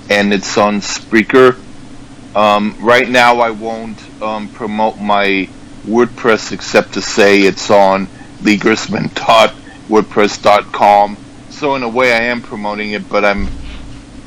and 0.09 0.32
it's 0.32 0.57
on 0.57 0.80
Spreaker. 0.80 1.61
Um, 2.34 2.74
right 2.80 3.07
now, 3.07 3.41
I 3.41 3.51
won't 3.51 4.03
um, 4.22 4.49
promote 4.49 4.99
my 4.99 5.47
WordPress 5.84 6.53
except 6.53 6.95
to 6.95 7.03
say 7.03 7.43
it's 7.43 7.70
on 7.70 8.07
leegersman.wordpress.com. 8.41 11.16
So 11.51 11.74
in 11.74 11.82
a 11.82 11.89
way, 11.91 12.14
I 12.14 12.20
am 12.20 12.41
promoting 12.41 12.93
it, 12.93 13.07
but 13.07 13.26
I'm 13.26 13.47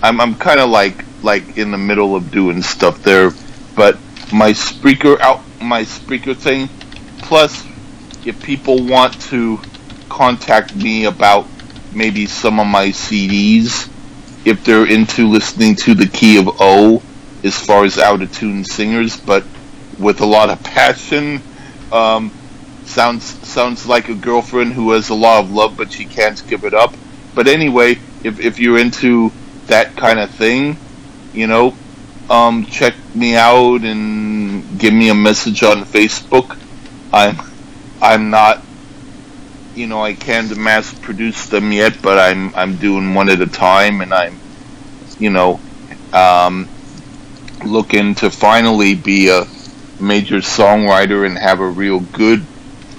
I'm 0.04 0.22
I'm 0.22 0.36
kind 0.36 0.60
of 0.60 0.70
like 0.70 1.04
like 1.24 1.58
in 1.58 1.72
the 1.72 1.80
middle 1.80 2.16
of 2.16 2.30
doing 2.30 2.62
stuff 2.62 3.02
there. 3.02 3.32
But 3.76 3.98
my 4.32 4.52
Spreaker 4.52 5.20
out 5.20 5.42
my 5.60 5.86
Spreaker 5.86 6.36
thing. 6.36 6.70
Plus, 7.18 7.66
if 8.28 8.40
people 8.44 8.86
want 8.86 9.20
to 9.24 9.60
contact 10.10 10.76
me 10.76 11.06
about 11.06 11.48
maybe 11.94 12.26
some 12.26 12.60
of 12.60 12.68
my 12.68 12.88
CDs, 12.88 13.90
if 14.46 14.64
they're 14.64 14.88
into 14.88 15.28
listening 15.28 15.76
to 15.76 15.94
the 15.94 16.08
key 16.08 16.38
of 16.38 16.50
O 16.60 17.02
as 17.44 17.58
far 17.58 17.86
as 17.86 17.98
out 17.98 18.22
of 18.22 18.34
tune 18.34 18.66
singers, 18.66 19.18
but 19.18 19.44
with 19.98 20.22
a 20.22 20.26
lot 20.26 20.50
of 20.50 20.62
passion. 20.64 21.42
Um, 21.92 22.32
sounds 22.86 23.24
sounds 23.48 23.86
like 23.86 24.10
a 24.10 24.16
girlfriend 24.16 24.74
who 24.74 24.92
has 24.92 25.10
a 25.10 25.16
lot 25.16 25.44
of 25.44 25.52
love, 25.52 25.78
but 25.78 25.92
she 25.92 26.06
can't 26.06 26.42
give 26.48 26.64
it 26.64 26.74
up. 26.74 26.94
But 27.36 27.48
anyway, 27.48 28.00
if 28.24 28.40
if 28.40 28.60
you're 28.60 28.80
into 28.80 29.32
that 29.68 29.96
kind 29.96 30.20
of 30.20 30.30
thing, 30.32 30.78
you 31.34 31.48
know, 31.48 31.76
um, 32.30 32.66
check 32.66 32.96
me 33.16 33.36
out 33.36 33.82
and 33.82 34.80
give 34.80 34.94
me 34.94 35.10
a 35.10 35.16
message 35.16 35.64
on 35.64 35.84
Facebook. 35.84 36.58
I'm 37.14 37.38
I'm 38.02 38.30
not 38.30 38.64
you 39.80 39.88
know, 39.88 40.04
I 40.04 40.14
can't 40.14 40.56
mass 40.58 40.94
produce 40.94 41.48
them 41.48 41.72
yet, 41.72 42.02
but 42.02 42.20
I'm 42.20 42.54
I'm 42.54 42.76
doing 42.76 43.14
one 43.14 43.30
at 43.30 43.40
a 43.40 43.48
time 43.48 44.02
and 44.02 44.14
I'm 44.14 44.38
you 45.18 45.30
know, 45.30 45.60
um 46.12 46.68
looking 47.66 48.16
to 48.16 48.30
finally 48.30 48.96
be 48.96 49.30
a 49.30 49.46
major 50.00 50.38
songwriter 50.38 51.26
and 51.26 51.38
have 51.38 51.62
a 51.62 51.68
real 51.68 52.00
good 52.00 52.46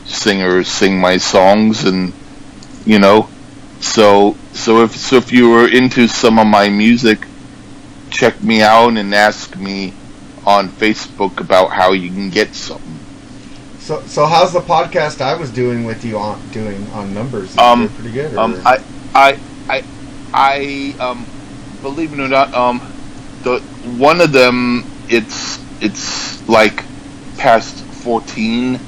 singer 0.06 0.64
sing 0.64 0.98
my 0.98 1.18
songs 1.18 1.84
and 1.84 2.14
you 2.86 2.98
know. 2.98 3.28
So 3.80 4.36
so 4.52 4.82
if 4.82 4.96
so 4.96 5.16
if 5.16 5.32
you 5.32 5.50
were 5.50 5.68
into 5.68 6.08
some 6.08 6.38
of 6.38 6.46
my 6.46 6.70
music 6.70 7.26
check 8.08 8.42
me 8.42 8.62
out 8.62 8.96
and 8.96 9.14
ask 9.14 9.56
me 9.56 9.92
on 10.46 10.68
Facebook 10.68 11.40
about 11.40 11.70
how 11.70 11.92
you 11.92 12.08
can 12.08 12.30
get 12.30 12.54
something 12.54 12.99
So, 13.90 14.00
so 14.06 14.24
how's 14.24 14.52
the 14.52 14.60
podcast 14.60 15.20
I 15.20 15.34
was 15.34 15.50
doing 15.50 15.84
with 15.84 16.04
you 16.04 16.16
on 16.16 16.40
doing 16.52 16.86
on 16.92 17.12
numbers? 17.12 17.50
Is 17.50 17.58
Um, 17.58 17.88
pretty 17.88 18.12
good. 18.12 18.32
or- 18.34 18.38
Um, 18.38 18.54
I, 18.64 18.78
I, 19.16 19.38
I, 19.68 19.82
I, 20.32 20.94
um, 21.00 21.26
believe 21.82 22.12
it 22.12 22.20
or 22.20 22.28
not, 22.28 22.54
um, 22.54 22.80
the 23.42 23.58
one 23.98 24.20
of 24.20 24.30
them, 24.30 24.84
it's 25.08 25.58
it's 25.80 26.38
like 26.48 26.84
past 27.36 27.74
fourteen 28.06 28.78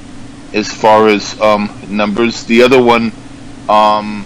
as 0.53 0.71
far 0.71 1.09
as 1.09 1.37
um 1.41 1.67
numbers. 1.89 2.45
The 2.45 2.63
other 2.63 2.81
one, 2.81 3.11
um, 3.67 4.23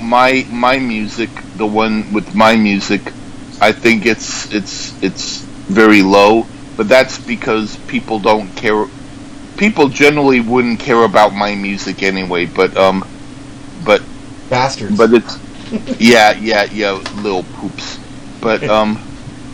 my 0.00 0.46
my 0.50 0.78
music, 0.78 1.28
the 1.58 1.66
one 1.66 2.14
with 2.14 2.34
my 2.34 2.56
music, 2.56 3.12
I 3.60 3.72
think 3.72 4.06
it's 4.06 4.50
it's 4.54 4.94
it's 5.02 5.40
very 5.68 6.00
low. 6.00 6.46
But 6.78 6.88
that's 6.88 7.18
because 7.18 7.76
people 7.88 8.18
don't 8.20 8.48
care. 8.56 8.86
People 9.56 9.88
generally 9.88 10.40
wouldn't 10.40 10.80
care 10.80 11.04
about 11.04 11.34
my 11.34 11.54
music 11.54 12.02
anyway. 12.02 12.46
But 12.46 12.76
um, 12.76 13.06
but 13.84 14.02
bastards. 14.48 14.96
but 14.96 15.12
it's 15.12 15.38
yeah, 16.00 16.32
yeah, 16.32 16.64
yeah, 16.72 16.92
little 17.22 17.44
poops. 17.44 17.98
But 18.40 18.62
um, 18.68 19.00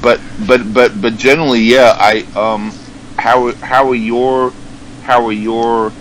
but 0.02 0.20
but 0.46 0.72
but 0.72 1.00
but 1.00 1.16
generally, 1.16 1.60
yeah. 1.60 1.96
I 1.98 2.26
um, 2.36 2.72
how 3.18 3.52
how 3.54 3.88
are 3.88 3.94
your 3.94 4.52
how 5.02 5.26
are 5.26 5.32
your 5.32 5.92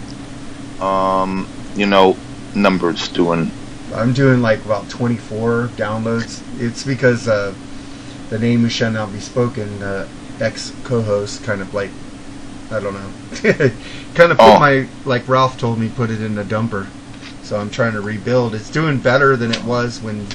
um, 0.82 1.48
you 1.76 1.86
know, 1.86 2.18
numbers 2.56 3.08
doing? 3.10 3.52
I'm 3.94 4.14
doing 4.14 4.42
like 4.42 4.64
about 4.66 4.90
24 4.90 5.70
downloads. 5.76 6.42
It's 6.60 6.84
because 6.84 7.28
uh, 7.28 7.54
the 8.30 8.40
name 8.40 8.62
who 8.62 8.70
shall 8.70 8.92
not 8.92 9.12
be 9.12 9.20
spoken, 9.20 9.82
uh, 9.84 10.08
ex 10.40 10.74
co-host, 10.84 11.44
kind 11.44 11.62
of 11.62 11.74
like 11.74 11.92
I 12.72 12.80
don't 12.80 12.94
know, 12.94 13.12
kind 14.16 14.32
of 14.32 14.38
put 14.38 14.46
Oh. 14.46 14.60
my 14.60 14.88
like 15.06 15.28
Ralph 15.28 15.58
told 15.58 15.78
me 15.80 15.90
put 15.90 16.10
it 16.10 16.22
in 16.22 16.38
a 16.38 16.44
dumper. 16.44 16.88
So 17.44 17.60
I'm 17.60 17.70
trying 17.70 17.94
to 17.94 18.02
rebuild. 18.02 18.56
It's 18.56 18.70
doing 18.70 18.98
better 18.98 19.36
than 19.36 19.52
it 19.52 19.64
was 19.66 20.00
when 20.02 20.26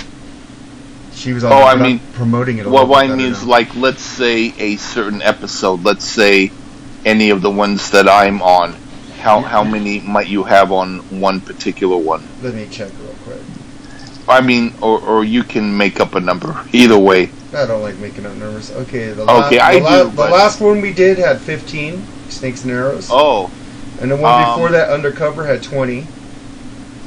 she 1.15 1.33
was 1.33 1.45
on. 1.45 1.53
Oh, 1.53 1.63
I 1.63 1.75
mean, 1.77 1.99
promoting 2.13 2.59
it. 2.59 2.67
A 2.67 2.69
Well, 2.71 2.95
I 2.95 3.07
mean 3.07 3.21
is 3.21 3.43
like, 3.43 3.75
let's 3.75 4.03
say 4.03 4.53
a 4.59 4.77
certain 4.77 5.23
episode. 5.23 5.83
Let's 5.83 6.05
say 6.05 6.51
any 7.07 7.31
of 7.31 7.41
the 7.41 7.51
ones 7.51 7.91
that 7.93 8.09
I'm 8.09 8.43
on. 8.43 8.75
How 9.21 9.41
how 9.41 9.65
many 9.65 10.01
might 10.01 10.29
you 10.29 10.45
have 10.45 10.71
on 10.73 10.99
one 11.21 11.41
particular 11.41 11.97
one? 11.97 12.23
Let 12.43 12.55
me 12.55 12.69
check 12.71 12.91
real 13.01 13.15
quick. 13.25 13.41
I 14.29 14.41
mean, 14.43 14.75
or 14.83 15.01
or 15.01 15.25
you 15.25 15.43
can 15.43 15.75
make 15.77 16.01
up 16.01 16.15
a 16.17 16.21
number. 16.21 16.61
Either 16.73 16.99
way. 16.99 17.31
I 17.55 17.65
don't 17.65 17.81
like 17.81 17.97
making 17.97 18.27
up 18.27 18.35
numbers. 18.35 18.71
Okay, 18.73 19.13
the, 19.13 19.25
la- 19.25 19.47
Okay, 19.47 19.57
the, 19.57 19.63
I 19.65 19.79
la- 19.79 20.05
do, 20.05 20.11
the 20.11 20.23
last 20.29 20.61
one 20.61 20.83
we 20.83 20.93
did 20.93 21.17
had 21.17 21.41
15 21.41 22.05
snakes 22.31 22.63
and 22.65 22.73
arrows, 22.73 23.09
Oh, 23.11 23.51
and 24.01 24.11
the 24.11 24.17
one 24.17 24.43
um, 24.43 24.51
before 24.51 24.71
that, 24.71 24.91
undercover, 24.91 25.45
had 25.47 25.63
20. 25.63 26.07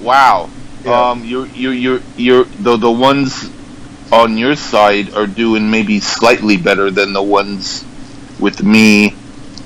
wow. 0.02 0.50
Yeah. 0.86 1.10
Um, 1.12 1.26
you're 1.26 1.46
you're 1.48 1.74
you're 1.74 2.00
you're 2.16 2.44
the 2.46 2.78
the 2.78 2.92
ones 2.92 3.50
on 4.12 4.38
your 4.38 4.56
side 4.56 5.14
are 5.14 5.28
doing 5.28 5.70
maybe 5.70 6.00
slightly 6.00 6.56
better 6.58 6.90
than 6.90 7.12
the 7.14 7.22
ones 7.22 7.84
with 8.40 8.64
me 8.64 9.14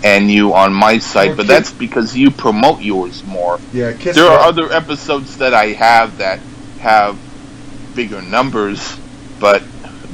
and 0.04 0.30
you 0.30 0.54
on 0.54 0.74
my 0.74 0.97
side, 0.97 1.38
but 1.38 1.45
Okay. 1.45 1.54
that's 1.54 1.72
because 1.72 2.18
you 2.18 2.30
promote 2.32 2.82
yours 2.82 3.24
more. 3.24 3.60
Yeah, 3.72 3.93
Kiss 3.93 4.16
there 4.16 4.26
are 4.26 4.38
Rock- 4.38 4.47
other 4.47 4.72
episodes 4.74 5.38
that 5.38 5.54
I 5.54 5.68
have 5.68 6.18
that 6.18 6.39
have 6.80 7.16
bigger 7.95 8.22
numbers, 8.22 8.97
but 9.39 9.62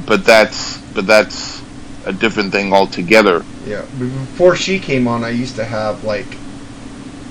but 0.06 0.24
that's 0.24 0.76
but 0.94 1.06
that's 1.06 1.59
a 2.06 2.12
different 2.12 2.52
thing 2.52 2.72
altogether. 2.72 3.44
Yeah, 3.66 3.82
before 3.98 4.56
she 4.56 4.78
came 4.78 5.06
on, 5.06 5.24
I 5.24 5.30
used 5.30 5.56
to 5.56 5.64
have 5.64 6.04
like 6.04 6.26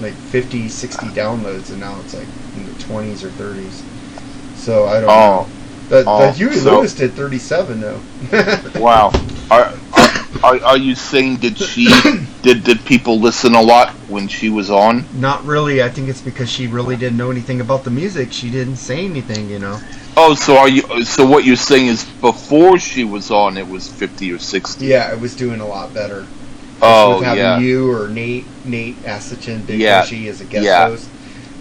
like 0.01 0.13
50, 0.13 0.69
60 0.69 1.07
downloads, 1.07 1.71
and 1.71 1.79
now 1.79 1.99
it's 2.01 2.13
like 2.13 2.27
in 2.55 2.65
the 2.65 2.71
20s 2.83 3.23
or 3.23 3.29
30s. 3.29 3.83
So 4.55 4.85
I 4.85 5.01
don't 5.01 5.09
Oh, 5.09 5.43
know. 5.43 5.47
The, 5.89 6.03
oh, 6.07 6.19
the 6.27 6.31
Huey 6.33 6.55
so- 6.55 6.77
Lewis 6.77 6.93
did 6.95 7.11
37 7.13 7.81
though. 7.81 7.99
wow. 8.79 9.11
Are, 9.51 9.65
are 9.97 10.18
are 10.43 10.63
are 10.63 10.77
you 10.77 10.95
saying 10.95 11.37
did 11.37 11.57
she 11.57 11.87
did 12.41 12.63
did 12.63 12.85
people 12.85 13.19
listen 13.19 13.55
a 13.55 13.61
lot 13.61 13.89
when 14.07 14.27
she 14.27 14.49
was 14.49 14.69
on? 14.69 15.05
Not 15.19 15.43
really. 15.45 15.81
I 15.83 15.89
think 15.89 16.09
it's 16.09 16.21
because 16.21 16.49
she 16.49 16.67
really 16.67 16.95
didn't 16.95 17.17
know 17.17 17.31
anything 17.31 17.61
about 17.61 17.83
the 17.83 17.91
music. 17.91 18.31
She 18.31 18.49
didn't 18.49 18.77
say 18.77 19.05
anything, 19.05 19.49
you 19.49 19.59
know. 19.59 19.79
Oh, 20.17 20.35
so 20.35 20.57
are 20.57 20.69
you? 20.69 21.03
So 21.05 21.25
what 21.25 21.45
you're 21.45 21.55
saying 21.55 21.87
is 21.87 22.03
before 22.21 22.77
she 22.79 23.03
was 23.03 23.31
on, 23.31 23.57
it 23.57 23.67
was 23.67 23.87
fifty 23.87 24.31
or 24.31 24.39
sixty. 24.39 24.87
Yeah, 24.87 25.13
it 25.13 25.19
was 25.19 25.35
doing 25.35 25.61
a 25.61 25.67
lot 25.67 25.93
better. 25.93 26.25
Oh 26.81 27.17
with 27.17 27.25
having 27.25 27.43
yeah. 27.43 27.59
you 27.59 27.91
or 27.91 28.07
Nate 28.07 28.45
Nate 28.65 28.95
Asichin, 29.03 29.65
Big 29.65 29.79
Yeah, 29.79 30.01
Bushy 30.01 30.27
as 30.29 30.41
a 30.41 30.45
guest 30.45 30.65
yeah. 30.65 30.87
host. 30.87 31.09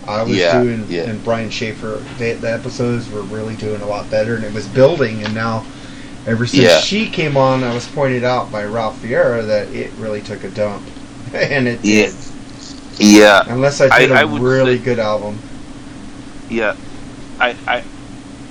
I 0.06 0.22
was 0.22 0.36
Yeah, 0.36 0.62
doing 0.62 0.86
yeah. 0.88 1.02
and 1.02 1.22
Brian 1.22 1.50
Schaefer. 1.50 2.02
They, 2.18 2.32
the 2.32 2.52
episodes 2.52 3.10
were 3.10 3.22
really 3.22 3.56
doing 3.56 3.82
a 3.82 3.86
lot 3.86 4.10
better, 4.10 4.36
and 4.36 4.44
it 4.44 4.54
was 4.54 4.66
building. 4.68 5.22
And 5.22 5.34
now, 5.34 5.66
ever 6.28 6.46
since 6.46 6.62
Yeah. 6.62 6.78
she 6.80 7.08
came 7.08 7.36
on, 7.36 7.64
I 7.64 7.74
was 7.74 7.86
pointed 7.86 8.22
out 8.22 8.52
by 8.52 8.64
Ralph 8.64 9.00
Vieira 9.02 9.46
that 9.46 9.68
it 9.74 9.90
really 9.98 10.20
took 10.20 10.44
a 10.44 10.50
dump, 10.50 10.82
and 11.34 11.66
it 11.66 11.80
Yeah. 11.82 12.06
did. 12.06 12.14
Yeah. 12.98 13.42
Unless 13.48 13.80
I 13.80 13.88
I- 13.88 13.98
did 14.00 14.10
a 14.12 14.14
I 14.14 14.22
really 14.22 14.78
say- 14.78 14.84
good 14.84 14.98
album. 14.98 15.38
Yeah, 16.50 16.76
I, 17.38 17.54
I, 17.66 17.82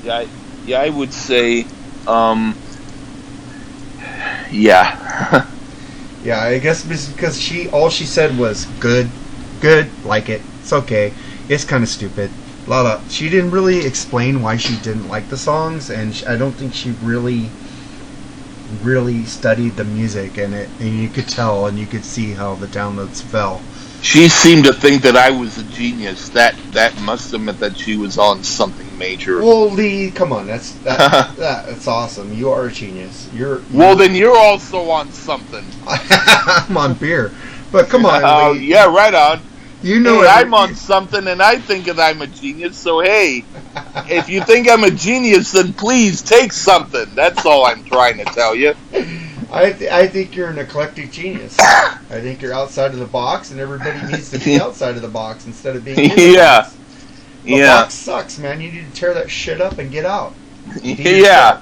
yeah, 0.03 0.17
I, 0.17 0.27
yeah, 0.65 0.79
I 0.81 0.89
would 0.89 1.11
say, 1.13 1.65
um, 2.05 2.55
yeah, 4.51 5.45
Yeah, 6.23 6.41
I 6.41 6.59
guess 6.59 6.83
because 6.83 7.39
she 7.39 7.69
all 7.69 7.89
she 7.89 8.03
said 8.05 8.37
was 8.37 8.65
good, 8.79 9.09
good, 9.61 9.87
like 10.03 10.27
it. 10.29 10.41
It's 10.61 10.73
okay. 10.73 11.13
It's 11.47 11.63
kind 11.63 11.83
of 11.83 11.89
stupid. 11.89 12.29
La 12.67 12.81
la. 12.81 12.99
She 13.07 13.29
didn't 13.29 13.51
really 13.51 13.85
explain 13.85 14.41
why 14.41 14.57
she 14.57 14.75
didn't 14.77 15.07
like 15.07 15.29
the 15.29 15.37
songs, 15.37 15.89
and 15.89 16.11
I 16.27 16.35
don't 16.35 16.51
think 16.51 16.73
she 16.73 16.91
really, 17.01 17.49
really 18.83 19.23
studied 19.25 19.75
the 19.75 19.83
music 19.83 20.37
and 20.37 20.53
it. 20.53 20.69
And 20.79 20.99
you 20.99 21.09
could 21.09 21.27
tell, 21.27 21.67
and 21.67 21.77
you 21.77 21.85
could 21.85 22.05
see 22.05 22.31
how 22.33 22.55
the 22.55 22.67
downloads 22.67 23.21
fell. 23.21 23.61
She 24.01 24.29
seemed 24.29 24.65
to 24.65 24.73
think 24.73 25.01
that 25.01 25.17
I 25.17 25.31
was 25.31 25.57
a 25.57 25.63
genius. 25.63 26.29
That 26.29 26.55
that 26.73 26.99
must 27.01 27.31
have 27.31 27.41
meant 27.41 27.59
that 27.59 27.77
she 27.77 27.97
was 27.97 28.17
on 28.17 28.43
something 28.43 28.97
major. 28.97 29.39
Well, 29.39 29.69
Lee, 29.71 30.11
come 30.11 30.31
on, 30.31 30.45
that's 30.45 30.73
that, 30.83 30.97
that, 31.37 31.65
that's 31.65 31.87
awesome. 31.87 32.31
You 32.33 32.51
are 32.51 32.67
a 32.67 32.71
genius. 32.71 33.27
You're 33.33 33.61
Well, 33.71 33.95
then 33.95 34.13
you're 34.15 34.37
also 34.37 34.89
on 34.89 35.11
something. 35.11 35.65
I'm 35.87 36.77
on 36.77 36.93
beer, 36.93 37.31
but 37.71 37.89
come 37.89 38.05
on, 38.05 38.23
uh, 38.23 38.51
Lee. 38.51 38.67
yeah, 38.67 38.85
right 38.85 39.13
on. 39.13 39.41
You 39.83 39.99
know 39.99 40.21
hey, 40.21 40.27
I'm 40.27 40.53
on 40.53 40.75
something, 40.75 41.27
and 41.27 41.41
I 41.41 41.57
think 41.59 41.85
that 41.85 41.99
I'm 41.99 42.21
a 42.21 42.27
genius. 42.27 42.77
So 42.77 42.99
hey, 43.01 43.43
if 44.09 44.27
you 44.27 44.41
think 44.43 44.69
I'm 44.69 44.83
a 44.83 44.91
genius, 44.91 45.51
then 45.51 45.73
please 45.73 46.21
take 46.21 46.51
something. 46.51 47.05
That's 47.15 47.45
all 47.45 47.65
I'm 47.65 47.83
trying 47.85 48.17
to 48.17 48.25
tell 48.25 48.55
you. 48.55 48.73
I, 49.51 49.71
th- 49.71 49.91
I 49.91 50.07
think 50.07 50.35
you're 50.35 50.49
an 50.49 50.57
eclectic 50.57 51.11
genius. 51.11 51.57
I 51.59 51.95
think 52.21 52.41
you're 52.41 52.53
outside 52.53 52.91
of 52.91 52.99
the 52.99 53.05
box, 53.05 53.51
and 53.51 53.59
everybody 53.59 54.05
needs 54.11 54.31
to 54.31 54.39
be 54.39 54.59
outside 54.59 54.95
of 54.95 55.01
the 55.01 55.07
box 55.07 55.45
instead 55.45 55.75
of 55.75 55.85
being 55.85 55.97
in 56.11 56.15
the 56.15 56.31
Yeah. 56.33 56.61
box. 56.61 56.77
The 57.43 57.51
Yeah, 57.51 57.81
box 57.81 57.93
sucks, 57.93 58.39
man. 58.39 58.59
You 58.59 58.71
need 58.71 58.91
to 58.93 58.99
tear 58.99 59.13
that 59.13 59.29
shit 59.29 59.61
up 59.61 59.77
and 59.77 59.91
get 59.91 60.05
out. 60.05 60.33
Yeah. 60.81 61.61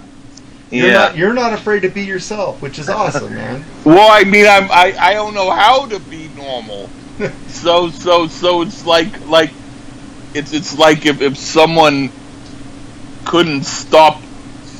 You're 0.72 0.88
yeah. 0.88 0.94
not 0.94 1.18
you're 1.18 1.34
not 1.34 1.54
afraid 1.54 1.82
to 1.82 1.90
be 1.90 2.02
yourself, 2.04 2.62
which 2.62 2.80
is 2.80 2.90
awesome, 2.90 3.36
man. 3.36 3.64
Well, 3.86 4.10
I 4.12 4.24
mean, 4.24 4.48
I'm 4.48 4.72
I, 4.72 4.96
I 5.00 5.14
don't 5.14 5.36
know 5.36 5.52
how 5.52 5.86
to 5.88 6.00
be 6.00 6.28
normal. 6.30 6.90
so 7.48 7.90
so 7.90 8.28
so 8.28 8.62
it's 8.62 8.86
like 8.86 9.28
like 9.28 9.52
it's 10.34 10.54
it's 10.54 10.78
like 10.78 11.06
if 11.06 11.22
if 11.22 11.38
someone 11.38 12.12
couldn't 13.26 13.64
stop 13.64 14.22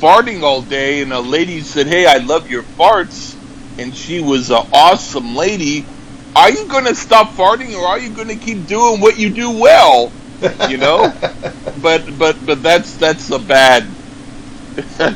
farting 0.00 0.42
all 0.42 0.62
day 0.62 1.00
and 1.00 1.12
a 1.12 1.20
lady 1.20 1.60
said, 1.60 1.86
"Hey, 1.86 2.06
I 2.06 2.18
love 2.18 2.50
your 2.50 2.62
farts," 2.62 3.34
and 3.78 3.94
she 3.94 4.20
was 4.20 4.50
an 4.50 4.66
awesome 4.72 5.34
lady. 5.34 5.86
Are 6.34 6.50
you 6.50 6.66
gonna 6.68 6.94
stop 6.94 7.30
farting, 7.30 7.74
or 7.74 7.86
are 7.86 7.98
you 7.98 8.10
gonna 8.10 8.36
keep 8.36 8.66
doing 8.66 9.00
what 9.00 9.18
you 9.18 9.30
do 9.30 9.50
well? 9.50 10.12
You 10.68 10.76
know, 10.76 11.12
but 11.82 12.18
but 12.18 12.36
but 12.44 12.62
that's 12.62 12.96
that's 12.98 13.30
a 13.30 13.38
bad. 13.38 13.86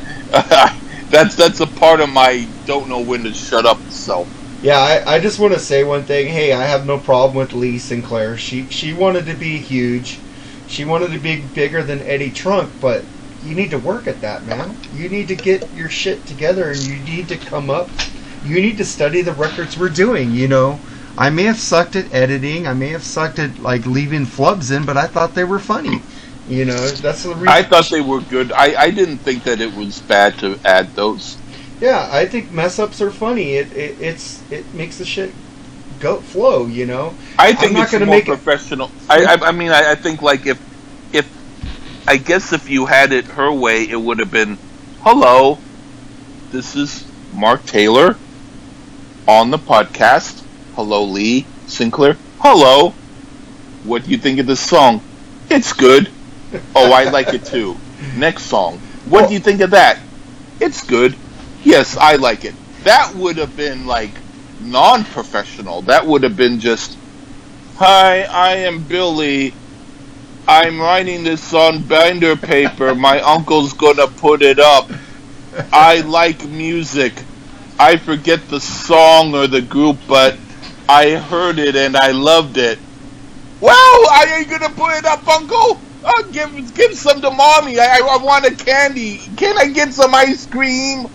that's 1.10 1.36
that's 1.36 1.60
a 1.60 1.66
part 1.66 2.00
of 2.00 2.08
my 2.08 2.48
don't 2.64 2.88
know 2.88 3.00
when 3.00 3.24
to 3.24 3.34
shut 3.34 3.66
up 3.66 3.78
self. 3.90 4.39
Yeah, 4.62 4.78
I, 4.78 5.14
I 5.14 5.20
just 5.20 5.38
want 5.38 5.54
to 5.54 5.58
say 5.58 5.84
one 5.84 6.02
thing. 6.04 6.28
Hey, 6.28 6.52
I 6.52 6.64
have 6.64 6.84
no 6.86 6.98
problem 6.98 7.36
with 7.38 7.54
Lee 7.54 7.78
Sinclair. 7.78 8.36
She 8.36 8.66
she 8.68 8.92
wanted 8.92 9.24
to 9.26 9.34
be 9.34 9.56
huge. 9.56 10.18
She 10.68 10.84
wanted 10.84 11.12
to 11.12 11.18
be 11.18 11.40
bigger 11.40 11.82
than 11.82 12.00
Eddie 12.02 12.30
Trunk, 12.30 12.70
but 12.80 13.02
you 13.44 13.54
need 13.54 13.70
to 13.70 13.78
work 13.78 14.06
at 14.06 14.20
that, 14.20 14.44
man. 14.44 14.76
You 14.94 15.08
need 15.08 15.28
to 15.28 15.34
get 15.34 15.72
your 15.74 15.88
shit 15.88 16.26
together 16.26 16.70
and 16.70 16.78
you 16.78 16.96
need 16.98 17.28
to 17.28 17.38
come 17.38 17.70
up. 17.70 17.88
You 18.44 18.60
need 18.60 18.76
to 18.78 18.84
study 18.84 19.22
the 19.22 19.32
records 19.32 19.78
we're 19.78 19.88
doing, 19.88 20.32
you 20.32 20.46
know. 20.46 20.78
I 21.16 21.30
may 21.30 21.44
have 21.44 21.58
sucked 21.58 21.96
at 21.96 22.12
editing. 22.14 22.66
I 22.66 22.74
may 22.74 22.88
have 22.88 23.02
sucked 23.02 23.38
at 23.38 23.58
like 23.60 23.86
leaving 23.86 24.26
flubs 24.26 24.74
in, 24.74 24.84
but 24.84 24.96
I 24.96 25.06
thought 25.06 25.34
they 25.34 25.44
were 25.44 25.58
funny. 25.58 26.02
You 26.48 26.66
know, 26.66 26.86
that's 26.88 27.22
the 27.22 27.30
reason. 27.30 27.48
I 27.48 27.62
thought 27.62 27.88
they 27.90 28.00
were 28.00 28.20
good. 28.20 28.52
I, 28.52 28.74
I 28.74 28.90
didn't 28.90 29.18
think 29.18 29.44
that 29.44 29.60
it 29.60 29.74
was 29.74 30.00
bad 30.00 30.38
to 30.38 30.58
add 30.64 30.94
those. 30.94 31.38
Yeah, 31.80 32.08
I 32.12 32.26
think 32.26 32.50
mess 32.52 32.78
ups 32.78 33.00
are 33.00 33.10
funny. 33.10 33.54
It, 33.54 33.72
it 33.76 34.00
it's 34.00 34.42
it 34.50 34.72
makes 34.74 34.98
the 34.98 35.04
shit 35.04 35.32
go 35.98 36.20
flow, 36.20 36.66
you 36.66 36.86
know. 36.86 37.14
I 37.38 37.52
think 37.52 37.72
I'm 37.72 37.78
not 37.78 37.82
it's 37.84 37.92
gonna 37.92 38.06
more 38.06 38.16
make 38.16 38.24
it- 38.24 38.26
professional. 38.26 38.90
I, 39.08 39.24
I 39.24 39.48
I 39.48 39.52
mean 39.52 39.70
I, 39.70 39.92
I 39.92 39.94
think 39.94 40.20
like 40.22 40.46
if 40.46 40.60
if 41.14 41.26
I 42.06 42.16
guess 42.18 42.52
if 42.52 42.68
you 42.68 42.86
had 42.86 43.12
it 43.12 43.24
her 43.26 43.50
way, 43.52 43.84
it 43.88 43.96
would 44.00 44.18
have 44.18 44.30
been, 44.30 44.58
hello, 45.00 45.58
this 46.50 46.76
is 46.76 47.06
Mark 47.34 47.64
Taylor 47.64 48.16
on 49.26 49.50
the 49.50 49.58
podcast. 49.58 50.42
Hello, 50.74 51.04
Lee 51.04 51.46
Sinclair. 51.66 52.16
Hello. 52.40 52.90
What 53.84 54.04
do 54.04 54.10
you 54.10 54.18
think 54.18 54.38
of 54.38 54.46
this 54.46 54.60
song? 54.60 55.00
It's 55.50 55.72
good. 55.72 56.10
Oh, 56.74 56.92
I 56.92 57.04
like 57.10 57.32
it 57.32 57.44
too. 57.44 57.76
Next 58.16 58.44
song. 58.44 58.78
What 59.08 59.28
do 59.28 59.34
you 59.34 59.40
think 59.40 59.60
of 59.60 59.70
that? 59.70 59.98
It's 60.60 60.84
good. 60.84 61.14
Yes, 61.62 61.96
I 61.96 62.16
like 62.16 62.44
it. 62.44 62.54
That 62.84 63.14
would 63.14 63.36
have 63.36 63.56
been 63.56 63.86
like 63.86 64.12
non-professional. 64.60 65.82
That 65.82 66.06
would 66.06 66.22
have 66.22 66.36
been 66.36 66.60
just, 66.60 66.96
"Hi, 67.76 68.22
I 68.22 68.56
am 68.56 68.84
Billy. 68.84 69.54
I'm 70.48 70.80
writing 70.80 71.24
this 71.24 71.52
on 71.54 71.82
binder 71.82 72.36
paper. 72.36 72.94
My 72.94 73.20
uncle's 73.20 73.72
gonna 73.74 74.08
put 74.08 74.42
it 74.42 74.58
up. 74.58 74.90
I 75.72 76.00
like 76.00 76.44
music. 76.46 77.14
I 77.78 77.96
forget 77.96 78.48
the 78.48 78.60
song 78.60 79.34
or 79.34 79.46
the 79.46 79.62
group, 79.62 79.98
but 80.08 80.36
I 80.88 81.12
heard 81.12 81.58
it 81.58 81.76
and 81.76 81.96
I 81.96 82.12
loved 82.12 82.56
it. 82.58 82.78
Well, 83.60 83.74
I 84.10 84.38
ain't 84.38 84.50
gonna 84.50 84.70
put 84.74 84.96
it 84.98 85.04
up, 85.06 85.26
Uncle. 85.28 85.80
Uh, 86.04 86.22
give 86.32 86.74
give 86.74 86.94
some 86.96 87.20
to 87.20 87.30
mommy. 87.30 87.78
I, 87.78 88.00
I 88.00 88.16
want 88.18 88.46
a 88.46 88.54
candy. 88.54 89.18
Can 89.36 89.58
I 89.58 89.66
get 89.68 89.92
some 89.94 90.14
ice 90.14 90.46
cream? 90.46 91.08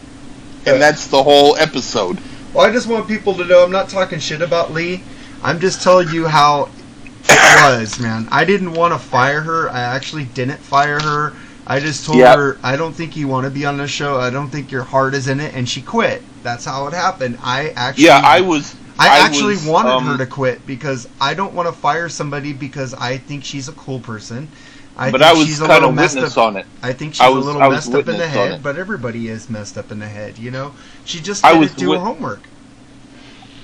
And 0.74 0.82
that's 0.82 1.08
the 1.08 1.22
whole 1.22 1.56
episode. 1.58 2.20
Well, 2.54 2.66
I 2.66 2.72
just 2.72 2.88
want 2.88 3.08
people 3.08 3.36
to 3.36 3.46
know 3.46 3.64
I'm 3.64 3.72
not 3.72 3.90
talking 3.90 4.18
shit 4.20 4.42
about 4.42 4.72
Lee. 4.74 5.04
I'm 5.44 5.60
just 5.60 5.84
telling 5.84 6.10
you 6.10 6.28
how 6.28 6.70
it 7.30 7.80
was, 7.80 8.00
man. 8.00 8.28
I 8.32 8.46
didn't 8.46 8.74
want 8.74 8.94
to 8.94 9.00
fire 9.00 9.42
her. 9.42 9.70
I 9.70 9.82
actually 9.82 10.26
didn't 10.26 10.58
fire 10.58 11.00
her. 11.00 11.34
I 11.68 11.80
just 11.80 12.06
told 12.06 12.20
Yep. 12.20 12.38
her 12.38 12.58
I 12.64 12.76
don't 12.76 12.94
think 12.94 13.16
you 13.16 13.28
want 13.28 13.46
to 13.46 13.52
be 13.52 13.66
on 13.66 13.78
the 13.78 13.88
show. 13.88 14.20
I 14.20 14.30
don't 14.30 14.50
think 14.50 14.72
your 14.72 14.84
heart 14.84 15.14
is 15.14 15.28
in 15.28 15.40
it, 15.40 15.54
and 15.54 15.68
she 15.68 15.82
quit. 15.82 16.24
That's 16.44 16.66
how 16.66 16.88
it 16.88 16.94
happened. 16.94 17.38
I 17.44 17.70
actually 17.76 18.06
Yeah, 18.06 18.22
I 18.24 18.42
was. 18.42 18.76
I, 18.98 19.20
actually 19.20 19.56
was, 19.56 19.66
wanted 19.66 19.90
um, 19.92 20.06
her 20.06 20.18
to 20.18 20.26
quit 20.26 20.66
because 20.66 21.08
I 21.20 21.34
don't 21.34 21.54
want 21.54 21.68
to 21.68 21.74
fire 21.74 22.08
somebody 22.08 22.54
because 22.54 22.94
I 22.94 23.18
think 23.18 23.44
she's 23.44 23.68
a 23.68 23.74
cool 23.74 24.00
person. 24.00 24.48
I 24.98 25.12
But 25.12 25.20
think 25.22 25.32
I 25.32 25.34
was 25.38 25.48
she's 25.48 25.60
a 25.60 25.68
kind 25.68 25.74
little 25.74 25.90
of 25.90 25.96
messed 25.96 26.16
witness 26.16 26.38
up. 26.38 26.44
on 26.48 26.58
it. 26.58 26.66
I 26.82 26.94
think 26.94 27.14
she's 27.16 27.22
I 27.22 27.30
was- 27.30 27.44
a 27.44 27.48
little 27.48 27.62
I 27.62 27.70
messed 27.70 27.94
up 27.94 28.08
in 28.08 28.18
the 28.18 28.28
head, 28.28 28.64
but 28.64 28.78
everybody 28.78 29.28
is 29.28 29.50
messed 29.50 29.78
up 29.78 29.92
in 29.92 30.00
the 30.00 30.08
head. 30.08 30.38
You 30.38 30.52
know, 30.52 30.74
she 31.04 31.20
just 31.20 31.44
didn't 31.44 31.60
was 31.60 31.72
do 31.74 31.90
wit- 31.90 32.00
her 32.00 32.06
homework. 32.06 32.42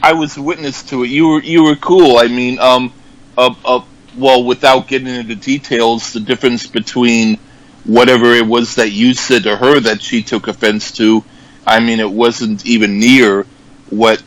I 0.04 0.14
was 0.14 0.36
a 0.38 0.42
witness 0.42 0.84
to 0.84 1.04
it. 1.04 1.10
You 1.10 1.28
were 1.28 1.42
you 1.42 1.64
were 1.64 1.76
cool. 1.76 2.18
I 2.18 2.28
mean, 2.28 2.60
um, 2.60 2.92
uh, 3.38 3.54
uh, 3.64 3.82
well, 4.18 4.44
without 4.44 4.88
getting 4.88 5.08
into 5.08 5.36
details, 5.36 6.12
the 6.12 6.20
difference 6.20 6.68
between 6.68 7.38
whatever 7.86 8.34
it 8.34 8.46
was 8.46 8.76
that 8.76 8.92
you 8.92 9.14
said 9.14 9.44
to 9.44 9.56
her 9.56 9.80
that 9.80 10.02
she 10.02 10.22
took 10.22 10.48
offense 10.48 10.92
to, 10.94 11.24
I 11.66 11.80
mean, 11.80 12.00
it 12.00 12.12
wasn't 12.12 12.66
even 12.66 13.00
near 13.00 13.46
what 13.90 14.22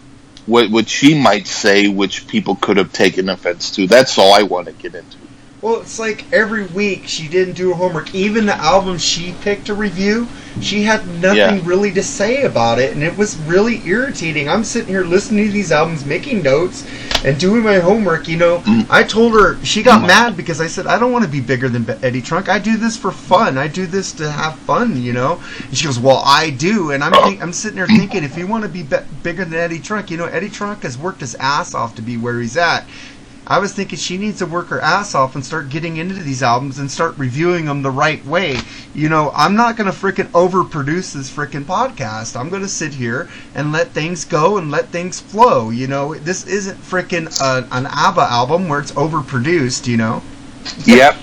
what 0.47 0.71
what 0.71 0.89
she 0.89 1.21
might 1.21 1.47
say, 1.47 1.89
which 1.89 2.27
people 2.29 2.55
could 2.57 2.77
have 2.79 2.93
taken 2.93 3.29
offense 3.29 3.71
to. 3.73 3.87
That's 3.87 4.17
all 4.17 4.33
I 4.33 4.43
want 4.45 4.67
to 4.69 4.73
get 4.73 4.95
into. 4.95 5.19
Well, 5.65 5.81
it's 5.81 5.99
like 5.99 6.27
every 6.31 6.67
week 6.67 7.05
she 7.07 7.27
didn't 7.27 7.55
do 7.55 7.71
her 7.71 7.75
homework. 7.75 8.15
Even 8.15 8.45
the 8.45 8.55
album 8.55 8.99
she 8.99 9.35
picked 9.41 9.65
to 9.69 9.75
review, 9.75 10.29
she 10.61 10.83
had 10.83 11.09
nothing 11.23 11.39
Yeah. 11.39 11.61
really 11.65 11.91
to 11.93 12.03
say 12.03 12.43
about 12.43 12.79
it, 12.79 12.93
and 12.93 13.03
it 13.03 13.17
was 13.17 13.39
really 13.47 13.81
irritating. 13.87 14.47
I'm 14.47 14.63
sitting 14.63 14.89
here 14.91 15.05
listening 15.07 15.47
to 15.47 15.53
these 15.55 15.73
albums, 15.73 16.05
making 16.05 16.43
notes, 16.43 16.85
and 17.25 17.39
doing 17.39 17.63
my 17.63 17.79
homework. 17.79 18.29
You 18.29 18.37
know, 18.37 18.59
Mm. 18.67 18.85
I 18.91 19.05
told 19.05 19.33
her 19.33 19.57
she 19.63 19.83
got 19.83 20.03
Mm. 20.03 20.09
mad 20.09 20.37
because 20.37 20.61
I 20.61 20.67
said 20.67 20.87
I 20.87 20.99
don't 20.99 21.13
want 21.13 21.25
to 21.25 21.31
be 21.31 21.41
bigger 21.41 21.71
than 21.71 21.87
Eddie 22.03 22.21
Trunk. 22.21 22.51
I 22.51 22.59
do 22.59 22.77
this 22.77 22.99
for 22.99 23.11
fun. 23.11 23.57
I 23.57 23.67
do 23.67 23.87
this 23.87 24.13
to 24.21 24.31
have 24.31 24.57
fun. 24.67 25.03
You 25.03 25.15
know, 25.15 25.39
and 25.67 25.75
she 25.79 25.87
goes, 25.87 25.99
"Well, 25.99 26.23
I 26.27 26.51
do," 26.51 26.91
and 26.91 27.03
I'm 27.03 27.15
think- 27.25 27.43
I'm 27.43 27.55
sitting 27.55 27.77
there 27.79 27.87
thinking, 27.87 28.23
if 28.23 28.37
you 28.37 28.47
want 28.47 28.65
to 28.65 28.69
be, 28.69 28.83
be 28.83 28.97
bigger 29.23 29.47
than 29.47 29.59
Eddie 29.59 29.79
Trunk, 29.79 30.11
you 30.11 30.19
know, 30.19 30.27
Eddie 30.27 30.51
Trunk 30.51 30.83
has 30.83 30.99
worked 30.99 31.23
his 31.23 31.35
ass 31.37 31.73
off 31.75 31.95
to 31.95 32.03
be 32.03 32.19
where 32.19 32.39
he's 32.39 32.59
at. 32.59 32.85
I 33.47 33.59
was 33.59 33.75
thinking 33.75 33.99
she 33.99 34.17
needs 34.17 34.39
to 34.39 34.47
work 34.47 34.69
her 34.69 34.81
ass 34.81 35.15
off 35.15 35.35
and 35.35 35.45
start 35.45 35.69
getting 35.69 35.99
into 35.99 36.15
these 36.15 36.43
albums 36.43 36.79
and 36.79 36.91
start 36.91 37.19
reviewing 37.19 37.67
them 37.67 37.83
the 37.83 37.91
right 37.91 38.25
way. 38.25 38.59
You 38.95 39.09
know, 39.11 39.31
I'm 39.35 39.55
not 39.55 39.77
going 39.77 39.91
to 39.91 39.97
frickin' 39.97 40.29
overproduce 40.29 41.13
this 41.13 41.31
frickin' 41.31 41.65
podcast. 41.65 42.39
I'm 42.41 42.49
going 42.49 42.63
to 42.63 42.69
sit 42.69 42.95
here 42.95 43.29
and 43.55 43.71
let 43.71 43.89
things 43.89 44.25
go 44.25 44.57
and 44.57 44.71
let 44.71 44.89
things 44.89 45.21
flow. 45.21 45.69
You 45.71 45.87
know, 45.89 46.15
this 46.15 46.47
isn't 46.47 46.81
frickin' 46.81 47.39
a, 47.41 47.67
an 47.75 47.87
ABBA 47.87 48.23
album 48.23 48.69
where 48.69 48.81
it's 48.81 48.93
overproduced, 48.93 49.87
you 49.87 49.99
know? 49.99 50.23
Yep. 50.87 51.17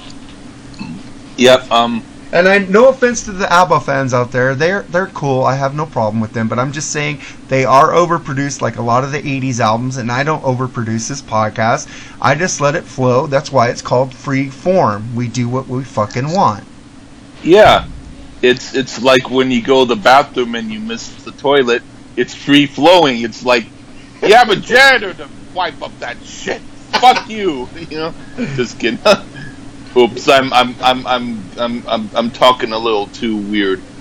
Yep. 1.38 1.72
Um. 1.72 2.04
And 2.34 2.48
I 2.48 2.60
no 2.60 2.88
offense 2.88 3.24
to 3.26 3.34
the 3.34 3.52
ABBA 3.52 3.82
fans 3.82 4.14
out 4.14 4.32
there, 4.32 4.56
they're 4.56 4.84
they're 4.84 5.08
cool. 5.08 5.44
I 5.44 5.56
have 5.56 5.76
no 5.76 5.86
problem 5.86 6.22
with 6.22 6.32
them, 6.32 6.48
but 6.48 6.60
I'm 6.60 6.72
just 6.72 6.92
saying 6.92 7.20
they 7.50 7.66
are 7.66 7.90
overproduced 7.90 8.62
like 8.62 8.78
a 8.78 8.82
lot 8.82 9.04
of 9.04 9.12
the 9.12 9.22
'80s 9.22 9.60
albums, 9.60 9.98
and 9.98 10.10
I 10.10 10.24
don't 10.24 10.44
overproduce 10.44 11.10
this 11.10 11.22
podcast. 11.22 11.90
I 12.22 12.36
just 12.36 12.62
let 12.62 12.76
it 12.76 12.86
flow. 12.86 13.28
That's 13.28 13.52
why 13.52 13.70
it's 13.70 13.82
called 13.82 14.14
free 14.14 14.50
form. 14.50 15.14
We 15.14 15.28
do 15.28 15.50
what 15.50 15.68
we 15.68 15.84
fucking 15.84 16.32
want. 16.32 16.64
Yeah. 17.44 17.88
It's 18.42 18.74
it's 18.76 19.02
like 19.02 19.30
when 19.30 19.52
you 19.52 19.62
go 19.62 19.86
to 19.86 19.96
the 19.96 20.02
bathroom 20.02 20.56
and 20.56 20.72
you 20.72 20.80
miss 20.80 21.24
the 21.24 21.32
toilet. 21.32 21.84
It's 22.16 22.34
free 22.34 22.66
flowing. 22.66 23.22
It's 23.22 23.46
like 23.46 23.66
you 24.22 24.36
have 24.36 24.50
a 24.50 24.56
janitor 24.56 25.14
to 25.14 25.30
wipe 25.54 25.82
up 25.82 25.98
that 26.00 26.22
shit. 26.24 26.62
Fuck 26.62 27.30
you. 27.30 27.68
You 27.90 27.98
know, 27.98 28.14
just 28.56 28.80
kidding. 28.80 29.00
Oops, 29.96 30.28
I'm 30.30 30.54
I'm 30.54 30.76
I'm 30.82 31.08
I'm 31.08 31.44
I'm 31.58 31.88
I'm, 31.88 32.10
I'm 32.16 32.32
talking 32.32 32.72
a 32.72 32.78
little 32.78 33.08
too 33.08 33.38
weird. 33.38 33.82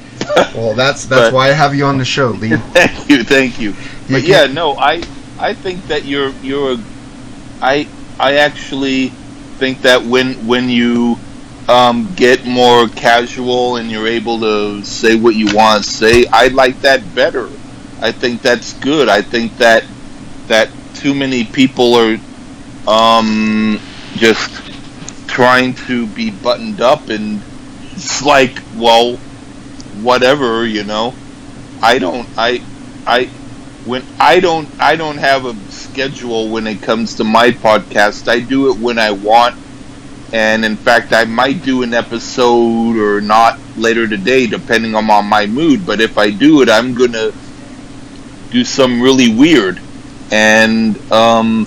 Well, 0.54 0.74
that's 0.74 1.06
that's 1.06 1.30
But- 1.30 1.32
why 1.34 1.48
I 1.48 1.52
have 1.52 1.74
you 1.74 1.84
on 1.86 1.98
the 1.98 2.04
show, 2.04 2.28
Lee. 2.28 2.50
thank 2.56 3.08
you, 3.08 3.24
thank 3.24 3.58
you. 3.60 3.72
But 4.08 4.22
can- 4.22 4.24
yeah, 4.30 4.46
no, 4.46 4.76
I 4.76 5.02
I 5.38 5.54
think 5.54 5.86
that 5.88 6.04
you're 6.04 6.30
you're 6.42 6.72
a, 6.74 6.78
I 7.60 7.88
I 8.18 8.36
actually 8.36 9.08
think 9.58 9.82
that 9.82 10.02
when 10.04 10.46
when 10.46 10.68
you 10.68 11.18
um, 11.68 12.12
get 12.16 12.44
more 12.46 12.88
casual 12.88 13.76
and 13.76 13.90
you're 13.90 14.06
able 14.06 14.38
to 14.40 14.84
say 14.84 15.16
what 15.16 15.34
you 15.34 15.54
want 15.54 15.82
to 15.84 15.88
say, 15.90 16.26
I 16.32 16.48
like 16.48 16.80
that 16.82 17.14
better. 17.14 17.48
I 18.00 18.12
think 18.12 18.42
that's 18.42 18.74
good. 18.74 19.08
I 19.08 19.22
think 19.22 19.56
that 19.58 19.84
that 20.48 20.68
too 20.94 21.14
many 21.14 21.44
people 21.44 21.94
are 21.94 22.18
um, 22.86 23.80
just 24.14 24.50
trying 25.30 25.74
to 25.74 26.06
be 26.08 26.30
buttoned 26.30 26.80
up 26.80 27.08
and 27.08 27.40
it's 27.92 28.22
like, 28.22 28.58
well, 28.76 29.16
whatever, 30.02 30.66
you 30.66 30.84
know. 30.84 31.14
I 31.82 31.98
don't 31.98 32.28
I 32.36 32.62
I 33.06 33.24
when 33.86 34.04
I 34.18 34.40
don't 34.40 34.68
I 34.78 34.96
don't 34.96 35.16
have 35.16 35.46
a 35.46 35.54
schedule 35.70 36.50
when 36.50 36.66
it 36.66 36.82
comes 36.82 37.16
to 37.16 37.24
my 37.24 37.52
podcast. 37.52 38.28
I 38.28 38.40
do 38.40 38.70
it 38.70 38.78
when 38.78 38.98
I 38.98 39.12
want 39.12 39.56
and 40.32 40.64
in 40.64 40.76
fact 40.76 41.12
I 41.12 41.24
might 41.24 41.62
do 41.64 41.82
an 41.82 41.94
episode 41.94 42.96
or 42.96 43.20
not 43.20 43.58
later 43.76 44.06
today 44.06 44.46
depending 44.46 44.94
on 44.94 45.06
my- 45.06 45.22
mood, 45.46 45.86
but 45.86 46.00
if 46.00 46.18
I 46.18 46.30
do 46.30 46.60
it 46.62 46.68
I'm 46.68 46.94
to 47.12 47.32
do 48.50 48.64
some 48.64 49.00
really 49.00 49.34
weird 49.34 49.80
and 50.30 50.96
um 51.10 51.66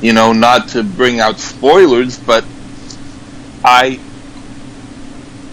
you 0.00 0.12
know 0.12 0.32
not 0.32 0.68
to 0.68 0.82
bring 0.82 1.20
out 1.20 1.38
spoilers 1.38 2.18
but 2.18 2.44
I 3.68 4.00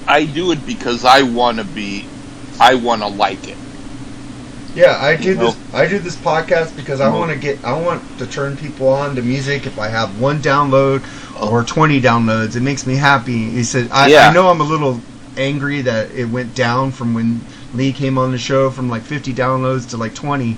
I 0.08 0.26
do 0.26 0.52
it 0.52 0.66
because 0.66 1.04
I 1.04 1.22
want 1.24 1.58
to 1.58 1.64
be 1.66 2.06
I 2.60 2.76
want 2.76 3.02
to 3.02 3.08
like 3.08 3.48
it. 3.48 3.58
Yeah, 4.74 4.98
I 5.02 5.16
do 5.16 5.36
this. 5.36 5.56
I 5.74 5.88
do 5.88 6.00
this 6.00 6.16
podcast 6.18 6.76
because 6.76 7.00
I 7.02 7.08
want 7.10 7.32
to 7.32 7.38
get. 7.38 7.64
I 7.64 7.80
want 7.80 8.02
to 8.20 8.28
turn 8.28 8.58
people 8.58 8.90
on 8.90 9.16
to 9.16 9.22
music. 9.22 9.66
If 9.66 9.80
I 9.80 9.88
have 9.88 10.20
one 10.20 10.40
download 10.42 11.02
or 11.42 11.64
twenty 11.64 12.02
downloads, 12.02 12.56
it 12.58 12.62
makes 12.62 12.86
me 12.86 12.96
happy. 12.96 13.50
He 13.50 13.64
said, 13.64 13.90
I, 13.92 14.08
Yeah. 14.08 14.30
I 14.30 14.34
know 14.34 14.50
I'm 14.50 14.60
a 14.60 14.66
little 14.66 15.00
angry 15.38 15.82
that 15.82 16.12
it 16.12 16.26
went 16.26 16.56
down 16.56 16.92
from 16.92 17.14
when 17.14 17.42
Lee 17.74 17.94
came 17.94 18.18
on 18.18 18.32
the 18.32 18.38
show 18.38 18.70
from 18.70 18.90
like 18.90 19.02
50 19.04 19.34
downloads 19.34 19.90
to 19.92 19.98
like 19.98 20.14
20. 20.16 20.58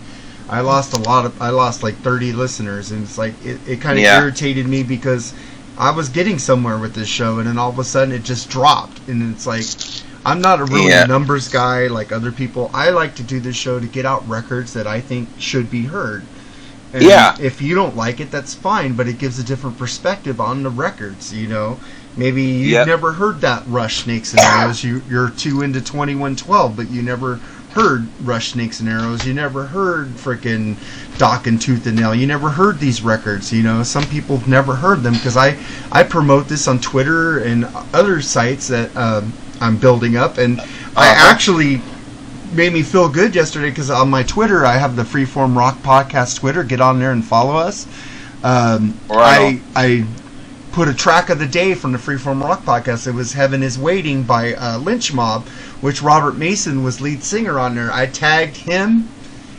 I 0.49 0.61
lost 0.61 0.93
a 0.97 1.01
lot 1.01 1.25
of. 1.25 1.39
I 1.41 1.49
lost 1.49 1.83
like 1.83 1.95
30 1.97 2.33
listeners, 2.33 2.91
and 2.91 3.03
it's 3.03 3.17
like 3.19 3.33
it, 3.45 3.59
it 3.67 3.81
kind 3.81 3.97
of 3.99 4.03
Yeah. 4.03 4.19
irritated 4.19 4.67
me 4.67 4.81
because 4.81 5.33
I 5.77 5.91
was 5.91 6.09
getting 6.09 6.39
somewhere 6.39 6.77
with 6.77 6.93
this 6.95 7.07
show, 7.07 7.39
and 7.39 7.47
then 7.47 7.57
all 7.57 7.69
of 7.69 7.79
a 7.79 7.83
sudden 7.83 8.13
it 8.13 8.23
just 8.23 8.49
dropped, 8.49 8.99
and 9.07 9.33
it's 9.33 9.45
like. 9.47 9.65
I'm 10.25 10.41
not 10.41 10.59
a 10.59 10.65
really 10.65 10.89
Yeah. 10.89 11.05
numbers 11.05 11.47
guy 11.47 11.87
like 11.87 12.11
other 12.11 12.33
people. 12.33 12.69
I 12.73 12.89
like 12.89 13.15
to 13.15 13.23
do 13.23 13.39
this 13.39 13.55
show 13.55 13.79
to 13.79 13.85
get 13.85 14.05
out 14.05 14.27
records 14.27 14.73
that 14.73 14.85
I 14.85 14.99
think 14.99 15.29
should 15.39 15.71
be 15.71 15.83
heard. 15.85 16.23
And 16.93 17.03
Yeah. 17.03 17.35
If 17.39 17.61
you 17.61 17.75
don't 17.75 17.95
like 17.95 18.19
it, 18.19 18.29
that's 18.29 18.53
fine, 18.53 18.91
but 18.93 19.07
it 19.07 19.19
gives 19.19 19.39
a 19.39 19.43
different 19.43 19.77
perspective 19.77 20.41
on 20.41 20.63
the 20.63 20.69
records. 20.69 21.31
You 21.33 21.47
know, 21.47 21.79
maybe 22.17 22.41
you've 22.41 22.71
Yep. 22.71 22.87
never 22.87 23.13
heard 23.13 23.39
that 23.41 23.63
Rush 23.69 24.03
Snakes 24.03 24.33
and 24.33 24.41
Arrows. 24.41 24.83
You 24.83 25.01
you're 25.09 25.29
too 25.29 25.61
into 25.61 25.79
2112, 25.79 26.75
but 26.75 26.89
you 26.91 27.01
never 27.01 27.39
heard 27.77 28.07
Rush 28.23 28.51
Snakes 28.53 28.79
and 28.79 28.89
Arrows. 28.89 29.25
You 29.25 29.33
never 29.33 29.65
heard 29.67 30.07
frickin' 30.09 30.75
Dokken 31.17 31.59
Tooth 31.61 31.85
and 31.87 31.95
Nail. 31.95 32.13
You 32.15 32.27
never 32.27 32.49
heard 32.49 32.79
these 32.79 33.01
records. 33.01 33.51
You 33.53 33.63
know, 33.63 33.83
some 33.83 34.03
people 34.05 34.37
have 34.37 34.47
never 34.47 34.75
heard 34.75 35.03
them 35.03 35.13
because 35.13 35.37
I 35.37 35.57
I 35.91 36.03
promote 36.03 36.47
this 36.47 36.67
on 36.67 36.79
Twitter 36.79 37.39
and 37.39 37.65
other 37.93 38.21
sites 38.21 38.67
that 38.69 38.95
um, 38.95 39.31
I'm 39.61 39.77
building 39.77 40.17
up, 40.17 40.37
and 40.37 40.59
I 40.95 41.09
Uh-huh. 41.11 41.31
actually 41.31 41.81
made 42.53 42.71
me 42.73 42.81
feel 42.81 43.09
good 43.09 43.35
yesterday 43.35 43.69
because 43.69 43.89
on 43.89 44.09
my 44.09 44.23
Twitter 44.23 44.65
I 44.65 44.77
have 44.77 44.95
the 44.95 45.03
Freeform 45.03 45.55
Rock 45.55 45.77
Podcast 45.83 46.37
Twitter. 46.39 46.63
Get 46.63 46.81
on 46.81 46.99
there 46.99 47.11
and 47.11 47.23
follow 47.23 47.55
us. 47.57 47.85
Um, 48.43 48.93
I 49.09 49.59
I 49.75 50.05
put 50.77 50.87
a 50.87 50.93
track 50.93 51.31
of 51.31 51.39
the 51.39 51.47
day 51.47 51.73
from 51.73 51.91
the 51.91 51.97
Freeform 51.97 52.39
Rock 52.39 52.61
Podcast. 52.61 53.07
It 53.07 53.15
was 53.15 53.33
"Heaven 53.33 53.63
Is 53.63 53.79
Waiting" 53.79 54.21
by 54.21 54.53
uh, 54.53 54.77
Lynch 54.77 55.11
Mob, 55.11 55.47
which 55.81 56.03
Robert 56.03 56.37
Mason 56.37 56.83
was 56.83 57.01
lead 57.01 57.23
singer 57.23 57.57
on 57.57 57.73
there. 57.73 57.91
I 57.91 58.05
tagged 58.05 58.57
him 58.57 59.09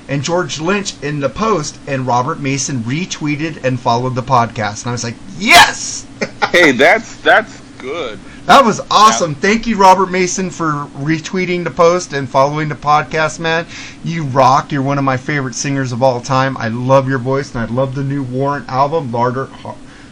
and 0.07 0.23
George 0.23 0.61
Lynch 0.61 0.95
in 1.03 1.19
the 1.19 1.29
post, 1.29 1.77
and 1.89 2.07
Robert 2.07 2.39
Mason 2.39 2.85
retweeted 2.85 3.64
and 3.64 3.81
followed 3.81 4.14
the 4.14 4.23
podcast. 4.23 4.85
And 4.85 4.91
I 4.91 4.93
was 4.93 5.03
like, 5.03 5.16
yes. 5.37 6.07
hey, 6.53 6.71
that's 6.71 7.16
that's 7.23 7.61
good. 7.79 8.21
That 8.47 8.64
was 8.64 8.81
awesome. 8.89 9.35
Thank 9.35 9.66
you, 9.66 9.77
Robert 9.77 10.12
Mason, 10.12 10.51
for 10.51 10.87
retweeting 10.99 11.64
the 11.64 11.73
post 11.73 12.12
and 12.12 12.29
following 12.29 12.69
the 12.69 12.77
podcast, 12.77 13.41
man. 13.41 13.66
You 14.05 14.23
rock. 14.23 14.71
You're 14.71 14.83
one 14.83 14.99
of 14.99 15.05
my 15.05 15.16
favorite 15.16 15.57
singers 15.57 15.91
of 15.91 16.01
all 16.01 16.21
time. 16.21 16.57
I 16.59 16.69
love 16.69 17.09
your 17.09 17.19
voice, 17.19 17.53
and 17.57 17.69
I 17.69 17.75
love 17.75 17.97
the 17.97 18.05
new 18.05 18.23
Warrant 18.23 18.69
album, 18.69 19.11
Larder, 19.11 19.49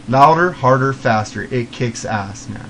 Louder 0.07 0.51
Harder, 0.51 0.93
Faster. 0.93 1.43
It 1.43 1.71
kicks 1.71 2.05
ass, 2.05 2.47
man. 2.47 2.69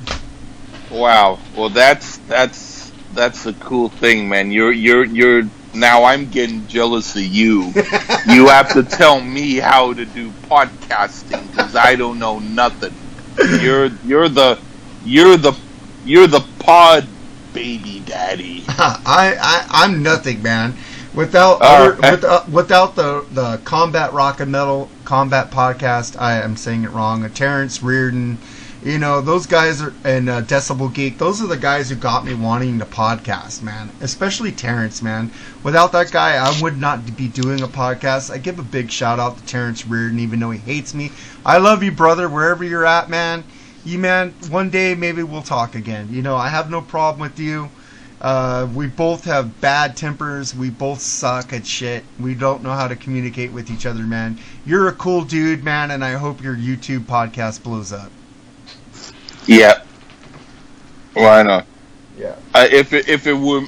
Wow. 0.89 1.39
Well, 1.55 1.69
that's 1.69 2.17
that's 2.29 2.91
that's 3.13 3.45
a 3.45 3.53
cool 3.53 3.89
thing, 3.89 4.27
man. 4.29 4.51
You're 4.51 4.71
you're 4.71 5.05
you're 5.05 5.43
now 5.73 6.05
I'm 6.05 6.29
getting 6.29 6.67
jealous 6.67 7.15
of 7.15 7.21
you. 7.23 7.65
you 8.27 8.47
have 8.47 8.73
to 8.73 8.83
tell 8.83 9.21
me 9.21 9.57
how 9.57 9.93
to 9.93 10.05
do 10.05 10.31
podcasting 10.49 11.49
because 11.51 11.75
I 11.75 11.95
don't 11.95 12.19
know 12.19 12.39
nothing. 12.39 12.93
You're 13.61 13.87
you're 14.05 14.29
the 14.29 14.59
you're 15.05 15.37
the 15.37 15.53
you're 16.05 16.27
the 16.27 16.41
pod 16.59 17.07
baby 17.53 18.01
daddy. 18.05 18.63
I, 18.67 19.35
I 19.39 19.65
I'm 19.83 20.01
nothing, 20.01 20.41
man. 20.41 20.73
Without 21.17 21.63
All 21.63 21.87
other, 21.87 21.95
without, 22.11 22.49
without 22.49 22.95
the 22.95 23.25
the 23.31 23.59
combat 23.63 24.13
rock 24.13 24.39
and 24.39 24.51
metal 24.51 24.87
combat 25.03 25.49
podcast, 25.49 26.15
I 26.21 26.39
am 26.43 26.55
saying 26.55 26.83
it 26.83 26.91
wrong. 26.91 27.25
Uh, 27.25 27.29
Terrence 27.29 27.81
Reardon, 27.81 28.37
you 28.83 28.99
know 28.99 29.19
those 29.19 29.47
guys 29.47 29.81
are 29.81 29.95
and 30.03 30.29
uh, 30.29 30.43
Decibel 30.43 30.93
Geek. 30.93 31.17
Those 31.17 31.41
are 31.41 31.47
the 31.47 31.57
guys 31.57 31.89
who 31.89 31.95
got 31.95 32.23
me 32.23 32.35
wanting 32.35 32.77
to 32.77 32.85
podcast, 32.85 33.63
man. 33.63 33.89
Especially 33.99 34.51
Terrence, 34.51 35.01
man. 35.01 35.31
Without 35.63 35.91
that 35.93 36.11
guy, 36.11 36.35
I 36.35 36.61
would 36.61 36.77
not 36.77 37.17
be 37.17 37.29
doing 37.29 37.63
a 37.63 37.67
podcast. 37.67 38.31
I 38.31 38.37
give 38.37 38.59
a 38.59 38.63
big 38.63 38.91
shout 38.91 39.17
out 39.17 39.39
to 39.39 39.45
Terrence 39.47 39.87
Reardon, 39.87 40.19
even 40.19 40.39
though 40.39 40.51
he 40.51 40.59
hates 40.59 40.93
me. 40.93 41.11
I 41.43 41.57
love 41.57 41.81
you, 41.81 41.91
brother, 41.91 42.29
wherever 42.29 42.63
you're 42.63 42.85
at, 42.85 43.09
man. 43.09 43.43
You 43.83 43.97
man, 43.97 44.35
one 44.51 44.69
day 44.69 44.93
maybe 44.93 45.23
we'll 45.23 45.41
talk 45.41 45.73
again. 45.73 46.09
You 46.11 46.21
know, 46.21 46.35
I 46.35 46.49
have 46.49 46.69
no 46.69 46.81
problem 46.81 47.21
with 47.21 47.39
you. 47.39 47.71
Uh, 48.19 48.67
we 48.73 48.87
both 48.87 49.25
have 49.25 49.61
bad 49.61 49.95
tempers. 49.95 50.55
We 50.55 50.69
both 50.69 51.01
suck 51.01 51.53
at 51.53 51.67
shit. 51.67 52.03
We 52.19 52.33
don't 52.33 52.63
know 52.63 52.71
how 52.71 52.87
to 52.87 52.95
communicate 52.95 53.51
with 53.51 53.69
each 53.69 53.85
other, 53.85 54.03
man. 54.03 54.39
You're 54.65 54.87
a 54.87 54.93
cool 54.93 55.23
dude, 55.23 55.63
man, 55.63 55.91
and 55.91 56.03
I 56.03 56.13
hope 56.13 56.41
your 56.41 56.55
YouTube 56.55 57.01
podcast 57.01 57.61
blows 57.61 57.93
up. 57.93 58.11
Yeah. 59.45 59.83
Why 61.13 61.43
not? 61.43 61.65
Yeah. 62.17 62.35
Uh, 62.53 62.67
if 62.71 62.93
it, 62.93 63.07
if 63.07 63.27
it 63.27 63.33
were 63.33 63.65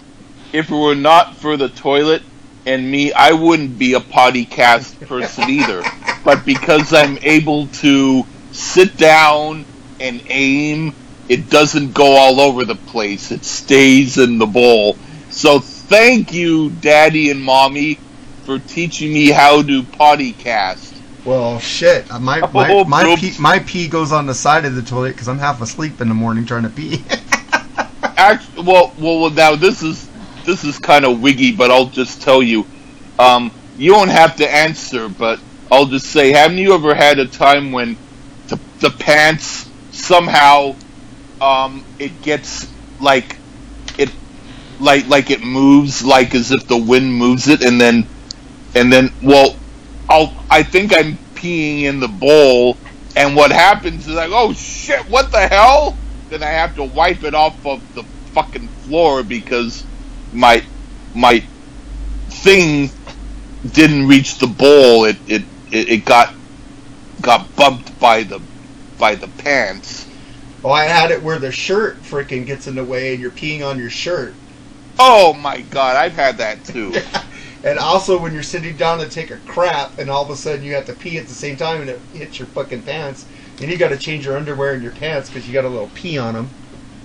if 0.52 0.72
it 0.72 0.76
were 0.76 0.96
not 0.96 1.36
for 1.36 1.56
the 1.56 1.70
toilet 1.70 2.24
and 2.66 2.90
me, 2.90 3.14
I 3.14 3.32
wouldn't 3.32 3.78
be 3.78 3.94
a 3.94 4.00
podcast 4.00 5.00
person 5.08 5.44
either. 5.50 5.84
But 6.24 6.46
because 6.46 6.94
I'm 6.94 7.18
able 7.22 7.68
to 7.68 8.26
sit 8.52 8.98
down 8.98 9.66
and 10.00 10.22
aim, 10.28 10.94
it 11.30 11.50
doesn't 11.50 11.94
go 11.94 12.18
all 12.18 12.42
over 12.42 12.66
the 12.66 12.76
place. 12.76 13.32
It 13.32 13.46
stays 13.46 14.18
in 14.18 14.40
the 14.40 14.48
bowl. 14.48 14.98
So 15.30 15.60
thank 15.60 16.34
you, 16.34 16.72
Daddy 16.72 17.30
and 17.30 17.42
Mommy, 17.42 17.96
for 18.44 18.60
teaching 18.60 19.14
me 19.14 19.30
how 19.30 19.62
to 19.62 19.84
potty 19.84 20.34
cast. 20.34 20.96
Well, 21.24 21.60
shit. 21.60 22.12
Uh, 22.12 22.20
My 22.20 22.42
Oh, 22.42 22.52
my 22.52 22.84
my 22.86 23.16
pee, 23.16 23.36
my 23.40 23.60
pee 23.60 23.88
goes 23.88 24.12
on 24.12 24.26
the 24.26 24.34
side 24.34 24.66
of 24.66 24.76
the 24.76 24.82
toilet 24.82 25.12
because 25.12 25.28
I'm 25.28 25.38
half 25.38 25.62
asleep 25.62 26.02
in 26.02 26.08
the 26.10 26.16
morning 26.16 26.46
trying 26.46 26.64
to 26.64 26.70
pee. 26.70 27.04
Actually, 28.04 28.64
well, 28.64 28.94
well, 28.98 29.22
well, 29.22 29.30
now 29.30 29.56
this 29.56 29.84
is 29.84 30.10
this 30.46 30.64
is 30.64 30.80
kind 30.80 31.06
of 31.06 31.22
wiggy, 31.22 31.52
but 31.52 31.70
I'll 31.70 31.88
just 31.88 32.22
tell 32.22 32.42
you. 32.42 32.66
Um, 33.20 33.52
you 33.78 33.92
don't 33.92 34.10
have 34.10 34.38
to 34.38 34.50
answer, 34.50 35.08
but 35.10 35.40
I'll 35.72 35.86
just 35.86 36.08
say, 36.08 36.32
haven't 36.32 36.58
you 36.58 36.74
ever 36.74 36.94
had 36.94 37.20
a 37.20 37.28
time 37.28 37.72
when 37.72 37.98
the, 38.48 38.60
the 38.80 38.90
pants 38.90 39.70
somehow 39.92 40.76
um, 41.42 41.84
it 41.98 42.22
gets 42.22 42.72
like 43.00 43.38
it 43.98 44.10
like 44.80 45.08
like 45.08 45.30
it 45.30 45.44
moves 45.44 46.04
like 46.04 46.36
as 46.36 46.52
if 46.52 46.68
the 46.68 46.78
wind 46.78 47.14
moves 47.14 47.48
it, 47.48 47.62
and 47.62 47.80
then 47.80 48.08
and 48.76 48.92
then 48.92 49.12
well, 49.22 49.56
I'll 50.10 50.34
I 50.50 50.64
think 50.64 50.94
I'm 50.94 51.18
peeing 51.36 51.84
in 51.84 52.00
the 52.00 52.08
bowl, 52.08 52.78
and 53.16 53.36
what 53.36 53.52
happens 53.52 54.08
is 54.08 54.16
like, 54.16 54.32
oh 54.32 54.54
shit, 54.54 55.02
what 55.10 55.32
the 55.32 55.48
hell? 55.48 55.98
Then 56.30 56.44
I 56.44 56.48
have 56.50 56.76
to 56.76 56.84
wipe 56.84 57.24
it 57.24 57.34
off 57.34 57.66
of 57.66 57.96
the 57.96 58.04
fucking 58.34 58.68
floor 58.68 59.24
because 59.24 59.84
my 60.34 60.64
my 61.16 61.44
thing 62.30 62.90
didn't 63.72 64.08
reach 64.08 64.38
the 64.38 64.48
bowl. 64.48 65.06
It 65.06 65.18
it, 65.28 65.44
it, 65.72 66.06
got 66.06 66.34
got 67.22 67.56
bumped 67.56 68.00
by 68.00 68.24
the 68.24 68.42
by 68.98 69.16
the 69.16 69.28
pants. 69.28 70.06
Oh, 70.64 70.72
I 70.72 70.86
had 70.86 71.12
it 71.12 71.24
where 71.24 71.40
the 71.40 71.52
shirt 71.52 72.02
freaking 72.02 72.46
gets 72.46 72.68
in 72.68 72.76
the 72.76 72.84
way 72.84 73.14
and 73.14 73.22
you're 73.22 73.32
peeing 73.32 73.66
on 73.66 73.80
your 73.80 73.90
shirt. 73.90 74.34
Oh 74.98 75.34
my 75.34 75.62
god, 75.62 75.96
I've 75.96 76.14
had 76.14 76.38
that 76.38 76.66
too. 76.66 76.94
And 77.64 77.78
also 77.78 78.18
when 78.18 78.34
you're 78.34 78.44
sitting 78.44 78.78
down 78.78 79.00
to 79.00 79.10
take 79.10 79.32
a 79.32 79.38
crap 79.38 79.98
and 80.00 80.10
all 80.10 80.24
of 80.24 80.30
a 80.30 80.36
sudden 80.36 80.64
you 80.64 80.74
have 80.76 80.86
to 80.86 80.94
pee 80.94 81.18
at 81.18 81.28
the 81.28 81.34
same 81.34 81.58
time 81.58 81.82
and 81.82 81.90
it 81.90 82.00
hits 82.14 82.40
your 82.40 82.48
fucking 82.48 82.84
pants. 82.84 83.26
And 83.62 83.70
you 83.70 83.78
got 83.78 83.90
to 83.90 83.98
change 83.98 84.26
your 84.26 84.38
underwear 84.38 84.74
and 84.74 84.82
your 84.82 84.94
pants 84.94 85.30
because 85.30 85.46
you 85.46 85.54
got 85.54 85.66
a 85.66 85.70
little 85.70 85.90
pee 85.94 86.18
on 86.18 86.34
them. 86.34 86.50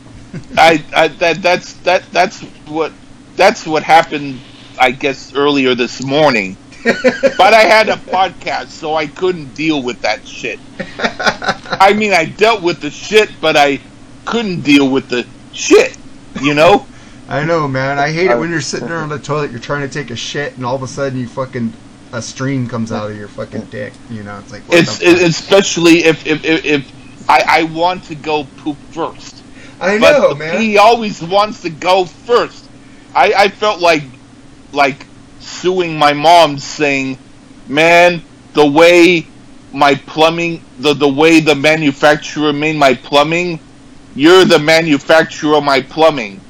I, 0.56 0.84
I 0.94 1.08
that 1.08 1.42
that's 1.42 1.74
that 1.78 2.04
that's 2.12 2.40
what 2.66 2.92
that's 3.36 3.66
what 3.66 3.82
happened. 3.82 4.40
I 4.80 4.92
guess 4.92 5.34
earlier 5.34 5.74
this 5.74 6.02
morning. 6.02 6.56
but 7.38 7.54
I 7.54 7.62
had 7.62 7.88
a 7.88 7.96
podcast, 7.96 8.68
so 8.68 8.94
I 8.94 9.06
couldn't 9.06 9.54
deal 9.54 9.82
with 9.82 10.02
that 10.02 10.26
shit. 10.26 10.58
I 10.78 11.94
mean, 11.96 12.12
I 12.12 12.26
dealt 12.26 12.62
with 12.62 12.80
the 12.80 12.90
shit, 12.90 13.30
but 13.40 13.56
I 13.56 13.80
couldn't 14.26 14.60
deal 14.60 14.90
with 14.90 15.08
the 15.08 15.26
shit. 15.52 15.96
You 16.42 16.54
know? 16.54 16.86
I 17.28 17.44
know, 17.44 17.66
man. 17.66 17.98
I 17.98 18.12
hate 18.12 18.30
it 18.30 18.38
when 18.38 18.50
you're 18.50 18.60
sitting 18.60 18.88
there 18.88 18.98
on 18.98 19.08
the 19.08 19.18
toilet, 19.18 19.50
you're 19.50 19.60
trying 19.60 19.88
to 19.88 19.92
take 19.92 20.10
a 20.10 20.16
shit, 20.16 20.56
and 20.56 20.66
all 20.66 20.76
of 20.76 20.82
a 20.82 20.86
sudden 20.86 21.18
you 21.18 21.26
fucking 21.26 21.72
a 22.12 22.20
stream 22.20 22.68
comes 22.68 22.92
out 22.92 23.10
of 23.10 23.16
your 23.16 23.28
fucking 23.28 23.64
dick. 23.66 23.92
You 24.10 24.22
know, 24.22 24.38
it's 24.38 24.52
like 24.52 24.62
what 24.68 24.78
It's 24.78 24.98
the 24.98 25.06
fuck? 25.06 25.16
it, 25.16 25.28
especially 25.28 26.04
if 26.04 26.26
if, 26.26 26.44
if, 26.44 26.64
if 26.64 27.30
I, 27.30 27.44
I 27.48 27.62
want 27.64 28.04
to 28.04 28.14
go 28.14 28.44
poop 28.58 28.76
first. 28.90 29.42
I 29.80 29.98
but 29.98 30.12
know, 30.12 30.28
the 30.30 30.34
man. 30.34 30.60
He 30.60 30.78
always 30.78 31.22
wants 31.22 31.62
to 31.62 31.70
go 31.70 32.04
first. 32.04 32.68
I, 33.14 33.32
I 33.32 33.48
felt 33.48 33.80
like 33.80 34.02
like 34.72 35.06
suing 35.44 35.98
my 35.98 36.12
mom 36.12 36.58
saying, 36.58 37.18
Man, 37.68 38.22
the 38.52 38.66
way 38.66 39.26
my 39.72 39.94
plumbing 39.94 40.64
the, 40.78 40.94
the 40.94 41.08
way 41.08 41.40
the 41.40 41.54
manufacturer 41.54 42.52
made 42.52 42.76
my 42.76 42.94
plumbing, 42.94 43.58
you're 44.14 44.44
the 44.44 44.58
manufacturer 44.58 45.56
of 45.56 45.64
my 45.64 45.80
plumbing. 45.80 46.40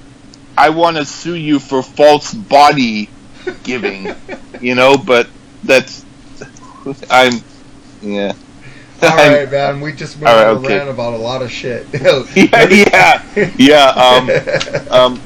I 0.57 0.70
wanna 0.70 1.05
sue 1.05 1.34
you 1.34 1.59
for 1.59 1.82
false 1.82 2.32
body 2.32 3.09
giving. 3.62 4.14
you 4.61 4.74
know, 4.74 4.97
but 4.97 5.28
that's 5.62 6.05
I'm 7.11 7.40
yeah. 8.03 8.32
All 9.03 9.16
right, 9.16 9.51
man. 9.51 9.80
We 9.80 9.92
just 9.92 10.16
went 10.16 10.26
right, 10.26 10.47
okay. 10.47 10.78
rant 10.78 10.88
about 10.88 11.14
a 11.14 11.18
lot 11.18 11.42
of 11.42 11.51
shit. 11.51 11.86
yeah, 11.92 13.22
yeah, 13.36 13.53
yeah. 13.59 13.88
Um, 13.90 14.90
um, 14.90 15.20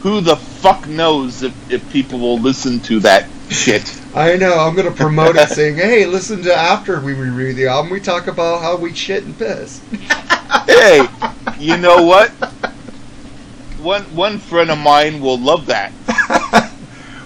who 0.00 0.20
the 0.20 0.36
fuck 0.66 0.88
knows 0.88 1.44
if, 1.44 1.70
if 1.70 1.92
people 1.92 2.18
will 2.18 2.40
listen 2.40 2.80
to 2.80 2.98
that 2.98 3.28
shit? 3.50 4.02
I 4.16 4.36
know. 4.36 4.58
I'm 4.58 4.74
gonna 4.74 4.90
promote 4.90 5.36
it, 5.36 5.48
saying, 5.50 5.76
"Hey, 5.76 6.06
listen 6.06 6.42
to 6.42 6.52
after 6.52 6.98
we 7.00 7.12
review 7.12 7.52
the 7.52 7.68
album, 7.68 7.92
we 7.92 8.00
talk 8.00 8.26
about 8.26 8.62
how 8.62 8.76
we 8.76 8.92
shit 8.92 9.24
and 9.24 9.38
piss." 9.38 9.80
Hey, 10.66 11.06
you 11.58 11.76
know 11.76 12.02
what? 12.04 12.30
One 13.80 14.02
one 14.14 14.38
friend 14.38 14.70
of 14.70 14.78
mine 14.78 15.20
will 15.20 15.38
love 15.38 15.66
that. 15.66 15.92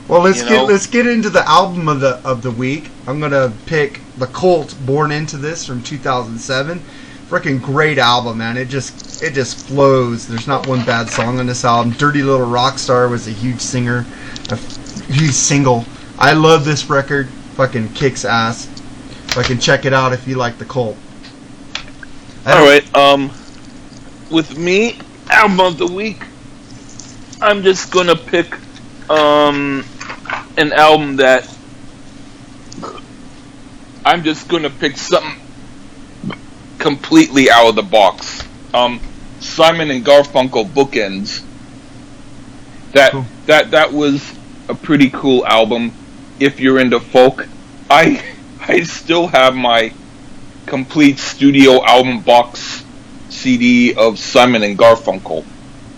Well, 0.08 0.22
let's 0.22 0.42
You 0.42 0.48
get 0.48 0.56
know? 0.56 0.64
let's 0.64 0.88
get 0.88 1.06
into 1.06 1.30
the 1.30 1.48
album 1.48 1.86
of 1.86 2.00
the 2.00 2.20
of 2.24 2.42
the 2.42 2.50
week. 2.50 2.90
I'm 3.06 3.20
gonna 3.20 3.52
pick 3.66 4.00
the 4.18 4.26
Cult 4.26 4.74
"Born 4.84 5.12
Into 5.12 5.36
This" 5.36 5.64
from 5.64 5.84
2007. 5.84 6.82
Freaking 7.30 7.62
great 7.62 7.96
album, 7.96 8.38
man! 8.38 8.56
It 8.56 8.64
just 8.64 9.22
it 9.22 9.34
just 9.34 9.68
flows. 9.68 10.26
There's 10.26 10.48
not 10.48 10.66
one 10.66 10.84
bad 10.84 11.08
song 11.08 11.38
on 11.38 11.46
this 11.46 11.64
album. 11.64 11.92
"Dirty 11.92 12.24
Little 12.24 12.44
Rockstar" 12.44 13.08
was 13.08 13.28
a 13.28 13.30
huge 13.30 13.60
singer, 13.60 14.04
a 14.50 14.56
huge 14.56 15.30
single. 15.30 15.84
I 16.18 16.32
love 16.32 16.64
this 16.64 16.90
record. 16.90 17.28
Fucking 17.54 17.92
kicks 17.92 18.24
ass. 18.24 18.66
Fucking 19.28 19.60
check 19.60 19.84
it 19.84 19.94
out 19.94 20.12
if 20.12 20.26
you 20.26 20.34
like 20.34 20.58
the 20.58 20.64
Cult. 20.64 20.96
All 22.46 22.64
right. 22.64 22.96
Um, 22.96 23.30
with 24.28 24.58
me, 24.58 24.98
album 25.30 25.60
of 25.60 25.78
the 25.78 25.86
week, 25.86 26.24
I'm 27.40 27.62
just 27.62 27.92
gonna 27.92 28.16
pick 28.16 28.52
um 29.08 29.84
an 30.56 30.72
album 30.72 31.14
that 31.18 31.48
I'm 34.04 34.24
just 34.24 34.48
gonna 34.48 34.70
pick 34.70 34.96
something 34.96 35.39
completely 36.80 37.50
out 37.50 37.68
of 37.68 37.74
the 37.76 37.82
box. 37.82 38.42
Um, 38.74 39.00
Simon 39.38 39.90
and 39.90 40.04
Garfunkel 40.04 40.66
bookends. 40.66 41.44
That 42.92 43.12
Cool. 43.12 43.24
that 43.46 43.70
that 43.70 43.92
was 43.92 44.34
a 44.68 44.74
pretty 44.74 45.10
cool 45.10 45.46
album. 45.46 45.92
If 46.40 46.58
you're 46.58 46.80
into 46.80 46.98
folk, 46.98 47.46
I 47.88 48.24
I 48.60 48.82
still 48.82 49.28
have 49.28 49.54
my 49.54 49.92
complete 50.66 51.18
studio 51.18 51.84
album 51.84 52.20
box 52.20 52.84
CD 53.28 53.94
of 53.94 54.18
Simon 54.18 54.62
and 54.62 54.76
Garfunkel. 54.76 55.44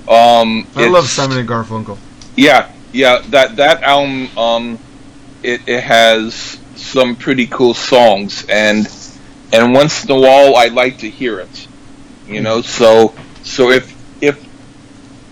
Um, 0.08 0.66
I 0.76 0.88
love 0.88 1.06
Simon 1.08 1.38
and 1.38 1.48
Garfunkel. 1.48 1.96
Yeah, 2.36 2.70
yeah. 2.92 3.22
That 3.30 3.56
that 3.56 3.82
album, 3.82 4.36
um, 4.36 4.78
it 5.42 5.62
it 5.66 5.82
has 5.82 6.58
some 6.76 7.16
pretty 7.16 7.46
cool 7.46 7.72
songs, 7.74 8.44
and 8.48 8.86
and 9.52 9.74
once 9.74 10.04
in 10.04 10.10
a 10.10 10.18
while 10.18 10.56
I 10.56 10.66
like 10.66 10.98
to 10.98 11.10
hear 11.10 11.38
it. 11.40 11.68
You 12.26 12.40
know, 12.40 12.62
so 12.62 13.14
so 13.42 13.70
if 13.70 13.94
if 14.22 14.44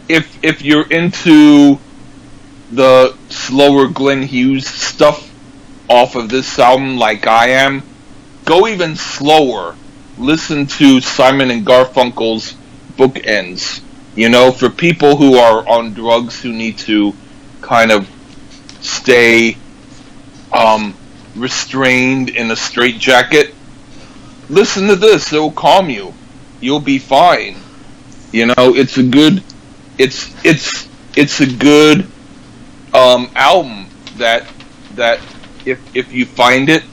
if 0.09 0.45
if 0.45 0.63
you're 0.63 0.89
into 0.91 1.79
the 2.71 3.17
slower 3.29 3.89
Glenn 3.89 4.23
Hughes 4.23 4.67
stuff 4.67 5.29
off 5.89 6.15
of 6.15 6.29
this 6.29 6.59
album, 6.59 6.97
like 6.97 7.27
I 7.27 7.51
am, 7.51 7.83
go 8.45 8.69
even 8.69 8.97
slower. 8.97 9.77
Listen 10.19 10.67
to 10.67 11.01
Simon 11.01 11.51
and 11.51 11.67
Garfunkel's 11.67 12.55
bookends. 12.97 13.81
You 14.15 14.29
know, 14.29 14.53
for 14.53 14.69
people 14.69 15.17
who 15.17 15.37
are 15.37 15.67
on 15.67 15.95
drugs 15.95 16.41
who 16.43 16.53
need 16.53 16.79
to 16.79 17.15
kind 17.61 17.91
of 17.91 18.09
stay 18.81 19.57
um, 20.53 20.95
restrained 21.37 22.31
in 22.31 22.51
a 22.51 22.57
straitjacket, 22.57 23.55
listen 24.51 24.89
to 24.89 24.97
this. 24.97 25.33
It'll 25.33 25.51
calm 25.51 25.89
you. 25.89 26.13
You'll 26.61 26.81
be 26.81 26.99
fine. 26.99 27.57
You 28.33 28.47
know, 28.47 28.75
it's 28.75 28.99
a 28.99 29.03
good, 29.03 29.43
it's 29.99 30.33
it's 30.45 30.89
it's 31.17 31.41
a 31.41 31.47
good 31.47 32.07
um, 32.95 33.31
album 33.35 33.87
that 34.17 34.47
that 34.95 35.21
if 35.65 35.81
if 35.97 36.13
you 36.13 36.27
find 36.27 36.69
it, 36.69 36.85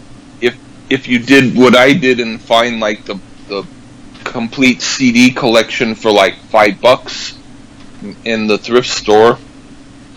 if 0.41 0.57
if 0.89 1.07
you 1.07 1.19
did 1.19 1.55
what 1.57 1.75
I 1.75 1.93
did 1.93 2.19
and 2.19 2.41
find 2.41 2.79
like 2.79 3.05
the 3.05 3.19
the 3.47 3.65
complete 4.23 4.81
CD 4.81 5.31
collection 5.31 5.95
for 5.95 6.11
like 6.11 6.35
five 6.35 6.81
bucks 6.81 7.37
in 8.25 8.47
the 8.47 8.57
thrift 8.57 8.87
store. 8.89 9.37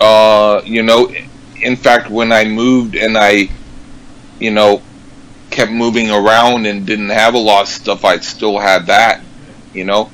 Uh, 0.01 0.62
you 0.64 0.82
know, 0.82 1.12
in 1.61 1.76
fact, 1.76 2.11
when 2.11 2.32
I 2.32 2.45
moved 2.45 2.97
and 2.97 3.16
I, 3.18 3.51
you 4.38 4.51
know, 4.51 4.82
kept 5.51 5.72
moving 5.72 6.11
around 6.11 6.66
and 6.66 6.86
didn't 6.86 7.11
have 7.11 7.34
a 7.34 7.38
lot 7.38 7.62
of 7.62 7.68
stuff, 7.68 8.05
I 8.05 8.18
still 8.18 8.59
had 8.59 8.86
that. 8.86 9.20
You 9.74 9.84
know, 9.84 10.11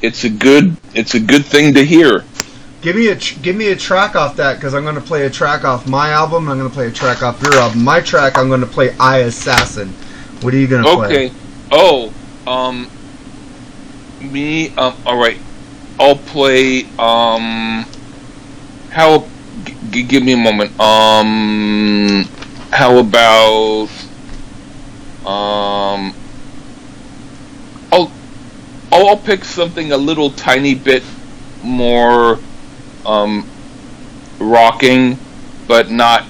it's 0.00 0.24
a 0.24 0.30
good 0.30 0.76
it's 0.94 1.14
a 1.14 1.20
good 1.20 1.44
thing 1.44 1.74
to 1.74 1.84
hear. 1.84 2.24
Give 2.82 2.96
me 2.96 3.08
a 3.08 3.16
tr- 3.16 3.38
give 3.40 3.54
me 3.54 3.68
a 3.68 3.76
track 3.76 4.16
off 4.16 4.36
that 4.36 4.56
because 4.56 4.74
I'm 4.74 4.82
going 4.82 4.96
to 4.96 5.00
play 5.00 5.24
a 5.24 5.30
track 5.30 5.64
off 5.64 5.88
my 5.88 6.10
album. 6.10 6.48
I'm 6.48 6.58
going 6.58 6.68
to 6.68 6.74
play 6.74 6.88
a 6.88 6.92
track 6.92 7.22
off 7.22 7.40
your 7.40 7.54
album. 7.54 7.84
My 7.84 8.00
track 8.00 8.36
I'm 8.36 8.48
going 8.48 8.60
to 8.60 8.66
play 8.66 8.94
"I 8.98 9.18
Assassin." 9.18 9.88
What 10.42 10.52
are 10.52 10.56
you 10.56 10.66
going 10.66 10.84
to 10.84 10.94
play? 10.94 11.06
Okay. 11.06 11.32
Oh, 11.70 12.12
um, 12.46 12.90
me. 14.20 14.74
Um, 14.76 14.96
all 15.06 15.16
right. 15.16 15.38
I'll 16.00 16.16
play. 16.16 16.84
Um, 16.98 17.86
how? 18.90 19.28
G- 19.64 19.76
g- 19.90 20.02
give 20.02 20.24
me 20.24 20.32
a 20.32 20.36
moment. 20.36 20.78
Um, 20.80 22.24
how 22.72 22.98
about? 22.98 23.88
Um, 25.26 26.14
I'll. 27.92 28.10
I'll, 28.92 29.08
I'll 29.08 29.16
pick 29.16 29.42
something 29.44 29.92
a 29.92 29.96
little 29.96 30.30
tiny 30.30 30.74
bit 30.74 31.02
more, 31.62 32.38
um, 33.06 33.48
rocking, 34.38 35.16
but 35.66 35.90
not 35.90 36.24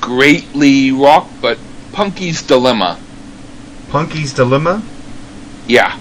greatly 0.00 0.90
rock, 0.90 1.28
but 1.42 1.58
Punky's 1.92 2.42
Dilemma. 2.42 2.98
Punky's 3.90 4.32
Dilemma. 4.32 4.82
Yeah. 5.66 5.98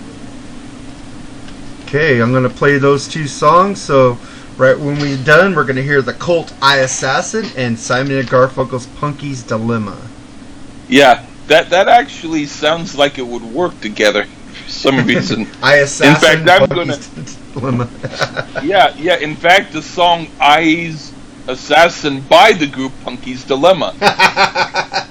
Okay, 1.83 2.21
I'm 2.21 2.31
going 2.31 2.43
to 2.43 2.49
play 2.49 2.77
those 2.77 3.07
two 3.07 3.27
songs. 3.27 3.81
So 3.81 4.17
right 4.57 4.77
when 4.79 4.99
we're 4.99 5.23
done, 5.23 5.55
we're 5.55 5.65
going 5.65 5.75
to 5.75 5.83
hear 5.83 6.01
the 6.01 6.13
Cult 6.13 6.53
"I 6.61 6.77
Assassin" 6.77 7.45
and 7.57 7.77
Simon 7.77 8.17
and 8.17 8.27
Garfunkel's 8.27 8.85
"Punky's 8.85 9.43
Dilemma." 9.43 9.97
Yeah, 10.89 11.25
that 11.47 11.69
that 11.69 11.87
actually 11.87 12.45
sounds 12.47 12.95
like 12.95 13.17
it 13.17 13.25
would 13.25 13.43
work 13.43 13.79
together 13.79 14.25
for 14.25 14.69
some 14.69 14.97
reason. 15.05 15.47
I 15.61 15.75
Assassin. 15.75 16.41
In 16.41 16.45
fact, 16.45 16.71
I'm 16.71 17.29
Dilemma. 17.53 17.89
yeah, 18.63 18.95
yeah. 18.97 19.17
In 19.17 19.35
fact, 19.35 19.71
the 19.73 19.81
song 19.81 20.27
"Eyes 20.39 21.13
assassin 21.47 22.21
by 22.21 22.53
the 22.53 22.67
group 22.67 22.91
Punky's 23.03 23.43
Dilemma. 23.43 23.93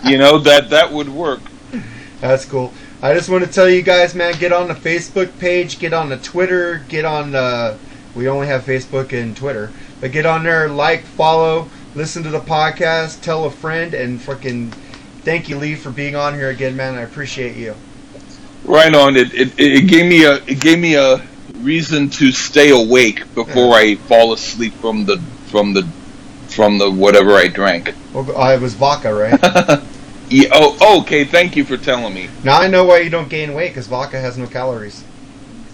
you 0.05 0.19
know 0.19 0.39
that 0.39 0.71
that 0.71 0.93
would 0.93 1.09
work. 1.09 1.41
That's 2.21 2.45
cool. 2.45 2.73
I 3.01 3.15
just 3.15 3.29
want 3.29 3.45
to 3.45 3.51
tell 3.51 3.69
you 3.69 3.83
guys, 3.83 4.15
man, 4.15 4.35
get 4.39 4.53
on 4.53 4.67
the 4.67 4.75
Facebook 4.75 5.39
page, 5.39 5.79
get 5.79 5.93
on 5.93 6.09
the 6.09 6.17
Twitter, 6.17 6.85
get 6.89 7.05
on. 7.05 7.31
the. 7.31 7.79
we 8.17 8.29
only 8.29 8.49
have 8.49 8.65
Facebook 8.65 9.13
and 9.13 9.37
Twitter, 9.37 9.73
but 10.01 10.11
get 10.11 10.27
on 10.27 10.43
there, 10.43 10.69
like, 10.69 11.05
follow, 11.05 11.69
listen 11.95 12.25
to 12.25 12.31
the 12.31 12.41
podcast, 12.41 13.21
tell 13.21 13.45
a 13.45 13.51
friend, 13.51 13.95
and 13.95 14.21
fucking 14.21 14.73
thank 15.29 15.51
you, 15.51 15.59
Lee, 15.59 15.75
for 15.75 15.91
being 15.91 16.17
on 16.17 16.33
here 16.33 16.49
again, 16.49 16.75
man. 16.75 16.95
I 16.95 17.03
appreciate 17.03 17.55
you. 17.55 17.75
Right 18.65 18.95
on. 18.95 19.15
It 19.15 19.35
it, 19.35 19.61
it 19.61 19.87
gave 19.87 20.09
me 20.09 20.25
a 20.25 20.37
it 20.37 20.59
gave 20.59 20.79
me 20.79 20.95
a 20.95 21.23
reason 21.57 22.09
to 22.09 22.33
stay 22.33 22.71
awake 22.71 23.35
before 23.35 23.75
I 23.75 23.97
fall 23.97 24.33
asleep 24.33 24.73
from 24.75 25.05
the 25.05 25.19
from 25.51 25.75
the 25.75 25.87
from 26.49 26.79
the 26.79 26.91
whatever 26.91 27.33
I 27.33 27.49
drank. 27.49 27.93
Well, 28.15 28.35
I 28.39 28.57
was 28.57 28.75
vodka, 28.75 29.13
right? 29.15 29.83
Yeah, 30.31 30.49
oh, 30.53 31.01
okay. 31.01 31.25
Thank 31.25 31.57
you 31.57 31.65
for 31.65 31.79
telling 31.79 32.13
me. 32.13 32.29
now 32.45 32.59
I 32.61 32.69
know 32.69 32.85
why 32.85 32.99
you 32.99 33.09
don't 33.09 33.31
gain 33.31 33.55
weight 33.55 33.69
because 33.69 33.87
vodka 33.87 34.21
has 34.21 34.37
no 34.37 34.47
calories. 34.47 35.03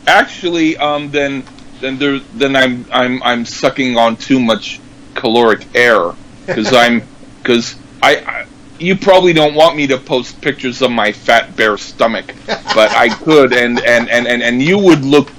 Actually, 0.07 0.77
um, 0.77 1.11
then 1.11 1.43
then 1.81 1.99
there 1.99 2.21
then 2.35 2.55
I'm 2.55 2.87
I'm 2.93 3.21
I'm 3.25 3.45
sucking 3.45 3.99
on 3.99 4.17
too 4.17 4.39
much 4.39 4.79
caloric 5.17 5.67
air 5.75 6.13
because 6.47 6.73
I'm 6.73 7.03
because 7.43 7.75
I, 8.01 8.19
I 8.19 8.47
you 8.79 8.97
probably 8.97 9.33
don't 9.33 9.55
want 9.55 9.77
me 9.77 9.87
to 9.89 9.99
post 9.99 10.41
pictures 10.41 10.83
of 10.83 10.91
my 10.91 11.13
fat 11.13 11.57
bare 11.57 11.77
stomach, 11.79 12.35
but 12.75 12.91
I 12.93 13.09
could 13.25 13.53
and 13.53 13.81
and 13.81 14.09
and 14.11 14.27
and, 14.27 14.43
and 14.43 14.63
you 14.63 14.79
would 14.79 15.05
look 15.05 15.31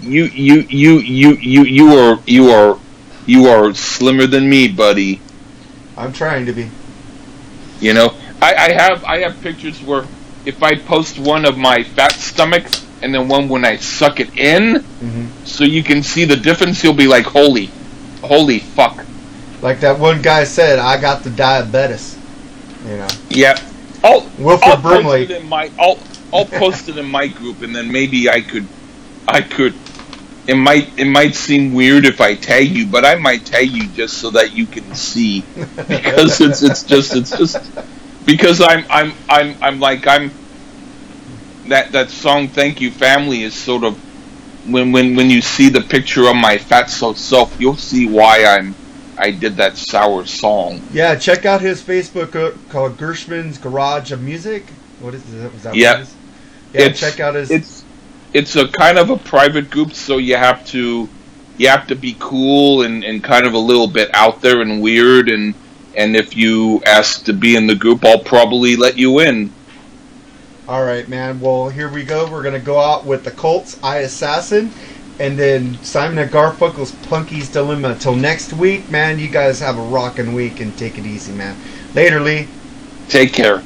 you 0.00 0.24
you 0.24 0.66
you 0.68 0.98
you 0.98 1.30
you 1.36 1.64
you 1.64 1.88
are 1.98 2.18
you 2.26 2.50
are 2.50 2.78
you 3.26 3.46
are 3.48 3.74
slimmer 3.74 4.26
than 4.26 4.48
me, 4.48 4.68
buddy. 4.68 5.20
I'm 5.96 6.12
trying 6.12 6.46
to 6.46 6.52
be. 6.52 6.70
You 7.80 7.94
know, 7.94 8.14
I, 8.40 8.54
I 8.54 8.72
have 8.72 9.04
I 9.04 9.18
have 9.18 9.40
pictures 9.42 9.82
where 9.82 10.06
if 10.44 10.62
I 10.62 10.76
post 10.76 11.18
one 11.18 11.44
of 11.44 11.58
my 11.58 11.82
fat 11.84 12.12
stomach 12.14 12.66
and 13.02 13.14
then 13.14 13.28
one 13.28 13.48
when 13.48 13.64
I 13.64 13.76
suck 13.76 14.20
it 14.20 14.36
in, 14.36 14.82
hmm 15.00 15.26
so 15.44 15.64
you 15.64 15.82
can 15.82 16.02
see 16.02 16.24
the 16.24 16.36
difference, 16.36 16.82
you'll 16.84 16.94
be 16.94 17.06
like, 17.08 17.24
holy, 17.26 17.66
holy 18.22 18.60
fuck. 18.60 19.04
Like 19.62 19.80
that 19.80 19.98
one 19.98 20.22
guy 20.22 20.44
said, 20.44 20.78
I 20.78 21.00
got 21.00 21.24
the 21.24 21.30
diabetes. 21.30 22.19
You 22.84 22.96
know, 22.98 23.08
Yeah. 23.28 23.58
I'll, 24.02 24.30
Wilford 24.38 24.64
I'll 24.64 24.76
Brimley. 24.78 25.26
post 25.26 25.30
it 25.30 25.42
in 25.42 25.48
my 25.48 25.70
I'll 25.78 25.98
I'll 26.32 26.46
post 26.46 26.88
it 26.88 26.96
in 26.96 27.06
my 27.06 27.26
group 27.28 27.62
and 27.62 27.74
then 27.74 27.92
maybe 27.92 28.30
I 28.30 28.40
could 28.40 28.66
I 29.28 29.42
could 29.42 29.74
it 30.46 30.54
might 30.54 30.98
it 30.98 31.04
might 31.06 31.34
seem 31.34 31.74
weird 31.74 32.06
if 32.06 32.20
I 32.20 32.34
tag 32.34 32.68
you, 32.70 32.86
but 32.86 33.04
I 33.04 33.16
might 33.16 33.44
tag 33.44 33.70
you 33.70 33.88
just 33.88 34.18
so 34.18 34.30
that 34.32 34.52
you 34.52 34.66
can 34.66 34.94
see 34.94 35.42
because 35.76 36.40
it's 36.40 36.62
it's 36.62 36.84
just 36.84 37.14
it's 37.14 37.36
just 37.36 37.58
because 38.24 38.60
I'm 38.60 38.84
I'm 38.90 39.12
I'm 39.28 39.56
I'm 39.62 39.80
like 39.80 40.06
I'm 40.06 40.30
that 41.68 41.92
that 41.92 42.10
song 42.10 42.48
"Thank 42.48 42.80
You 42.80 42.90
Family" 42.90 43.42
is 43.42 43.54
sort 43.54 43.84
of 43.84 43.98
when 44.70 44.92
when 44.92 45.16
when 45.16 45.30
you 45.30 45.42
see 45.42 45.68
the 45.68 45.80
picture 45.82 46.26
of 46.28 46.36
my 46.36 46.58
fat 46.58 46.90
so 46.90 47.14
self, 47.14 47.60
you'll 47.60 47.76
see 47.76 48.06
why 48.08 48.44
I'm 48.44 48.74
I 49.20 49.30
did 49.30 49.56
that 49.56 49.76
sour 49.76 50.24
song. 50.26 50.80
Yeah, 50.92 51.14
check 51.16 51.44
out 51.44 51.60
his 51.60 51.82
Facebook 51.82 52.34
uh, 52.34 52.56
called 52.70 52.96
Gerstman's 52.96 53.58
Garage 53.58 54.12
of 54.12 54.22
Music. 54.22 54.64
What 55.00 55.14
is 55.14 55.22
that? 55.32 55.52
Was 55.52 55.62
that 55.64 55.74
Yeah. 55.76 55.90
what 55.92 55.98
it 56.00 56.02
is? 56.02 56.14
Yeah, 56.72 56.80
It's- 56.82 57.00
check 57.00 57.20
out 57.20 57.34
his. 57.34 57.50
It's 57.50 57.84
it's 58.32 58.54
a 58.56 58.68
kind 58.68 58.96
of 58.96 59.10
a 59.10 59.16
private 59.16 59.70
group, 59.70 59.92
so 59.92 60.18
you 60.18 60.36
have 60.36 60.64
to 60.68 61.08
you 61.58 61.68
have 61.68 61.86
to 61.88 61.94
be 61.94 62.16
cool 62.18 62.82
and, 62.82 63.04
and 63.04 63.22
kind 63.22 63.44
of 63.46 63.52
a 63.54 63.58
little 63.58 63.86
bit 63.88 64.08
out 64.14 64.40
there 64.40 64.60
and 64.62 64.80
weird 64.80 65.28
and 65.28 65.52
and 65.96 66.16
if 66.16 66.36
you 66.36 66.80
ask 66.86 67.24
to 67.24 67.32
be 67.32 67.56
in 67.56 67.66
the 67.66 67.74
group, 67.74 68.04
I'll 68.04 68.20
probably 68.22 68.76
let 68.76 68.96
you 68.96 69.18
in. 69.18 69.52
All 70.68 70.84
right, 70.84 71.08
man. 71.08 71.40
Well, 71.40 71.68
here 71.68 71.88
we 71.88 72.04
go. 72.04 72.30
We're 72.30 72.44
gonna 72.44 72.60
go 72.60 72.78
out 72.78 73.04
with 73.04 73.24
the 73.24 73.32
Colts, 73.32 73.78
I 73.82 73.98
Assassin, 73.98 74.70
and 75.20 75.38
then 75.38 75.78
Simon 75.84 76.18
and 76.18 76.30
Garfunkel's 76.30 76.92
Punky's 77.06 77.48
Dilemma. 77.50 77.94
Till 77.94 78.16
next 78.16 78.54
week, 78.54 78.90
man. 78.90 79.18
You 79.18 79.28
guys 79.28 79.60
have 79.60 79.78
a 79.78 79.82
rocking 79.82 80.32
week 80.32 80.60
and 80.60 80.76
take 80.78 80.98
it 80.98 81.04
easy, 81.04 81.32
man. 81.32 81.56
Later, 81.94 82.20
Lee. 82.20 82.48
Take 83.08 83.32
care. 83.32 83.62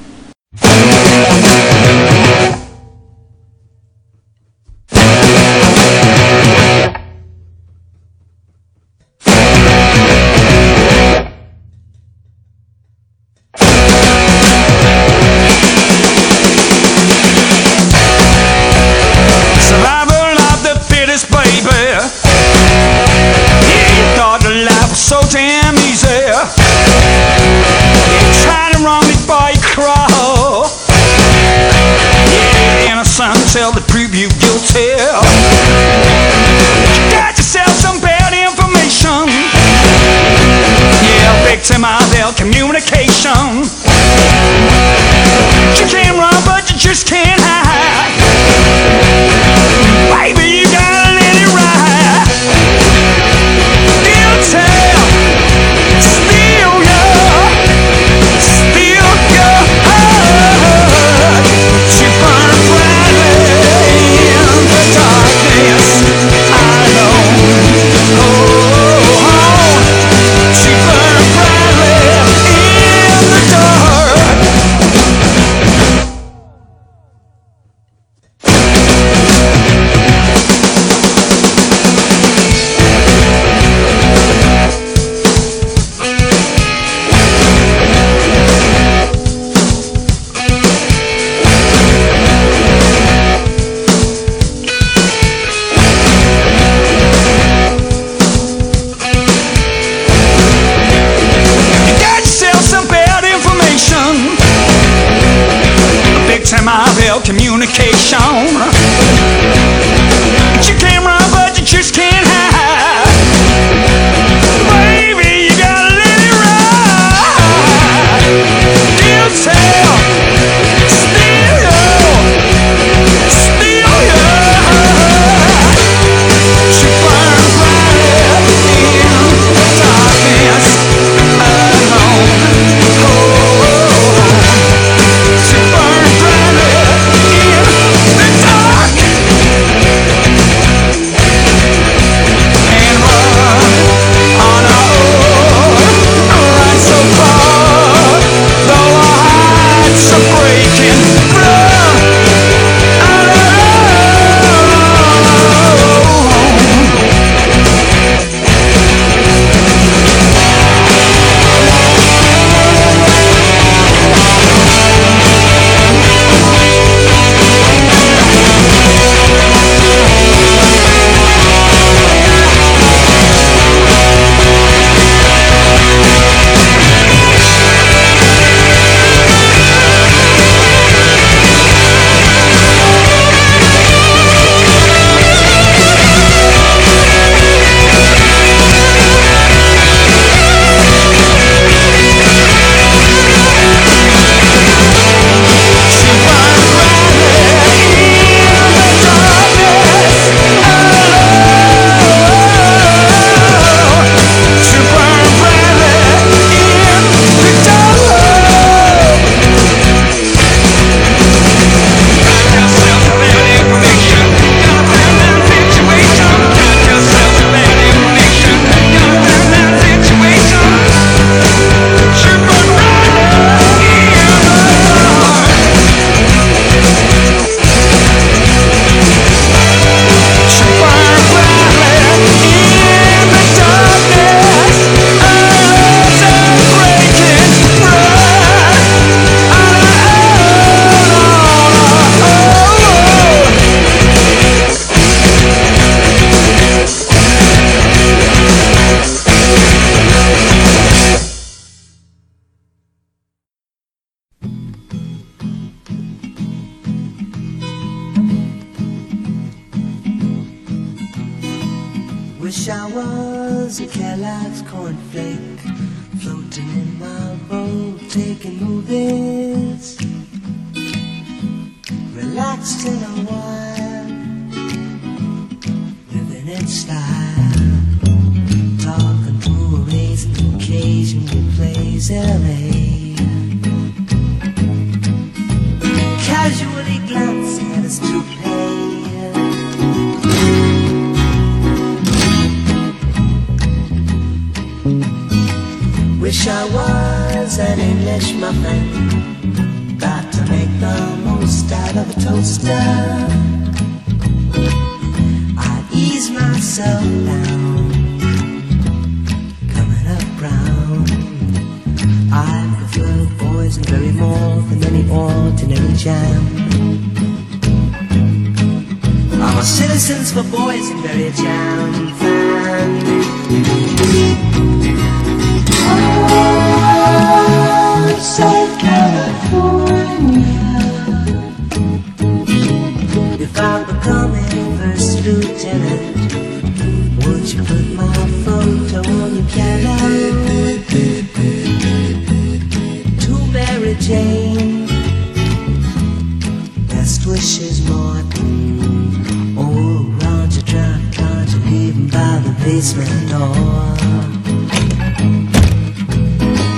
Basement 352.85 353.31
door? 353.31 353.57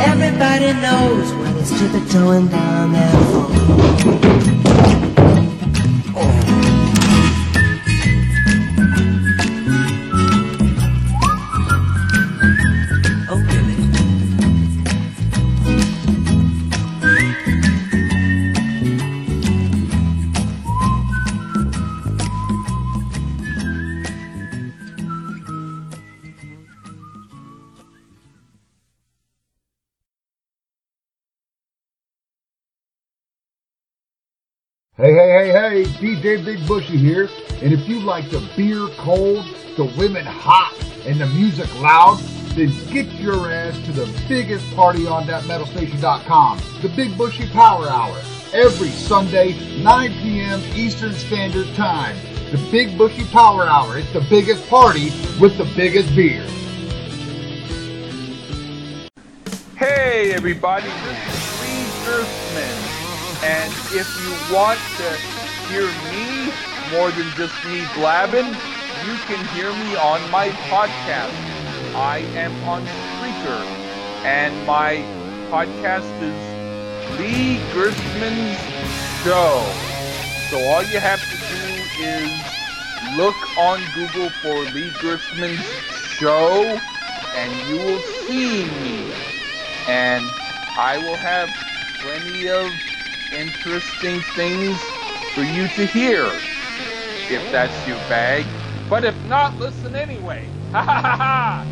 Everybody 0.07 0.73
knows 0.81 1.33
when 1.35 1.55
he's 1.57 1.71
tiptoeing 1.71 2.47
down 2.47 2.93
that 2.93 3.13
floor. 3.27 4.96
DJ 36.27 36.45
Big 36.45 36.67
Bushy 36.67 36.97
here. 36.97 37.31
And 37.63 37.73
if 37.73 37.89
you 37.89 38.01
like 38.01 38.29
the 38.31 38.41
beer 38.57 38.89
cold, 38.97 39.47
the 39.77 39.85
women 39.97 40.27
hot, 40.27 40.75
and 41.07 41.21
the 41.21 41.27
music 41.29 41.73
loud, 41.81 42.19
then 42.57 42.73
get 42.89 43.07
your 43.13 43.53
ass 43.53 43.79
to 43.85 43.93
the 43.93 44.07
biggest 44.29 44.69
party 44.75 45.07
on 45.07 45.29
that 45.29 45.45
metalstation.com, 45.45 46.61
the 46.83 46.89
Big 46.89 47.17
Bushy 47.17 47.49
Power 47.51 47.89
Hour, 47.89 48.21
every 48.53 48.91
Sunday, 48.91 49.55
9 49.85 50.11
p.m. 50.15 50.61
Eastern 50.75 51.13
Standard 51.13 51.73
Time. 51.77 52.17
The 52.51 52.59
Big 52.73 52.99
Bushy 52.99 53.25
Power 53.27 53.65
Hour. 53.65 53.99
It's 53.99 54.13
the 54.13 54.27
biggest 54.29 54.69
party 54.69 55.11
with 55.41 55.57
the 55.59 55.71
biggest 55.77 56.13
beer. 56.17 56.45
Hey 59.77 60.33
everybody, 60.33 60.89
this 60.89 61.19
is 61.29 61.61
Lee 61.63 61.87
Gerstman. 62.05 62.97
And 63.45 63.73
if 63.95 64.09
you 64.21 64.55
want 64.55 64.81
to 64.97 65.36
hear 65.69 65.87
me 66.11 66.53
more 66.91 67.11
than 67.11 67.27
just 67.35 67.55
me 67.67 67.85
blabbing, 67.95 68.47
you 68.47 69.15
can 69.27 69.45
hear 69.55 69.73
me 69.73 69.97
on 69.97 70.31
my 70.31 70.49
podcast. 70.71 71.35
I 71.95 72.19
am 72.35 72.53
on 72.65 72.85
Spreaker, 72.87 73.63
and 74.25 74.55
my 74.67 74.97
podcast 75.51 76.11
is 76.23 77.19
Lee 77.19 77.59
Gerstman's 77.73 78.59
Show. 79.25 79.63
So 80.51 80.59
all 80.71 80.83
you 80.85 81.01
have 81.01 81.21
to 81.21 81.37
do 81.37 81.65
is 81.99 82.31
look 83.17 83.37
on 83.59 83.81
Google 83.95 84.31
for 84.31 84.55
Lee 84.73 84.91
Gerstman's 85.03 85.67
Show, 86.19 86.79
and 87.35 87.69
you 87.69 87.77
will 87.77 88.01
see 88.01 88.65
me. 88.83 89.13
And 89.89 90.25
I 90.77 90.99
will 90.99 91.17
have 91.17 91.49
plenty 92.01 92.49
of 92.49 92.71
interesting 93.33 94.21
things 94.37 94.79
for 95.37 95.43
you 95.43 95.69
to 95.69 95.85
hear, 95.85 96.25
if 97.29 97.45
that's 97.53 97.77
your 97.87 97.99
bag. 98.09 98.47
But 98.89 99.05
if 99.05 99.15
not, 99.27 99.55
listen 99.59 99.95
anyway. 99.95 100.49
Ha 100.73 100.83
ha 100.83 101.01
ha 101.01 101.17
ha! 101.17 101.67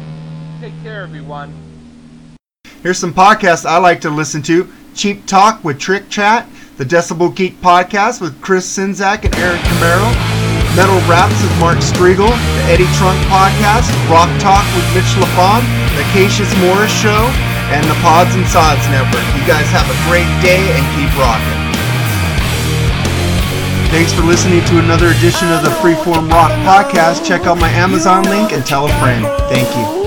Take 0.61 0.77
care, 0.83 1.03
everyone. 1.03 1.53
Here's 2.83 2.99
some 2.99 3.13
podcasts 3.13 3.67
I 3.67 3.79
like 3.79 4.01
to 4.03 4.11
listen 4.11 4.41
to 4.43 4.71
Cheap 4.95 5.27
Talk 5.27 5.65
with 5.65 5.81
Trick 5.81 6.09
Chat, 6.09 6.47
the 6.77 6.85
Decibel 6.85 7.35
Geek 7.35 7.61
Podcast 7.61 8.21
with 8.21 8.41
Chris 8.41 8.69
Czynszak 8.69 9.25
and 9.25 9.35
Aaron 9.35 9.59
Camaro, 9.67 10.09
Metal 10.77 11.01
Raps 11.11 11.37
with 11.43 11.53
Mark 11.59 11.79
Strigl, 11.79 12.31
the 12.31 12.63
Eddie 12.71 12.89
Trunk 13.01 13.19
Podcast, 13.27 13.91
Rock 14.09 14.31
Talk 14.41 14.65
with 14.77 14.87
Mitch 14.95 15.11
LaFon, 15.19 15.65
the 15.97 16.05
Cassius 16.15 16.55
Morris 16.61 16.93
Show, 16.93 17.29
and 17.75 17.85
the 17.91 17.99
Pods 18.05 18.37
and 18.37 18.47
Sods 18.47 18.85
Network. 18.93 19.25
You 19.35 19.45
guys 19.49 19.67
have 19.75 19.89
a 19.91 19.99
great 20.09 20.31
day 20.41 20.63
and 20.77 20.85
keep 20.95 21.11
rocking. 21.19 21.64
Thanks 23.95 24.13
for 24.13 24.23
listening 24.23 24.65
to 24.65 24.81
another 24.81 25.11
edition 25.11 25.53
of 25.53 25.63
the 25.63 25.69
Freeform 25.69 26.29
Rock 26.29 26.51
Podcast. 26.67 27.25
Check 27.25 27.43
out 27.43 27.59
my 27.59 27.69
Amazon 27.69 28.25
link 28.25 28.51
and 28.51 28.67
tell 28.67 28.87
a 28.87 28.99
friend. 28.99 29.25
Thank 29.49 29.69
you. 29.77 30.04